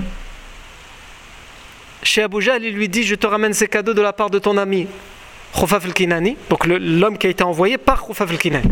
chez 2.02 2.24
Abu 2.24 2.42
Jahl, 2.42 2.64
il 2.64 2.74
lui 2.74 2.90
dit 2.90 3.04
Je 3.04 3.16
te 3.16 3.28
ramène 3.28 3.54
ces 3.54 3.68
cadeaux 3.68 3.94
de 3.94 4.02
la 4.02 4.14
part 4.14 4.30
de 4.30 4.40
ton 4.40 4.58
ami 4.58 4.88
Khufaf 5.54 5.86
al-Kinani, 5.86 6.38
donc 6.50 6.66
l'homme 6.66 7.18
qui 7.18 7.28
a 7.28 7.30
été 7.30 7.44
envoyé 7.44 7.78
par 7.78 8.04
Khufaf 8.04 8.30
al-Kinani. 8.30 8.70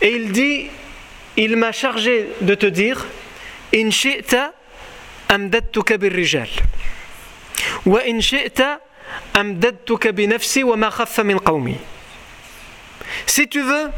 Et 0.00 0.16
il 0.16 0.32
dit 0.32 0.66
Il 1.36 1.56
m'a 1.56 1.72
chargé 1.72 2.28
de 2.40 2.54
te 2.54 2.66
dire 2.66 3.06
Si 13.26 13.48
tu 13.48 13.62
veux, 13.62 13.90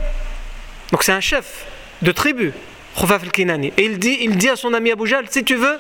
donc 0.93 1.03
c'est 1.03 1.13
un 1.13 1.21
chef 1.21 1.67
de 2.03 2.13
tribu, 2.13 2.53
Khufaf 2.97 3.23
al-Kinani, 3.23 3.73
et 3.77 3.85
il 3.85 3.99
dit, 3.99 4.19
il 4.21 4.37
dit 4.37 4.49
à 4.49 4.57
son 4.57 4.75
ami 4.75 4.91
Abu 4.91 5.11
Si 5.31 5.45
tu 5.45 5.57
veux, 5.57 5.79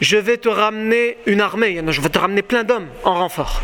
je 0.00 0.16
vais 0.16 0.36
te 0.36 0.48
ramener 0.48 1.16
une 1.26 1.40
armée, 1.40 1.82
je 1.88 2.00
vais 2.00 2.08
te 2.08 2.18
ramener 2.18 2.42
plein 2.42 2.64
d'hommes 2.64 2.88
en 3.04 3.14
renfort. 3.14 3.62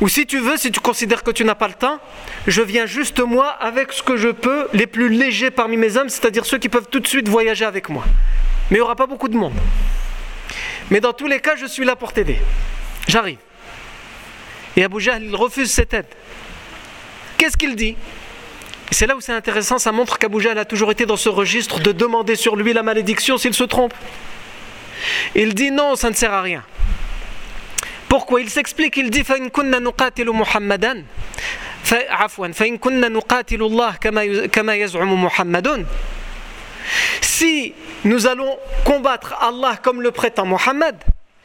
Ou 0.00 0.08
si 0.08 0.26
tu 0.26 0.38
veux, 0.38 0.56
si 0.58 0.70
tu 0.70 0.80
considères 0.80 1.22
que 1.22 1.30
tu 1.30 1.44
n'as 1.44 1.54
pas 1.54 1.68
le 1.68 1.74
temps, 1.74 1.98
je 2.46 2.60
viens 2.60 2.84
juste 2.84 3.20
moi 3.20 3.48
avec 3.48 3.92
ce 3.92 4.02
que 4.02 4.16
je 4.16 4.28
peux, 4.28 4.68
les 4.74 4.86
plus 4.86 5.08
légers 5.08 5.50
parmi 5.50 5.76
mes 5.76 5.96
hommes, 5.96 6.10
c'est-à-dire 6.10 6.44
ceux 6.44 6.58
qui 6.58 6.68
peuvent 6.68 6.88
tout 6.90 7.00
de 7.00 7.06
suite 7.06 7.28
voyager 7.28 7.64
avec 7.64 7.88
moi. 7.88 8.04
Mais 8.70 8.76
il 8.76 8.80
n'y 8.80 8.84
aura 8.84 8.96
pas 8.96 9.06
beaucoup 9.06 9.28
de 9.28 9.36
monde. 9.36 9.54
Mais 10.90 11.00
dans 11.00 11.14
tous 11.14 11.26
les 11.26 11.40
cas, 11.40 11.56
je 11.56 11.66
suis 11.66 11.84
là 11.84 11.96
pour 11.96 12.12
t'aider. 12.12 12.38
J'arrive. 13.08 13.38
Et 14.76 14.84
Abu 14.84 15.00
Jahl, 15.00 15.34
refuse 15.34 15.70
cette 15.70 15.94
aide. 15.94 16.06
Qu'est-ce 17.38 17.56
qu'il 17.56 17.74
dit? 17.74 17.96
C'est 18.90 19.06
là 19.06 19.16
où 19.16 19.20
c'est 19.20 19.32
intéressant, 19.32 19.78
ça 19.78 19.92
montre 19.92 20.18
qu'Abu 20.18 20.40
Jahl 20.40 20.58
a 20.58 20.64
toujours 20.64 20.90
été 20.90 21.06
dans 21.06 21.16
ce 21.16 21.28
registre 21.28 21.80
de 21.80 21.92
demander 21.92 22.36
sur 22.36 22.54
lui 22.54 22.72
la 22.72 22.82
malédiction 22.82 23.38
s'il 23.38 23.54
se 23.54 23.64
trompe. 23.64 23.94
Il 25.34 25.54
dit 25.54 25.70
non, 25.70 25.96
ça 25.96 26.10
ne 26.10 26.14
sert 26.14 26.32
à 26.32 26.42
rien. 26.42 26.62
Pourquoi 28.07 28.41
Il 28.41 28.49
s'explique, 28.49 28.97
il 28.97 29.09
dit 29.09 29.23
Si 37.21 37.73
nous 38.03 38.27
allons 38.27 38.57
combattre 38.85 39.35
Allah 39.41 39.77
comme 39.81 40.01
le 40.01 40.11
prétend 40.11 40.45
Muhammad, 40.45 40.95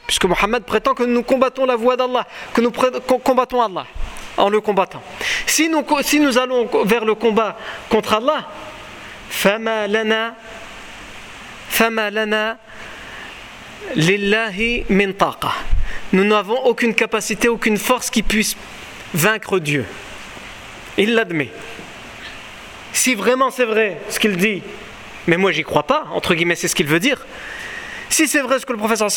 puisque 0.06 0.24
Muhammad 0.24 0.64
prétend 0.64 0.94
que 0.94 1.04
nous 1.04 1.22
combattons 1.22 1.66
la 1.66 1.76
voie 1.76 1.96
d'Allah, 1.96 2.26
que 2.52 2.60
nous 2.60 2.70
combattons 2.70 3.62
Allah 3.62 3.86
en 4.36 4.48
le 4.50 4.60
combattant. 4.60 5.02
Si 5.46 5.68
nous, 5.68 5.84
si 6.02 6.20
nous 6.20 6.36
allons 6.36 6.68
vers 6.84 7.04
le 7.04 7.14
combat 7.14 7.56
contre 7.88 8.14
Allah, 8.14 8.46
فما 9.30 9.86
لنا 9.86 10.34
فما 11.70 12.10
لنا 12.10 12.56
Lillahi 13.95 14.85
min 14.89 15.11
Nous 16.13 16.23
n'avons 16.23 16.65
aucune 16.65 16.93
capacité, 16.93 17.49
aucune 17.49 17.77
force 17.77 18.09
qui 18.09 18.23
puisse 18.23 18.55
vaincre 19.13 19.59
Dieu. 19.59 19.85
Il 20.97 21.13
l'admet. 21.13 21.49
Si 22.93 23.15
vraiment 23.15 23.51
c'est 23.51 23.65
vrai 23.65 23.99
ce 24.09 24.19
qu'il 24.19 24.37
dit, 24.37 24.61
mais 25.27 25.37
moi 25.37 25.51
j'y 25.51 25.63
crois 25.63 25.83
pas, 25.83 26.07
entre 26.13 26.33
guillemets, 26.33 26.55
c'est 26.55 26.67
ce 26.67 26.75
qu'il 26.75 26.87
veut 26.87 26.99
dire. 26.99 27.25
Si 28.09 28.27
c'est 28.27 28.41
vrai 28.41 28.59
ce 28.59 28.65
que 28.65 28.73
le 28.73 28.77
professeur 28.77 29.09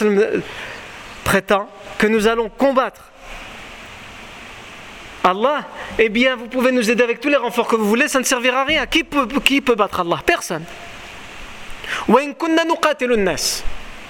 prétend, 1.25 1.69
que 1.99 2.07
nous 2.07 2.27
allons 2.27 2.49
combattre 2.49 3.11
Allah, 5.25 5.67
eh 5.99 6.11
bien 6.11 6.37
vous 6.37 6.49
pouvez 6.49 6.71
nous 6.71 6.91
aider 6.91 7.03
avec 7.03 7.21
tous 7.21 7.29
les 7.29 7.37
renforts 7.37 7.67
que 7.67 7.77
vous 7.77 7.89
voulez, 7.89 8.09
ça 8.09 8.19
ne 8.19 8.25
servira 8.25 8.61
à 8.61 8.65
rien. 8.65 8.87
Qui 8.87 9.05
peut, 9.05 9.27
qui 9.43 9.61
peut 9.61 9.75
battre 9.75 10.01
Allah? 10.01 10.21
Personne. 10.25 10.65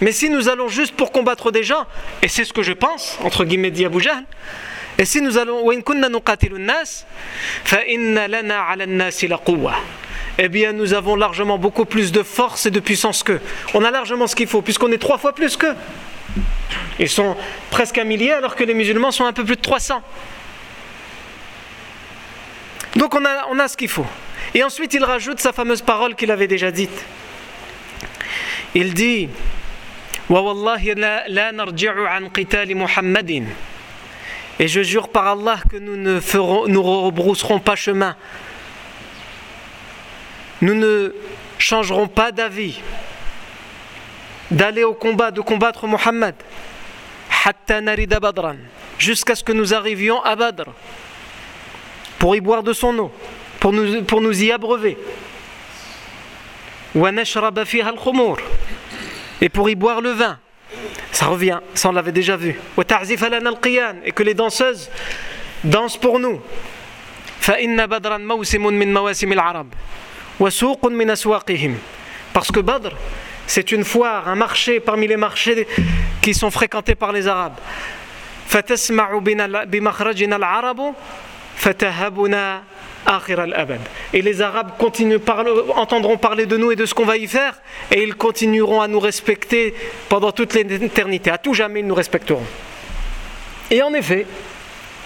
Mais 0.01 0.13
si 0.13 0.29
nous 0.29 0.49
allons 0.49 0.69
juste 0.69 0.95
pour 0.95 1.13
combattre 1.13 1.51
des 1.51 1.63
gens, 1.63 1.87
et 2.23 2.29
c'est 2.29 2.45
ce 2.45 2.53
que 2.53 2.63
je 2.63 2.73
pense, 2.73 3.19
entre 3.23 3.45
guillemets 3.45 3.71
dit 3.71 3.85
Abu 3.85 4.01
Jahl, 4.01 4.25
et 4.99 5.05
si 5.05 5.21
nous 5.21 5.39
allons, 5.39 5.71
eh 10.39 10.49
bien 10.49 10.73
nous 10.73 10.95
avons 10.95 11.17
largement 11.17 11.59
beaucoup 11.59 11.85
plus 11.85 12.13
de 12.13 12.23
force 12.23 12.67
et 12.67 12.71
de 12.71 12.81
puissance 12.81 13.23
qu'eux. 13.23 13.41
On 13.75 13.85
a 13.85 13.91
largement 13.91 14.27
ce 14.27 14.37
qu'il 14.37 14.47
faut, 14.47 14.63
puisqu'on 14.63 14.93
est 14.93 14.99
trois 14.99 15.19
fois 15.19 15.35
plus 15.35 15.57
qu'eux. 15.57 15.75
Ils 16.99 17.09
sont 17.09 17.37
presque 17.71 17.99
un 17.99 18.05
millier, 18.05 18.33
alors 18.33 18.55
que 18.55 18.65
les 18.65 18.75
musulmans 18.75 19.11
sont 19.11 19.25
un 19.25 19.33
peu 19.33 19.45
plus 19.45 19.57
de 19.57 19.61
300. 19.61 20.03
Donc 22.97 23.15
on 23.15 23.25
a, 23.25 23.47
on 23.51 23.59
a 23.59 23.67
ce 23.69 23.77
qu'il 23.77 23.89
faut. 23.89 24.07
Et 24.55 24.63
ensuite 24.63 24.95
il 24.95 25.03
rajoute 25.03 25.41
sa 25.41 25.53
fameuse 25.53 25.83
parole 25.83 26.15
qu'il 26.15 26.31
avait 26.31 26.47
déjà 26.47 26.71
dite. 26.71 27.05
Il 28.75 28.95
dit 28.95 29.29
et 34.59 34.68
je 34.68 34.83
jure 34.83 35.09
par 35.09 35.27
Allah 35.27 35.59
que 35.70 35.77
nous 35.77 35.97
ne 35.97 36.20
ferons, 36.20 36.66
nous 36.68 36.83
rebrousserons 36.83 37.59
pas 37.59 37.75
chemin. 37.75 38.16
Nous 40.62 40.75
ne 40.75 41.12
changerons 41.59 42.07
pas 42.07 42.31
d'avis 42.31 42.81
d'aller 44.51 44.85
au 44.85 44.95
combat, 44.95 45.31
de 45.33 45.41
combattre 45.41 45.87
Muhammad. 45.87 46.35
Jusqu'à 48.99 49.35
ce 49.35 49.43
que 49.43 49.53
nous 49.53 49.75
arrivions 49.75 50.22
à 50.22 50.37
Badr. 50.37 50.66
Pour 52.18 52.37
y 52.37 52.41
boire 52.41 52.62
de 52.62 52.72
son 52.72 52.97
eau, 52.99 53.12
pour 53.61 53.72
nous, 53.72 54.03
pour 54.05 54.20
nous 54.20 54.43
y 54.43 54.53
abreuver 54.53 54.97
et 59.45 59.51
pour 59.51 59.69
y 59.69 59.75
boire 59.75 60.01
le 60.01 60.09
vin. 60.11 60.39
Ça 61.13 61.27
revient, 61.27 61.59
ça 61.75 61.91
on 61.91 61.93
l'avait 61.93 62.13
déjà 62.13 62.35
vu. 62.35 62.59
Et 62.79 64.13
que 64.13 64.23
les 64.23 64.33
danseuses 64.33 64.91
dansent 65.63 65.99
pour 65.99 66.19
nous. 66.19 66.41
Parce 72.33 72.51
que 72.51 72.61
Badr, 72.61 72.97
c'est 73.47 73.71
une 73.71 73.85
foire, 73.85 74.31
un 74.31 74.35
marché 74.35 74.81
parmi 74.81 75.07
les 75.07 75.19
marchés 75.19 75.67
qui 76.23 76.33
sont 76.33 76.51
fréquentés 76.51 76.95
par 76.95 77.13
les 77.13 77.29
Arabes. 77.29 77.61
Et 84.13 84.23
les 84.23 84.41
Arabes 84.41 84.73
entendront 85.75 86.17
parler 86.17 86.47
de 86.47 86.57
nous 86.57 86.73
et 86.73 86.77
de 86.77 86.87
ce 86.87 86.95
qu'on 86.95 87.05
va 87.05 87.17
y 87.17 87.27
faire, 87.27 87.61
et 87.91 88.03
ils 88.03 88.15
continueront 88.15 88.81
à 88.81 88.89
nous 88.89 89.01
respecter 89.01 89.75
pendant 90.09 90.33
toute 90.33 90.55
l'éternité. 90.55 91.31
À 91.31 91.39
tout 91.39 91.55
jamais, 91.55 91.81
ils 91.81 91.87
nous 91.87 91.95
respecteront. 91.95 92.45
Et 93.71 93.83
en 93.83 93.93
effet, 93.95 94.27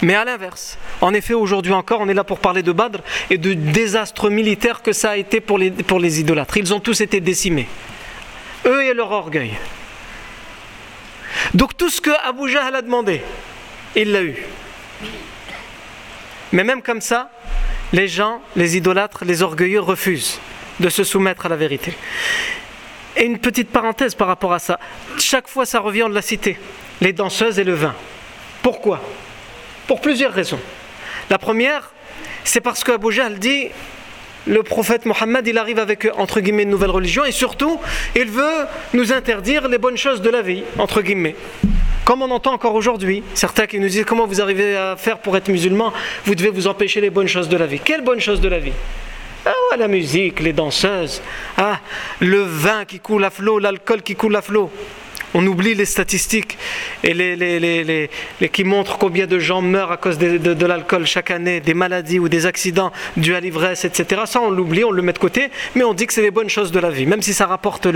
mais 0.03 0.15
à 0.15 0.25
l'inverse, 0.25 0.79
en 1.01 1.13
effet, 1.13 1.35
aujourd'hui 1.35 1.73
encore, 1.73 2.01
on 2.01 2.09
est 2.09 2.15
là 2.15 2.25
pour 2.25 2.39
parler 2.39 2.63
de 2.63 2.73
Badr 2.73 3.01
et 3.31 3.39
de 3.39 3.55
désastre 3.55 4.31
militaire 4.31 4.83
que 4.83 4.93
ça 4.93 5.11
a 5.11 5.17
été 5.17 5.41
pour 5.41 5.59
les, 5.59 5.71
pour 5.71 5.99
les 5.99 6.21
idolâtres. 6.21 6.57
Ils 6.57 6.73
ont 6.73 6.81
tous 6.81 7.01
été 7.01 7.21
décimés. 7.21 7.69
Eux 8.67 8.85
et 8.85 8.95
leur 8.95 9.11
orgueil. 9.11 9.53
Donc 11.55 11.77
tout 11.77 11.91
ce 11.91 12.01
que 12.01 12.11
Abu 12.25 12.49
Jahl 12.49 12.75
a 12.75 12.83
demandé, 12.83 13.23
il 13.97 14.13
l'a 14.13 14.23
eu. 14.23 14.37
Mais 16.53 16.65
même 16.65 16.83
comme 16.83 17.01
ça, 17.01 17.31
les 17.93 18.09
gens, 18.09 18.41
les 18.57 18.77
idolâtres, 18.77 19.25
les 19.25 19.43
orgueilleux 19.43 19.81
refusent 19.81 20.41
de 20.81 20.89
se 20.89 21.05
soumettre 21.05 21.47
à 21.47 21.49
la 21.49 21.57
vérité. 21.57 21.95
Et 23.17 23.25
une 23.25 23.39
petite 23.39 23.71
parenthèse 23.71 24.15
par 24.15 24.29
rapport 24.29 24.53
à 24.53 24.59
ça. 24.59 24.79
Chaque 25.19 25.49
fois, 25.49 25.67
ça 25.67 25.81
revient, 25.81 26.07
de 26.09 26.15
la 26.15 26.23
cité. 26.23 26.59
Les 27.01 27.13
danseuses 27.13 27.59
et 27.59 27.65
le 27.65 27.75
vin. 27.75 27.95
Pourquoi? 28.63 29.01
Pour 29.87 30.01
plusieurs 30.01 30.33
raisons. 30.33 30.61
La 31.31 31.39
première, 31.39 31.93
c'est 32.45 32.61
parce 32.61 32.85
que 32.85 32.93
Abu 32.93 33.09
dit 33.39 33.69
le 34.47 34.63
prophète 34.63 35.05
Mohammed, 35.05 35.47
il 35.47 35.59
arrive 35.59 35.79
avec, 35.79 36.09
entre 36.17 36.41
guillemets, 36.41 36.63
une 36.63 36.71
nouvelle 36.71 36.91
religion 36.91 37.25
et 37.25 37.33
surtout, 37.33 37.79
il 38.17 38.31
veut 38.31 38.67
nous 38.95 39.13
interdire 39.13 39.69
les 39.69 39.79
bonnes 39.79 39.99
choses 39.99 40.23
de 40.23 40.31
la 40.31 40.43
vie, 40.43 40.63
entre 40.79 41.03
guillemets. 41.03 41.37
Comme 42.09 42.23
on 42.23 42.31
entend 42.31 42.55
encore 42.55 42.75
aujourd'hui, 42.75 43.23
certains 43.35 43.67
qui 43.67 43.79
nous 43.79 43.89
disent 43.89 44.07
comment 44.07 44.27
vous 44.27 44.41
arrivez 44.41 44.75
à 44.75 44.97
faire 44.97 45.19
pour 45.19 45.37
être 45.37 45.49
musulman, 45.49 45.93
vous 46.25 46.35
devez 46.35 46.49
vous 46.49 46.67
empêcher 46.67 47.03
les 47.03 47.11
bonnes 47.11 47.29
choses 47.29 47.51
de 47.51 47.57
la 47.59 47.67
vie. 47.67 47.81
Quelles 47.81 48.01
bonnes 48.01 48.19
choses 48.19 48.41
de 48.41 48.49
la 48.49 48.59
vie? 48.59 48.73
Ah, 49.45 49.77
la 49.77 49.89
musique, 49.89 50.41
les 50.41 50.55
danseuses, 50.55 51.21
ah, 51.59 51.81
le 52.21 52.41
vin 52.41 52.87
qui 52.87 52.99
coule 52.99 53.25
à 53.25 53.29
flot, 53.29 53.59
l'alcool 53.59 54.01
qui 54.01 54.15
coule 54.17 54.37
à 54.37 54.41
flot. 54.41 54.71
On 55.35 55.47
oublie 55.47 55.75
les 55.75 55.85
statistiques 55.85 56.57
et 57.05 57.15
les, 57.15 58.11
qui 58.53 58.65
montrent 58.65 58.99
combien 58.99 59.27
de 59.27 59.39
gens 59.39 59.61
meurent 59.61 59.93
à 59.93 59.97
cause 59.97 60.19
de, 60.19 60.67
l'alcool 60.67 61.07
chaque 61.07 61.31
année, 61.31 61.61
des 61.61 61.75
maladies 61.75 62.19
ou 62.19 62.29
des 62.29 62.47
accidents 62.47 62.93
dus 63.17 63.35
à 63.35 63.41
l'ivresse, 63.41 63.85
etc. 63.85 64.23
Ça, 64.27 64.41
on 64.41 64.51
l'oublie, 64.51 64.85
on 64.85 64.91
le 64.91 65.03
met 65.03 65.13
de 65.13 65.19
côté, 65.19 65.51
mais 65.75 65.85
on 65.85 65.95
dit 65.95 66.07
que 66.07 66.13
c'est 66.13 66.23
les 66.23 66.31
bonnes 66.31 66.49
choses 66.49 66.73
de 66.73 66.81
la 66.81 66.91
vie. 66.91 67.07
Même 67.07 67.23
si 67.23 67.35
ça 67.35 67.47
rapporte 67.47 67.87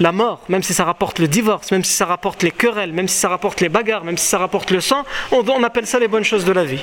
la 0.00 0.12
mort, 0.12 0.40
même 0.48 0.62
si 0.62 0.74
ça 0.74 0.84
rapporte 0.84 1.18
le 1.18 1.28
divorce, 1.28 1.70
même 1.70 1.84
si 1.84 1.92
ça 1.92 2.06
rapporte 2.06 2.42
les 2.42 2.50
querelles, 2.50 2.92
même 2.92 3.08
si 3.08 3.16
ça 3.16 3.28
rapporte 3.28 3.60
les 3.60 3.68
bagarres, 3.68 4.04
même 4.04 4.18
si 4.18 4.26
ça 4.26 4.38
rapporte 4.38 4.70
le 4.70 4.80
sang, 4.80 5.04
on 5.32 5.62
appelle 5.62 5.86
ça 5.86 5.98
les 5.98 6.08
bonnes 6.08 6.24
choses 6.24 6.44
de 6.44 6.52
la 6.52 6.64
vie. 6.64 6.82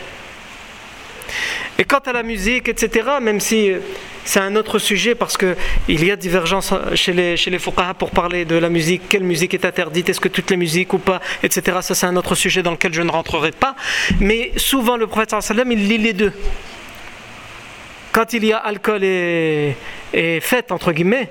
Et 1.80 1.86
quant 1.86 2.00
à 2.00 2.14
la 2.14 2.24
musique, 2.24 2.70
etc., 2.70 3.08
même 3.22 3.40
si 3.40 3.72
c'est 4.26 4.40
un 4.40 4.56
autre 4.56 4.80
sujet 4.80 5.14
parce 5.14 5.38
qu'il 5.38 5.56
y 5.88 6.12
a 6.12 6.16
divergence 6.16 6.74
chez 6.96 7.14
les, 7.14 7.38
chez 7.38 7.52
les 7.52 7.60
pour 7.60 8.12
parler 8.12 8.46
de 8.46 8.56
la 8.56 8.70
musique, 8.70 9.04
quelle 9.10 9.24
musique 9.24 9.54
est 9.54 9.64
interdite, 9.64 10.10
est-ce 10.10 10.20
que 10.20 10.28
toutes 10.28 10.50
les 10.50 10.58
musiques 10.58 10.94
ou 10.94 10.98
pas, 10.98 11.22
etc. 11.44 11.78
Ça, 11.82 11.94
c'est 11.96 12.08
un 12.08 12.16
autre 12.16 12.34
sujet 12.34 12.64
dans 12.64 12.72
lequel 12.72 12.94
je 12.94 13.02
ne 13.02 13.12
rentrerai 13.12 13.52
pas. 13.52 13.76
Mais 14.20 14.52
souvent, 14.58 14.98
le 14.98 15.06
prophète 15.08 15.36
sallam, 15.40 15.72
il 15.72 15.88
lit 15.88 15.98
les 16.00 16.14
deux. 16.14 16.34
Quand 18.12 18.34
il 18.34 18.44
y 18.46 18.54
a 18.54 18.58
alcool 18.58 19.04
et, 19.04 19.76
et 20.14 20.40
fête, 20.42 20.72
entre 20.72 20.92
guillemets, 20.92 21.30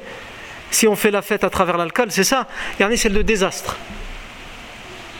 si 0.70 0.86
on 0.86 0.94
fait 0.94 1.10
la 1.10 1.22
fête 1.22 1.42
à 1.42 1.50
travers 1.50 1.76
l'alcool, 1.76 2.08
c'est 2.10 2.24
ça. 2.24 2.46
C'est 2.78 3.08
le 3.08 3.24
désastre 3.24 3.76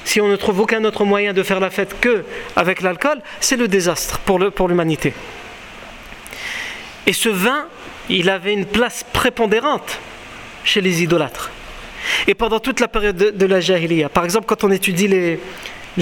si 0.07 0.21
on 0.21 0.29
ne 0.29 0.37
trouve 0.37 0.61
aucun 0.61 0.85
autre 0.85 1.05
moyen 1.05 1.33
de 1.33 1.43
faire 1.43 1.59
la 1.59 1.69
fête 1.69 2.01
que 2.01 2.25
avec 2.55 2.81
l'alcool, 2.81 3.21
c'est 3.41 3.57
le 3.57 3.67
désastre 3.67 4.21
pour 4.21 4.69
l'humanité. 4.69 5.13
Et 7.07 7.13
ce 7.13 7.29
vin, 7.29 7.67
il 8.09 8.31
avait 8.31 8.53
une 8.53 8.67
place 8.67 9.05
prépondérante 9.13 9.99
chez 10.63 10.81
les 10.81 11.03
idolâtres. 11.03 11.51
Et 12.29 12.35
pendant 12.35 12.61
toute 12.61 12.79
la 12.79 12.87
période 12.87 13.17
de, 13.17 13.47
la 13.47 13.61
Jahiliya, 13.61 14.09
par 14.09 14.25
exemple, 14.25 14.47
quand 14.47 14.63
on 14.63 14.71
étudie 14.71 15.09
les, 15.09 15.41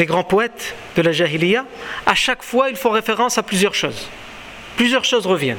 grands 0.04 0.22
poètes 0.22 0.74
de 0.96 1.02
la 1.02 1.12
Jahiliya, 1.12 1.64
à 2.04 2.14
chaque 2.14 2.42
fois, 2.42 2.68
ils 2.68 2.76
font 2.76 2.90
référence 2.90 3.38
à 3.38 3.42
plusieurs 3.42 3.74
choses. 3.74 4.10
Plusieurs 4.76 5.04
choses 5.06 5.26
reviennent. 5.26 5.56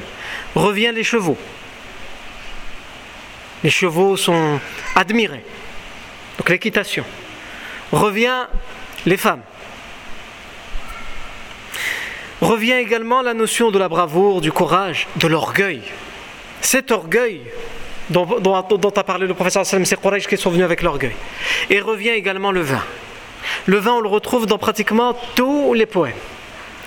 Reviennent 0.54 0.94
les 0.94 1.04
chevaux. 1.04 1.36
Les 3.64 3.70
chevaux 3.70 4.16
sont 4.16 4.60
admirés. 4.94 5.42
Donc 6.38 6.48
l'équitation 6.48 7.04
revient 7.92 8.46
les 9.04 9.16
femmes. 9.16 9.42
Revient 12.40 12.74
également 12.74 13.22
la 13.22 13.34
notion 13.34 13.70
de 13.70 13.78
la 13.78 13.88
bravoure, 13.88 14.40
du 14.40 14.52
courage, 14.52 15.08
de 15.16 15.26
l'orgueil. 15.26 15.82
Cet 16.60 16.90
orgueil 16.90 17.42
dont, 18.10 18.94
a 18.96 19.04
parlé 19.04 19.26
le 19.26 19.34
professeur 19.34 19.64
c'est 19.66 20.00
Quraysh 20.00 20.26
qui 20.26 20.36
sont 20.36 20.50
venus 20.50 20.64
avec 20.64 20.82
l'orgueil. 20.82 21.16
Et 21.70 21.80
revient 21.80 22.10
également 22.10 22.52
le 22.52 22.60
vin. 22.60 22.82
Le 23.66 23.78
vin, 23.78 23.94
on 23.94 24.00
le 24.00 24.08
retrouve 24.08 24.46
dans 24.46 24.58
pratiquement 24.58 25.16
tous 25.34 25.74
les 25.74 25.86
poèmes. 25.86 26.16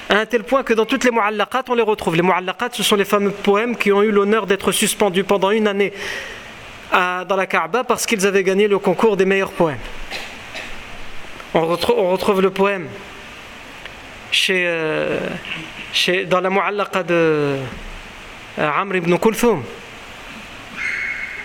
À 0.10 0.18
un 0.18 0.26
tel 0.26 0.44
point 0.44 0.64
que 0.64 0.74
dans 0.74 0.86
toutes 0.86 1.04
les 1.04 1.12
mu'allaqat, 1.12 1.64
on 1.70 1.76
les 1.76 1.84
retrouve. 1.84 2.16
Les 2.16 2.22
mu'allaqat, 2.22 2.70
ce 2.74 2.84
sont 2.84 2.96
les 2.96 3.06
fameux 3.06 3.32
poèmes 3.32 3.76
qui 3.76 3.92
ont 3.92 4.02
eu 4.02 4.12
l'honneur 4.12 4.46
d'être 4.46 4.72
suspendus 4.72 5.24
pendant 5.24 5.52
une 5.52 5.68
année 5.68 5.94
dans 6.92 7.36
la 7.36 7.46
Kaaba 7.46 7.84
parce 7.84 8.06
qu'ils 8.06 8.26
avaient 8.26 8.44
gagné 8.44 8.68
le 8.68 8.80
concours 8.80 9.18
des 9.18 9.26
meilleurs 9.26 9.52
poèmes. 9.52 9.78
On 11.54 11.66
retrouve, 11.66 12.42
le 12.42 12.52
poème 12.52 12.88
chez, 14.32 14.66
euh, 14.68 15.20
chez, 15.92 16.26
dans 16.26 16.40
la 16.40 16.50
Mu'allaqa 16.50 17.04
de 17.04 17.14
euh, 17.14 17.60
Amr 18.58 18.98
ibn 18.98 19.18
Kulthum. 19.18 19.64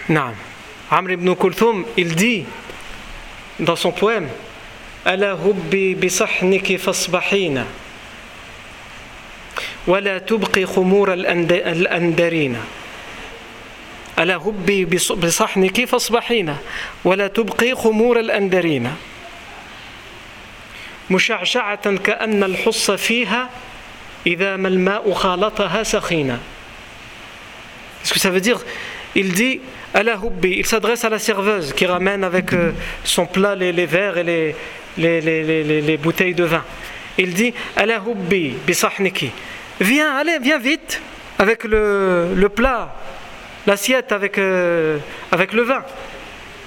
Non. 0.09 0.35
Amr 0.91 1.13
ibn 1.13 1.35
Kulthum, 1.35 1.85
il 1.97 2.15
dit 2.15 2.45
dans 3.59 3.77
son 3.77 3.93
poème 3.93 4.29
ألا 5.07 5.33
هبي 5.33 5.95
بصحنك 5.95 6.77
فاصبحين 6.77 7.65
ولا 9.87 10.19
تبقي 10.19 10.67
خمور 10.67 11.13
الأندرين 11.13 12.57
ألا 14.19 14.37
هبي 14.37 14.85
بصحنك 15.15 15.85
فاصبحين 15.85 16.57
ولا 17.05 17.27
تبقي 17.29 17.75
خمور 17.75 18.21
الأندرين 18.21 18.91
مشعشعة 21.10 21.98
كأن 21.98 22.44
الحص 22.44 22.92
فيها 22.92 23.50
إذا 24.28 24.56
ما 24.56 24.68
الماء 24.68 25.14
خالطها 25.14 25.84
سخينا 25.84 26.40
Qu'est-ce 28.02 28.14
que 28.14 28.20
ça 28.20 28.30
veut 28.30 28.42
dire 28.42 28.60
Il 29.16 29.34
dit 29.34 29.60
Ala 29.94 30.16
hubbi, 30.16 30.56
il 30.58 30.66
s'adresse 30.66 31.04
à 31.04 31.10
la 31.10 31.20
serveuse 31.20 31.74
qui 31.74 31.86
ramène 31.86 32.24
avec 32.24 32.54
euh, 32.54 32.72
son 33.04 33.26
plat 33.26 33.56
les, 33.56 33.72
les 33.72 33.86
verres 33.86 34.18
et 34.18 34.24
les, 34.24 34.56
les, 34.98 35.22
les, 35.22 35.82
les, 35.82 35.98
bouteilles 35.98 36.34
de 36.34 36.44
vin. 36.44 36.64
Il 37.18 37.34
dit 37.34 37.54
Ala 37.76 37.98
hubbi 37.98 38.56
bisahniki. 38.66 39.32
Viens, 39.82 40.16
allez, 40.16 40.40
viens 40.40 40.60
vite 40.60 41.02
avec 41.40 41.64
le, 41.64 42.34
le 42.36 42.50
plat, 42.50 42.96
l'assiette 43.66 44.12
avec, 44.12 44.38
euh, 44.38 44.98
avec 45.32 45.54
le 45.54 45.64
vin. 45.64 45.84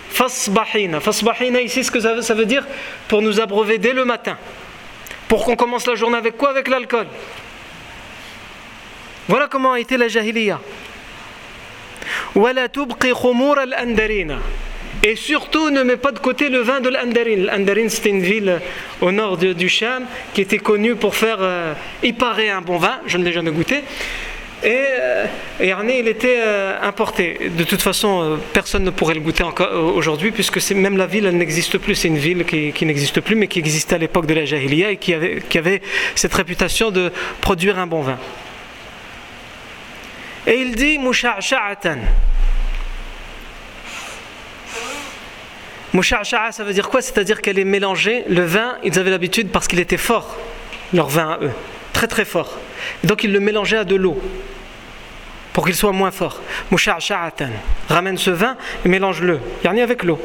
Fasbahina. 0.10 1.00
Fasbahina, 1.00 1.62
ici, 1.62 1.84
ce 1.84 1.92
que 1.92 2.00
ça 2.00 2.34
veut, 2.34 2.46
dire 2.46 2.66
Pour 3.08 3.22
nous 3.22 3.40
abreuver 3.40 3.78
dès 3.78 3.94
le 3.94 4.06
matin. 4.06 4.38
Pour 5.28 5.46
qu'on 5.46 5.56
commence 5.56 5.86
la 5.88 5.96
journée 5.96 6.18
avec 6.18 6.38
quoi? 6.38 6.50
Avec 6.50 6.68
l'alcool. 6.68 7.08
Voilà 9.28 9.48
comment 9.48 9.74
a 9.74 9.80
été 9.80 9.98
la 9.98 10.08
jahiliya. 10.08 10.60
Et 15.04 15.16
surtout, 15.16 15.70
ne 15.70 15.84
mets 15.84 15.98
pas 15.98 16.12
de 16.12 16.20
côté 16.20 16.50
le 16.50 16.60
vin 16.60 16.80
de 16.80 16.90
l'Andarin. 16.90 17.36
L'Andarin, 17.38 17.90
c'était 17.90 18.10
une 18.10 18.22
ville 18.22 18.60
au 19.02 19.12
nord 19.12 19.38
du 19.38 19.70
Cham 19.70 20.06
qui 20.34 20.42
était 20.42 20.58
connue 20.58 20.96
pour 20.96 21.16
faire, 21.16 21.38
euh, 21.40 21.74
il 22.04 22.16
un 22.22 22.62
bon 22.62 22.78
vin. 22.78 23.00
Je 23.06 23.18
ne 23.18 23.24
l'ai 23.24 23.34
jamais 23.34 23.52
goûté. 23.52 23.84
Et, 24.64 24.86
euh, 25.00 25.26
il 25.60 26.08
était 26.08 26.40
euh, 26.40 26.80
importé. 26.82 27.52
De 27.56 27.64
toute 27.64 27.82
façon, 27.82 28.22
euh, 28.22 28.38
personne 28.54 28.84
ne 28.84 28.90
pourrait 28.90 29.14
le 29.14 29.20
goûter 29.20 29.44
encore 29.44 29.72
aujourd'hui, 29.96 30.32
puisque 30.32 30.72
même 30.72 30.98
la 30.98 31.06
ville, 31.06 31.28
n'existe 31.30 31.78
plus. 31.78 31.96
C'est 31.96 32.08
une 32.08 32.18
ville 32.18 32.44
qui, 32.44 32.86
n'existe 32.86 33.22
plus, 33.22 33.36
mais 33.36 33.48
qui 33.48 33.60
existait 33.60 33.96
à 33.96 34.00
l'époque 34.00 34.26
de 34.26 34.34
la 34.34 34.46
Jahiliya 34.46 34.92
et 34.92 34.98
qui 34.98 35.14
avait, 35.14 35.82
cette 36.16 36.34
réputation 36.34 36.90
de 36.90 37.12
produire 37.40 37.78
un 37.78 37.86
bon 37.86 38.02
vin. 38.02 38.18
Et 40.48 40.56
il 40.56 40.76
dit 40.76 40.98
Musha'sha'atan. 40.98 41.98
Musha'sha'a, 45.94 46.52
ça 46.52 46.64
veut 46.64 46.74
dire 46.74 46.90
quoi? 46.90 47.02
C'est-à-dire 47.02 47.42
qu'elle 47.42 47.60
est 47.60 47.64
mélangée. 47.64 48.24
Le 48.28 48.44
vin, 48.44 48.78
ils 48.84 48.98
avaient 48.98 49.12
l'habitude, 49.12 49.50
parce 49.50 49.68
qu'il 49.68 49.80
était 49.80 49.98
fort, 49.98 50.36
leur 50.94 51.10
vin 51.10 51.32
à 51.32 51.44
eux, 51.44 51.52
très 51.94 52.08
très 52.08 52.26
fort. 52.26 52.58
Donc 53.04 53.24
ils 53.24 53.32
le 53.32 53.40
mélangeaient 53.40 53.78
à 53.78 53.84
de 53.84 53.96
l'eau 53.96 54.20
pour 55.54 55.66
qu'il 55.66 55.76
soit 55.76 55.92
moins 55.92 56.12
fort. 56.12 56.40
Musha'sha'atan. 56.70 57.50
Ramène 57.90 58.18
ce 58.18 58.30
vin 58.30 58.58
et 58.86 58.90
mélange-le. 58.90 59.40
Yani 59.64 59.82
avec 59.82 60.04
l'eau. 60.04 60.20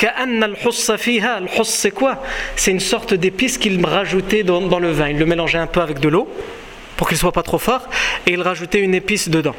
Le 0.00 1.64
c'est 1.64 1.90
quoi? 1.90 2.22
C'est 2.56 2.70
une 2.70 2.80
sorte 2.80 3.14
d'épice 3.14 3.58
qu'il 3.58 3.84
rajoutait 3.84 4.42
dans, 4.42 4.78
le 4.78 4.90
vin. 4.90 5.08
Il 5.08 5.18
le 5.18 5.26
mélangeait 5.26 5.58
un 5.58 5.66
peu 5.66 5.80
avec 5.80 5.98
de 5.98 6.08
l'eau 6.08 6.28
pour 6.96 7.08
qu'il 7.08 7.16
soit 7.16 7.32
pas 7.32 7.42
trop 7.42 7.58
fort 7.58 7.88
et 8.26 8.32
il 8.32 8.42
rajoutait 8.42 8.80
une 8.80 8.94
épice 8.94 9.28
dedans. 9.28 9.54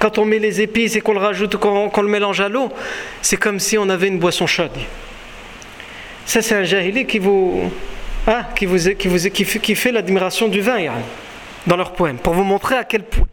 Quand 0.00 0.16
on 0.16 0.24
met 0.24 0.38
les 0.38 0.62
épices 0.62 0.96
et 0.96 1.02
qu'on 1.02 1.12
le 1.12 1.20
rajoute, 1.20 1.56
qu'on 1.56 2.02
le 2.02 2.08
mélange 2.08 2.40
à 2.40 2.48
l'eau, 2.48 2.70
c'est 3.20 3.36
comme 3.36 3.60
si 3.60 3.76
on 3.76 3.88
avait 3.90 4.08
une 4.08 4.18
boisson 4.18 4.46
chaude. 4.46 4.76
Ça, 6.24 6.40
c'est 6.40 6.54
un 6.54 6.64
jahili 6.64 7.04
qui 7.04 7.18
vous, 7.18 7.70
hein, 8.26 8.44
qui 8.56 8.64
vous, 8.64 8.78
qui 8.94 9.08
vous, 9.08 9.28
qui 9.28 9.74
fait, 9.74 9.92
l'admiration 9.92 10.48
du 10.48 10.62
vin, 10.62 10.78
dans 11.66 11.76
leur 11.76 11.92
poème, 11.92 12.16
pour 12.16 12.32
vous 12.32 12.44
montrer 12.44 12.76
à 12.76 12.84
quel 12.84 13.02
point, 13.02 13.26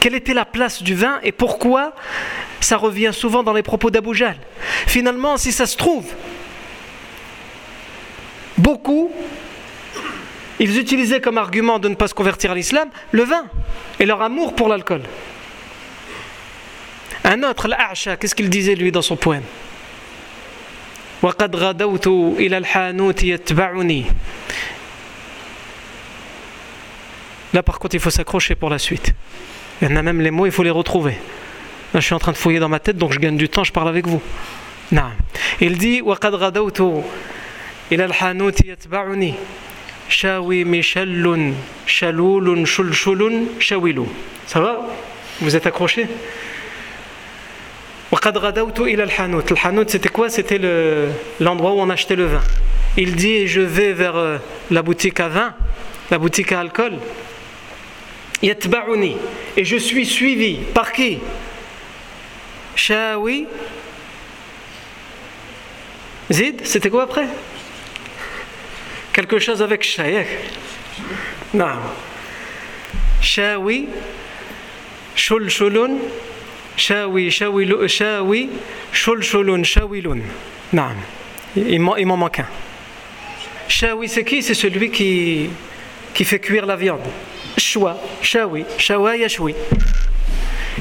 quelle 0.00 0.16
était 0.16 0.34
la 0.34 0.44
place 0.44 0.82
du 0.82 0.96
vin 0.96 1.20
et 1.22 1.30
pourquoi 1.30 1.94
ça 2.60 2.76
revient 2.76 3.12
souvent 3.12 3.44
dans 3.44 3.52
les 3.52 3.62
propos 3.62 3.90
d'Abu 3.90 4.10
Finalement, 4.88 5.36
si 5.36 5.52
ça 5.52 5.66
se 5.66 5.76
trouve, 5.76 6.06
beaucoup, 8.58 9.12
ils 10.58 10.76
utilisaient 10.76 11.20
comme 11.20 11.38
argument 11.38 11.78
de 11.78 11.88
ne 11.88 11.94
pas 11.94 12.08
se 12.08 12.14
convertir 12.14 12.50
à 12.50 12.56
l'islam 12.56 12.88
le 13.12 13.22
vin 13.22 13.44
et 14.00 14.06
leur 14.06 14.22
amour 14.22 14.56
pour 14.56 14.68
l'alcool. 14.68 15.02
Un 17.23 17.43
autre, 17.43 17.67
l'A'sha, 17.67 18.17
qu'est-ce 18.17 18.35
qu'il 18.35 18.49
disait 18.49 18.75
lui 18.75 18.91
dans 18.91 19.01
son 19.01 19.15
poème 19.15 19.43
وقد 21.21 21.55
غدوت 21.55 22.07
إلى 22.37 22.57
الحانوت 22.57 23.23
يتبعني 23.23 24.05
Là 27.53 27.63
par 27.63 27.79
contre 27.79 27.95
il 27.95 28.01
faut 28.01 28.09
s'accrocher 28.09 28.53
pour 28.55 28.69
la 28.69 28.77
suite. 28.77 29.13
Il 29.81 29.89
y 29.89 29.91
en 29.91 29.95
a 29.95 30.01
même 30.01 30.19
les 30.21 30.29
mots, 30.29 30.45
il 30.45 30.51
faut 30.51 30.61
les 30.61 30.69
retrouver. 30.69 31.17
Là 31.93 31.99
je 31.99 32.05
suis 32.05 32.13
en 32.13 32.19
train 32.19 32.33
de 32.33 32.37
fouiller 32.37 32.59
dans 32.59 32.69
ma 32.69 32.79
tête 32.79 32.97
donc 32.97 33.13
je 33.13 33.19
gagne 33.19 33.37
du 33.37 33.49
temps, 33.49 33.63
je 33.63 33.71
parle 33.71 33.87
avec 33.87 34.07
vous. 34.07 34.21
Non. 34.91 35.09
Il 35.61 35.77
dit 35.77 36.01
وقد 36.01 36.35
غدوت 36.35 37.03
إلى 37.91 38.05
الحانوت 38.05 38.65
يتبعني 38.65 39.33
Shawi 40.07 40.65
Michalun, 40.65 41.53
Shalulun, 41.87 42.65
Shulshulun, 42.65 43.59
Shawilu. 43.59 44.03
Ça 44.45 44.59
va 44.59 44.85
Vous 45.41 45.55
êtes 45.55 45.65
accrochés 45.65 46.07
le 48.12 49.66
hanout, 49.66 49.88
c'était 49.88 50.08
quoi? 50.08 50.30
C'était 50.30 50.60
l'endroit 51.38 51.72
où 51.72 51.80
on 51.80 51.90
achetait 51.90 52.16
le 52.16 52.26
vin. 52.26 52.42
Il 52.96 53.14
dit 53.14 53.46
Je 53.46 53.60
vais 53.60 53.92
vers 53.92 54.16
euh, 54.16 54.38
la 54.70 54.82
boutique 54.82 55.20
à 55.20 55.28
vin, 55.28 55.54
la 56.10 56.18
boutique 56.18 56.50
à 56.52 56.60
alcool. 56.60 56.94
Yatba'uni. 58.42 59.16
Et 59.56 59.64
je 59.64 59.76
suis 59.76 60.06
suivi. 60.06 60.56
Par 60.74 60.92
qui? 60.92 61.20
Shawi. 62.74 63.46
Zid, 66.30 66.62
c'était 66.64 66.90
quoi 66.90 67.04
après? 67.04 67.26
Quelque 69.12 69.38
chose 69.38 69.62
avec 69.62 69.82
Shaykh. 69.82 70.26
Non. 71.54 71.76
Shawi. 73.20 73.88
Shulshulun. 75.14 75.98
Shawi, 76.80 77.30
shawilu, 77.30 77.86
shawi, 77.86 78.48
shulshulun, 78.90 79.62
shawilun. 79.64 80.22
Non. 80.72 80.88
Il 81.54 81.78
m'en 81.78 82.16
manque 82.16 82.38
un. 82.38 82.46
Shawi, 83.68 84.08
c'est 84.08 84.24
qui? 84.24 84.42
C'est 84.42 84.54
celui 84.54 84.90
qui, 84.90 85.50
qui 86.14 86.24
fait 86.24 86.38
cuire 86.38 86.64
la 86.64 86.76
viande. 86.76 87.02
Shwa, 87.58 87.98
shawi, 88.22 88.64
shawa, 88.78 89.18
yashwi. 89.18 89.54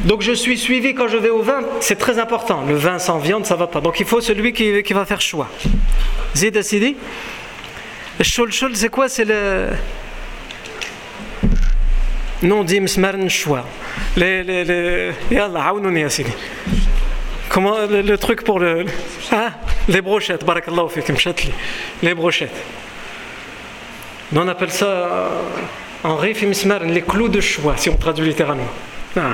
Donc 0.05 0.21
je 0.21 0.31
suis 0.31 0.57
suivi 0.57 0.93
quand 0.93 1.09
je 1.09 1.17
vais 1.17 1.31
au 1.31 1.41
vin, 1.41 1.63
c'est 1.81 1.97
très 1.97 2.17
important. 2.17 2.63
Le 2.65 2.75
vin 2.75 2.97
sans 2.97 3.17
viande, 3.17 3.45
ça 3.45 3.57
va 3.57 3.67
pas. 3.67 3.81
Donc 3.81 3.99
il 3.99 4.05
faut 4.05 4.21
celui 4.21 4.53
qui, 4.53 4.81
qui 4.83 4.93
va 4.93 5.03
faire 5.03 5.19
choix. 5.19 5.49
Zid 6.33 6.55
Asidi 6.55 6.95
shul, 8.21 8.53
c'est 8.73 8.89
quoi? 8.89 9.09
C'est 9.09 9.25
le. 9.25 9.67
Non, 12.41 12.63
dim 12.63 12.87
smarn 12.87 13.29
choix. 13.29 13.65
Les. 14.15 14.43
les, 14.43 14.63
les... 14.63 15.11
Yallah, 15.31 15.73
Asidi. 16.05 16.31
Comment 17.49 17.85
le, 17.89 18.17
truc 18.17 18.43
pour 18.43 18.59
le. 18.59 18.85
Ah, 19.31 19.51
les 19.87 20.01
brochettes, 20.01 20.45
barakallahu 20.45 20.89
fikum, 20.89 21.15
les 22.03 22.13
brochettes. 22.13 22.55
on 24.33 24.47
appelle 24.47 24.71
ça 24.71 25.29
en 26.03 26.15
rif 26.15 26.41
les 26.41 27.01
clous 27.01 27.29
de 27.29 27.41
choix, 27.41 27.75
si 27.77 27.89
on 27.89 27.95
traduit 27.95 28.25
littéralement. 28.25 28.69
Ah. 29.17 29.33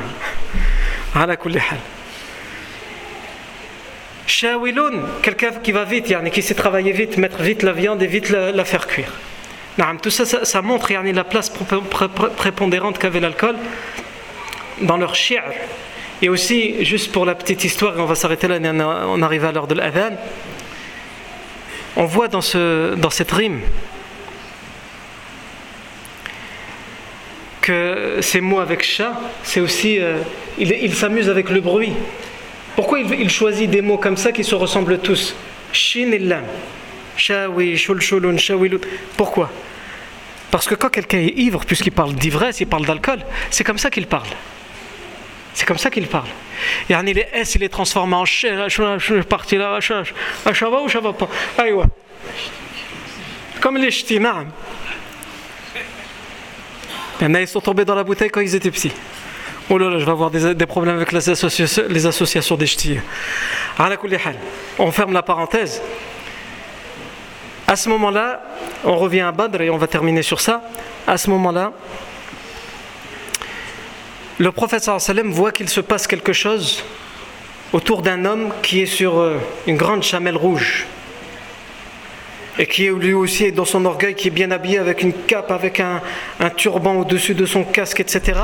Shawilun, 4.28 5.04
quelqu'un 5.22 5.52
qui 5.52 5.72
va 5.72 5.84
vite, 5.84 6.14
qui 6.32 6.42
sait 6.42 6.56
travailler 6.56 6.92
vite, 6.92 7.18
mettre 7.18 7.42
vite 7.42 7.64
la 7.64 7.74
viande 7.74 8.02
et 8.02 8.08
vite 8.08 8.30
la, 8.30 8.66
faire 8.66 8.88
cuire. 8.88 9.12
Tout 10.02 10.10
ça, 10.10 10.26
ça, 10.26 10.62
montre 10.62 10.92
la 10.94 11.24
place 11.24 11.52
prépondérante 12.38 12.98
qu'avait 12.98 13.20
l'alcool 13.20 13.56
dans 14.82 14.98
leur 14.98 15.16
shi'r. 15.16 15.44
Et 16.22 16.30
aussi, 16.30 16.86
juste 16.86 17.12
pour 17.12 17.26
la 17.26 17.36
petite 17.36 17.64
histoire, 17.64 17.94
on 17.98 18.06
va 18.06 18.16
s'arrêter 18.16 18.48
là, 18.48 18.58
on 19.08 19.22
arrive 19.22 19.44
à 19.44 19.52
l'heure 19.52 19.68
de 19.68 19.76
l'adhan, 19.76 20.16
on 21.98 22.06
voit 22.06 22.30
dans, 22.30 22.42
ce, 22.42 22.96
dans 22.96 23.10
cette 23.10 23.32
rime 23.32 23.62
que 27.66 28.20
ces 28.22 28.42
mots 28.42 28.60
avec 28.60 28.84
chat, 28.84 29.20
c'est 29.44 29.60
aussi. 29.60 30.00
Euh, 30.00 30.18
il, 30.60 30.94
s'amuse 30.94 31.30
avec 31.30 31.50
le 31.50 31.62
bruit. 31.62 31.94
Pourquoi 32.76 33.00
il, 33.00 33.30
choisit 33.30 33.70
des 33.70 33.82
mots 33.82 33.98
comme 33.98 34.18
ça 34.18 34.32
qui 34.32 34.44
se 34.44 34.54
ressemblent 34.54 35.00
tous? 35.00 35.36
Shin 35.74 36.12
et 36.12 36.20
lam. 36.20 36.44
Shawi, 37.18 37.78
shulshulun, 37.78 38.38
shawilut. 38.38 38.82
Pourquoi 39.18 39.50
Parce 40.52 40.68
que 40.68 40.76
quand 40.76 40.90
quelqu'un 40.90 41.20
est 41.20 41.38
ivre, 41.38 41.66
puisqu'il 41.66 41.92
parle 41.92 42.14
d'ivresse, 42.14 42.60
il 42.60 42.68
parle 42.68 42.86
d'alcool, 42.86 43.20
c'est 43.50 43.64
comme 43.64 43.78
ça 43.78 43.90
qu'il 43.90 44.08
parle. 44.08 44.28
C'est 45.56 45.66
comme 45.66 45.78
ça 45.78 45.90
qu'il 45.90 46.08
parle. 46.08 46.28
Et 46.90 47.14
les 47.14 47.28
S, 47.34 47.56
il 47.56 47.62
les 47.62 47.70
transforme 47.70 48.14
en 48.14 48.26
ch, 48.26 48.46
parti 49.30 49.58
là, 49.58 49.80
ça 49.82 50.04
va 50.70 50.82
ou 50.82 50.90
ça 50.90 51.00
va 51.00 51.14
pas 51.14 51.30
Comme 53.62 53.78
les 53.78 53.90
ch'tis, 53.90 54.16
il 54.16 54.22
y 54.22 54.28
en 57.26 57.34
a, 57.34 57.42
ils 57.42 57.48
sont 57.48 57.62
tombés 57.62 57.86
dans 57.86 57.96
la 57.96 58.04
bouteille 58.04 58.30
quand 58.30 58.42
ils 58.42 58.54
étaient 58.54 58.70
petits. 58.70 58.92
Oh 59.70 59.78
là 59.78 59.90
là, 59.90 60.00
je 60.00 60.06
vais 60.06 60.12
avoir 60.12 60.30
des, 60.30 60.66
problèmes 60.66 60.98
avec 60.98 61.14
les 61.14 61.30
associations, 61.30 61.84
les 61.88 62.06
associations 62.06 62.58
des 62.58 62.68
ch'tis. 62.68 63.00
On 64.78 64.92
ferme 64.92 65.14
la 65.14 65.24
parenthèse. 65.24 65.82
À 67.68 67.76
ce 67.76 67.90
moment-là, 67.90 68.44
on 68.84 68.96
revient 68.96 69.22
à 69.22 69.32
Badr 69.32 69.62
et 69.62 69.70
on 69.70 69.78
va 69.78 69.88
terminer 69.88 70.22
sur 70.22 70.40
ça. 70.40 70.62
À 71.08 71.18
ce 71.18 71.30
moment-là, 71.32 71.72
le 74.38 74.52
prophète 74.52 74.84
sallam 74.84 75.32
voit 75.32 75.52
qu'il 75.52 75.70
se 75.70 75.82
passe 75.82 76.08
quelque 76.08 76.34
chose 76.34 76.84
autour 77.74 78.02
d'un 78.02 78.26
homme 78.26 78.52
qui 78.62 78.82
est 78.82 78.86
sur 78.86 79.18
euh, 79.20 79.38
une 79.66 79.78
grande 79.78 80.04
chamelle 80.04 80.38
rouge 80.38 80.86
et 82.58 82.68
qui 82.68 82.86
est 82.86 82.92
lui 82.92 83.14
aussi 83.14 83.52
dans 83.52 83.66
son 83.66 83.84
orgueil, 83.86 84.16
qui 84.16 84.28
est 84.28 84.32
bien 84.32 84.52
habillé 84.52 84.78
avec 84.78 85.02
une 85.02 85.14
cape, 85.14 85.52
avec 85.52 85.80
un, 85.80 86.02
turban 86.56 86.96
au-dessus 86.96 87.34
de 87.34 87.46
son 87.46 87.64
casque, 87.64 88.00
etc. 88.00 88.40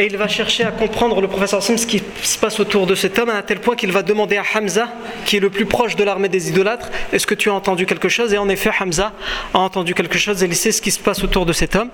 Et 0.00 0.06
il 0.06 0.16
va 0.16 0.28
chercher 0.28 0.64
à 0.64 0.70
comprendre 0.70 1.20
le 1.20 1.28
professeur 1.28 1.62
Sim 1.62 1.76
ce 1.76 1.84
qui 1.84 2.02
se 2.22 2.38
passe 2.38 2.58
autour 2.58 2.86
de 2.86 2.94
cet 2.94 3.18
homme 3.18 3.28
à 3.28 3.42
tel 3.42 3.60
point 3.60 3.76
qu'il 3.76 3.92
va 3.92 4.02
demander 4.02 4.38
à 4.38 4.42
Hamza, 4.54 4.88
qui 5.26 5.36
est 5.36 5.40
le 5.40 5.50
plus 5.50 5.66
proche 5.66 5.94
de 5.94 6.02
l'armée 6.02 6.30
des 6.30 6.48
idolâtres, 6.48 6.88
est-ce 7.12 7.26
que 7.26 7.34
tu 7.34 7.50
as 7.50 7.52
entendu 7.52 7.84
quelque 7.84 8.08
chose? 8.08 8.32
Et 8.32 8.38
en 8.38 8.48
effet, 8.48 8.70
Hamza 8.80 9.12
a 9.52 9.58
entendu 9.58 9.92
quelque 9.92 10.16
chose 10.16 10.42
et 10.42 10.46
il 10.46 10.56
sait 10.56 10.72
ce 10.72 10.80
qui 10.80 10.90
se 10.90 10.98
passe 10.98 11.22
autour 11.22 11.44
de 11.44 11.52
cet 11.52 11.76
homme. 11.76 11.90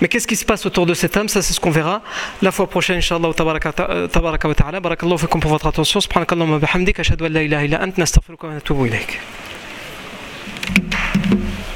Mais 0.00 0.08
qu'est-ce 0.08 0.26
qui 0.26 0.34
se 0.34 0.46
passe 0.46 0.64
autour 0.64 0.86
de 0.86 0.94
cet 0.94 1.14
homme? 1.18 1.28
Ça, 1.28 1.42
c'est 1.42 1.52
ce 1.52 1.60
qu'on 1.60 1.70
verra 1.70 2.00
la 2.40 2.50
fois 2.50 2.66
prochaine, 2.66 2.96
Inch'Allah. 2.96 3.34
Tabaraka 3.34 4.48
wa 4.48 4.54
ta'ala. 4.54 4.80
Barakallahu 4.80 5.18
fikum 5.18 5.42
pour 5.42 5.50
votre 5.50 5.66
attention. 5.66 6.00
Subhanakallahu 6.00 6.52
wa 6.52 6.58
bihamdik. 6.58 6.98
Ashhadu 6.98 7.26
an 7.26 7.34
illa 7.34 7.82
ant. 7.82 7.98
Nastaghfiruka. 7.98 8.48